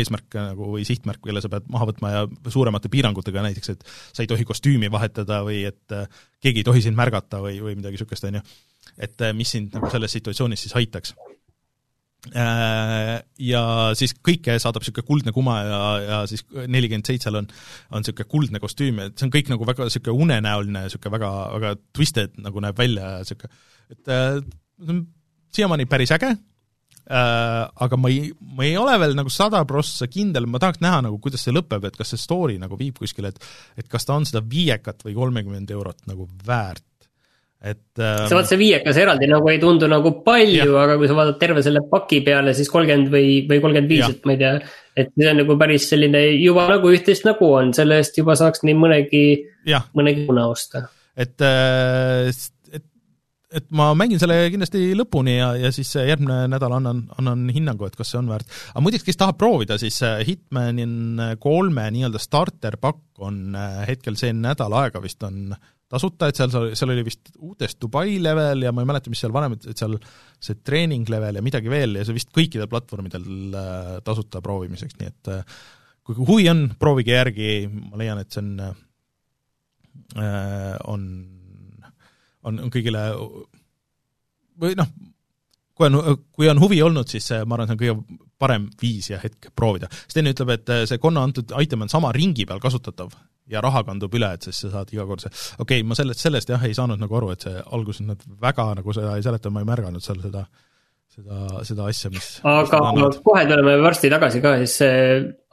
[0.00, 4.24] eesmärk nagu või sihtmärk, kelle sa pead maha võtma ja suuremate piirangutega näiteks, et sa
[4.24, 6.00] ei tohi kostüümi vahetada või et
[6.40, 8.46] keegi ei tohi sind märgata või, või midagi niisugust, on ju.
[8.98, 11.14] et äh, mis sind nagu selles situatsioonis siis aitaks.
[12.36, 13.62] Äh, ja
[13.96, 17.48] siis kõike saadab niisugune kuldne kuma ja, ja siis nelikümmend seitsel on,
[17.90, 21.72] on niisugune kuldne kostüüm, et see on kõik nagu väga niisugune unenäoline, niisugune väga, väga
[21.96, 23.64] twisted nagu näeb välja ja niisugune,
[23.96, 24.36] et äh,
[24.80, 25.06] see on
[25.56, 26.34] siiamaani päris äge,
[27.08, 31.18] aga ma ei, ma ei ole veel nagu sada prossa kindel, ma tahaks näha nagu,
[31.22, 34.28] kuidas see lõpeb, et kas see story nagu viib kuskile, et et kas ta on
[34.28, 36.84] seda viiekat või kolmekümmend eurot nagu väärt
[37.60, 41.16] et ähm, see vaat see viiekas eraldi nagu ei tundu nagu palju, aga kui sa
[41.18, 44.54] vaatad terve selle paki peale, siis kolmkümmend või, või kolmkümmend viis, et ma ei tea.
[44.96, 48.64] et see on nagu päris selline juba nagu üht-teist nägu on, selle eest juba saaks
[48.64, 49.24] nii mõnegi,
[49.96, 50.86] mõnegi kuna osta.
[51.12, 52.32] et, äh,
[53.50, 57.96] et ma mängin selle kindlasti lõpuni ja, ja siis järgmine nädal annan, annan hinnangu, et
[57.98, 58.46] kas see on väärt.
[58.72, 63.58] aga muideks, kes tahab proovida, siis Hitmanin kolme nii-öelda starter-pakk on
[63.88, 65.50] hetkel see nädal aega vist on
[65.90, 69.34] tasuta, et seal, seal oli vist uutest Dubai level ja ma ei mäleta, mis seal
[69.34, 69.98] varem, et seal
[70.38, 73.26] see treening level ja midagi veel ja see vist kõikidel platvormidel
[74.06, 75.32] tasuta proovimiseks, nii et
[76.06, 78.78] kui huvi on, proovige järgi, ma leian, et see on,
[80.94, 81.10] on
[82.48, 83.06] on, on kõigile
[84.60, 84.90] või noh,
[85.74, 89.18] kui on, kui on huvi olnud, siis ma arvan, see on kõige parem viis ja
[89.20, 89.88] hetk proovida.
[90.08, 93.12] Sten ütleb, et see Konna antud item on sama ringi peal kasutatav
[93.50, 96.22] ja raha kandub üle, et siis sa saad iga kord see, okei okay,, ma sellest,
[96.22, 99.52] sellest jah, ei saanud nagu aru, et see alguses nad väga nagu seda ei seleta,
[99.52, 100.44] ma ei märganud seal seda
[101.10, 104.76] seda, seda asja, mis aga mis kohe tuleme varsti tagasi ka, siis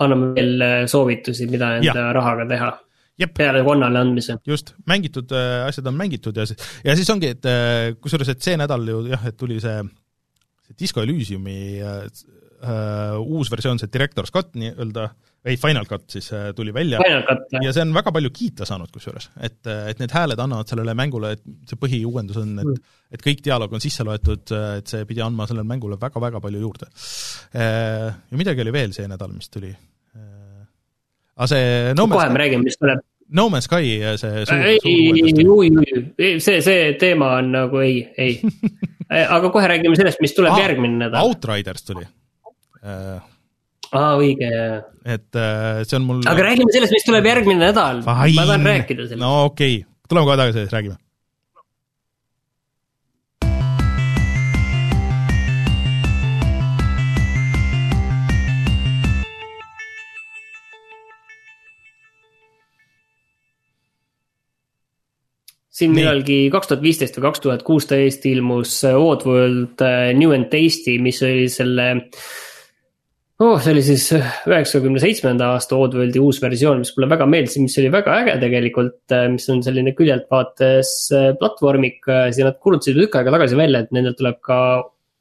[0.04, 2.12] anname veel soovitusi, mida enda ja.
[2.16, 2.70] rahaga teha
[3.18, 3.34] Jep.
[3.38, 4.38] peale konnale andmise.
[4.45, 8.44] just, mängitud äh, asjad on mängitud ja siis, ja siis ongi, et äh, kusjuures, et
[8.45, 9.80] see nädal ju jah, et tuli see,
[10.68, 12.03] see Disco Elysiumi äh,
[12.61, 15.07] uh, uus versioon, see Director's Cut nii-öelda,
[15.48, 17.02] ei, Final Cut siis uh, tuli välja.
[17.64, 21.34] ja see on väga palju kiita saanud kusjuures, et, et need hääled annavad sellele mängule,
[21.38, 22.95] et see põhiuuendus on, et mm.
[23.18, 26.89] et kõik dialoog on sisse loetud, et see pidi andma sellele mängule väga-väga palju juurde
[26.94, 28.10] uh,.
[28.27, 29.73] Ja midagi oli veel see nädal, mis tuli
[31.38, 33.04] aga see no kohe me räägime, mis tuleb.
[33.38, 38.38] No Man's Sky, see suur, ei, ei, see, see teema on nagu ei, ei
[39.38, 41.28] aga kohe räägime sellest, mis tuleb ah, järgmine nädal.
[41.28, 43.18] Outriders tuli uh,
[43.92, 44.80] aa, õige, jaa.
[45.18, 45.42] et
[45.84, 49.24] see on mul aga räägime sellest, mis tuleb järgmine nädal, ma tahan rääkida sellest.
[49.24, 51.00] no okei okay., tuleme kohe tagasi, siis räägime
[65.78, 70.49] siin millalgi kaks tuhat viisteist või kaks tuhat kuusteist ilmus äh, Oddworld äh, New and
[70.54, 71.88] Tasty, mis oli selle.
[73.44, 74.08] oh, see oli siis
[74.49, 78.99] üheksakümne seitsmenda aasta Oddworldi uus versioon, mis mulle väga meeldis, mis oli väga äge tegelikult.
[79.14, 80.94] Äh, mis on selline küljelt vaates
[81.40, 84.60] platvormik ja nad kuulutasid tükk aega tagasi välja, et nendel tuleb ka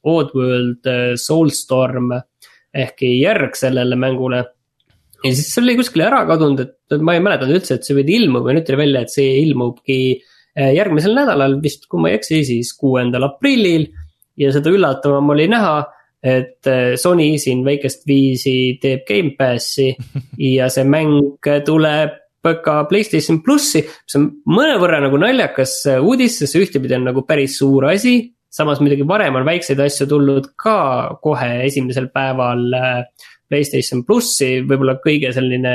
[0.07, 0.87] Oddworld
[1.19, 2.15] Soulstorm
[2.77, 4.39] ehk järg sellele mängule
[5.25, 8.15] ja siis see oli kuskile ära kadunud, et ma ei mäletanud üldse, et see pidi
[8.21, 10.27] ilmuma ja nüüd tuli välja, et see ilmubki Eh,
[10.57, 13.89] järgmisel nädalal vist, kui ma ei eksi, siis kuuendal aprillil.
[14.37, 15.77] ja seda üllatavam oli näha,
[16.27, 19.91] et eh, Sony siin väikest viisi teeb Gamepassi
[20.57, 26.63] ja see mäng tuleb ka Playstation plussi, mis on mõnevõrra nagu naljakas uudis, sest see
[26.63, 28.33] ühtepidi on nagu päris suur asi.
[28.57, 32.71] samas muidugi varem on väikseid asju tulnud ka kohe esimesel päeval
[33.51, 35.75] Playstation plussi, võib-olla kõige selline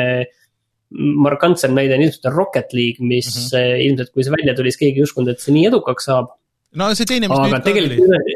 [0.92, 3.82] markantsem näide on ilmselt Rocket League, mis mm -hmm.
[3.88, 6.32] ilmselt, kui see välja tuli, siis keegi ei uskunud, et see nii edukaks saab.
[6.76, 8.16] no see teine, mis Aga nüüd tegelikult...
[8.20, 8.36] oli,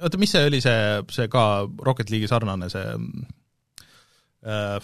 [0.00, 1.44] oota, mis see oli, see, see ka
[1.86, 2.86] Rocket League'i sarnane, see
[4.46, 4.80] äh,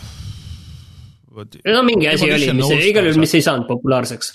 [1.69, 4.31] no mingi asi oli, mis igal juhul, mis ei saanud populaarseks.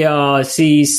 [0.00, 0.14] ja
[0.46, 0.94] siis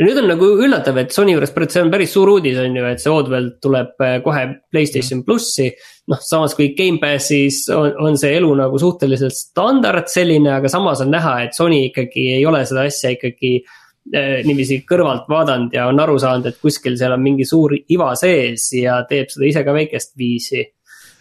[0.00, 3.02] nüüd on nagu üllatav, et Sony juures, see on päris suur uudis, on ju, et
[3.02, 5.68] see Oddworld tuleb eh, kohe Playstation plussi.
[6.10, 11.12] noh, samas kui Gamepassis on, on see elu nagu suhteliselt standard selline, aga samas on
[11.12, 16.00] näha, et Sony ikkagi ei ole seda asja ikkagi eh, niiviisi kõrvalt vaadanud ja on
[16.02, 19.76] aru saanud, et kuskil seal on mingi suur iva sees ja teeb seda ise ka
[19.76, 20.64] väikest viisi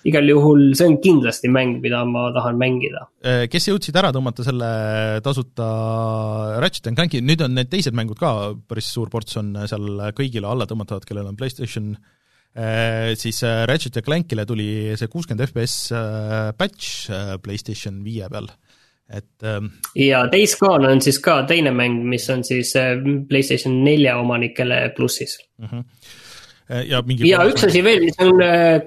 [0.08, 3.06] igal juhul see on kindlasti mäng, mida ma tahan mängida.
[3.26, 4.70] Äh, kes jõudsid ära tõmmata selle
[5.26, 5.68] tasuta
[6.64, 10.50] Ratchet and Clanki, nüüd on need teised mängud ka, päris suur ports on seal kõigile
[10.50, 14.70] alla tõmmatavad, kellel on PlayStation äh, siis äh, Ratchet ja Clankile tuli
[15.00, 15.92] see kuuskümmend FPS
[16.60, 17.12] patch
[17.44, 18.48] PlayStation viie peal,
[19.12, 19.34] et.
[19.44, 22.72] Ähm, ja Days Gone on siis ka teine mäng, mis on siis
[23.28, 25.68] PlayStation nelja omanikele plussis uh.
[25.68, 25.76] Mhm.
[25.84, 26.19] -huh
[26.90, 27.28] ja mingi.
[27.30, 28.40] ja üks asi veel, mis on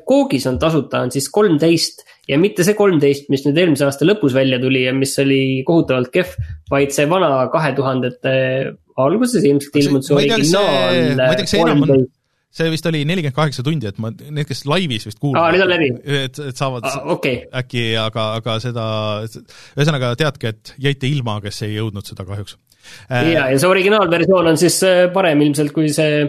[0.08, 4.06] koogis äh, on tasuta, on siis kolmteist ja mitte see kolmteist, mis nüüd eelmise aasta
[4.08, 6.36] lõpus välja tuli ja mis oli kohutavalt kehv,
[6.70, 8.34] vaid see vana kahe tuhandete
[9.02, 12.18] alguses ilmselt ilmunud see originaal kolmteist
[12.52, 15.56] see vist oli nelikümmend kaheksa tundi, et ma, need, kes laivis vist kuulavad.
[16.04, 17.46] et, et saavad aa, okay.
[17.62, 18.84] äkki, aga, aga seda,
[19.78, 22.58] ühesõnaga teadke, et jäite ilma, kes ei jõudnud seda kahjuks.
[23.08, 26.26] ja, ja see originaalversioon on siis äh, parem ilmselt kui see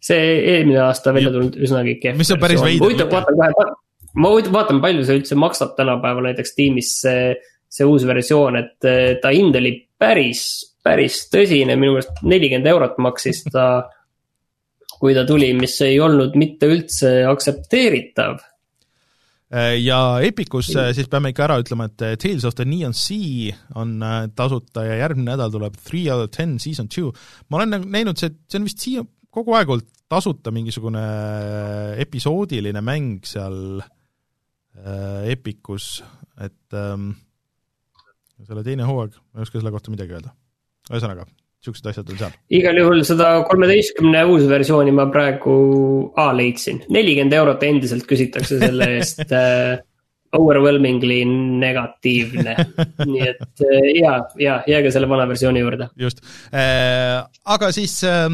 [0.00, 2.18] see eelmine aasta välja tulnud üsnagi kehv.
[2.20, 2.84] mis on päris veider.
[2.84, 3.70] huvitav, vaatan kohe,
[4.22, 7.30] ma vaatan, palju see üldse maksab tänapäeval näiteks tiimis see,
[7.70, 8.90] see uus versioon, et
[9.22, 10.44] ta hind oli päris,
[10.84, 13.70] päris tõsine, minu meelest nelikümmend eurot maksis ta.
[15.00, 18.40] kui ta tuli, mis ei olnud mitte üldse aktsepteeritav
[19.80, 23.96] ja Epicus siis peame ikka ära ütlema, et Tales of the Neon Sea on
[24.36, 27.10] tasuta ja järgmine nädal tuleb Three out of ten season two.
[27.48, 31.02] ma olen näinud, see, see on vist siia kogu aeg olnud tasuta mingisugune
[32.02, 36.00] episoodiline mäng seal äh, Epicus,
[36.42, 37.12] et ähm,
[38.46, 40.32] selle teine hooaeg, ma ei oska selle kohta midagi öelda.
[40.90, 41.28] ühesõnaga,
[41.60, 42.34] niisugused asjad on seal.
[42.58, 45.54] igal juhul seda kolmeteistkümne uusversiooni ma praegu
[46.18, 49.78] A leidsin, nelikümmend eurot endiselt küsitakse selle eest äh,
[50.34, 51.22] overwhelmingly
[51.60, 52.56] negatiivne
[53.06, 55.90] nii et äh, ja, ja jääge selle vana versiooni juurde.
[55.98, 58.26] just äh,, aga siis äh,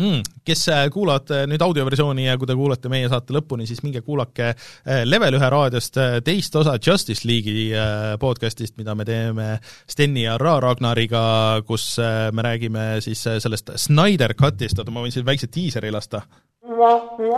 [0.00, 0.22] mm,.
[0.44, 4.02] kes äh, kuulavad äh, nüüd audioversiooni ja kui te kuulate meie saate lõpuni, siis minge
[4.04, 7.68] kuulake äh, Level ühe raadiost teist osa Justice League'i
[8.20, 9.48] podcastist, mida me teeme
[9.90, 11.24] Steni ja Ra Ragnariga,
[11.66, 11.96] kus
[12.32, 16.22] me räägime siis sellest Snyder Cutist, oota ma võin siin väikse diiseri lasta.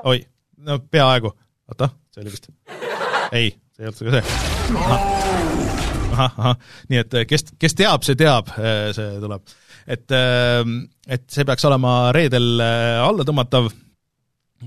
[0.04, 0.20] oi,
[0.66, 1.32] no peaaegu,
[1.72, 2.50] oota, see oli vist,
[3.32, 4.24] ei, see ei olnud ka see.
[6.14, 6.56] ahah, ahah,
[6.92, 8.50] nii et kes, kes teab, see teab,
[8.94, 9.54] see tuleb
[9.86, 13.70] et, ähm, et see peaks olema reedel äh, alla tõmmatav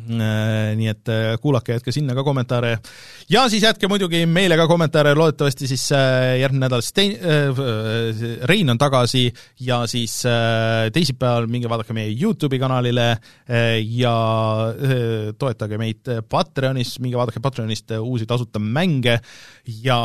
[0.08, 2.78] nii et äh, kuulake, jätke sinna ka kommentaare
[3.30, 8.70] ja siis jätke muidugi meile ka kommentaare, loodetavasti siis äh, järgmine nädal Stein äh,, Rein
[8.70, 9.26] on tagasi
[9.60, 14.14] ja siis äh, teisipäeval minge vaadake meie Youtube'i kanalile äh, ja
[14.72, 19.20] äh, toetage meid Patreonis, minge vaadake Patreonist uusi tasuta mänge
[19.84, 20.00] ja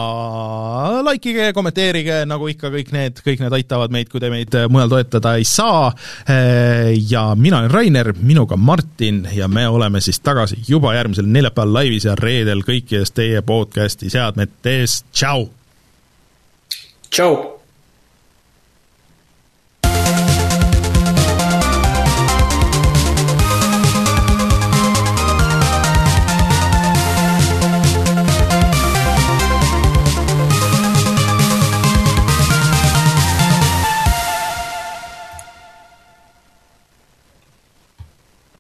[1.07, 4.91] likeige ja kommenteerige, nagu ikka, kõik need, kõik need aitavad meid, kui te meid mujal
[4.97, 5.91] toetada ei saa
[6.27, 6.93] äh,.
[7.11, 11.75] ja mina olen Rainer, minuga Martin ja me oleme oleme siis tagasi juba järgmisel neljapäeval
[11.75, 15.49] laivis ja reedel kõikides teie podcasti seadmetes, tšau!
[17.11, 17.62] tšau!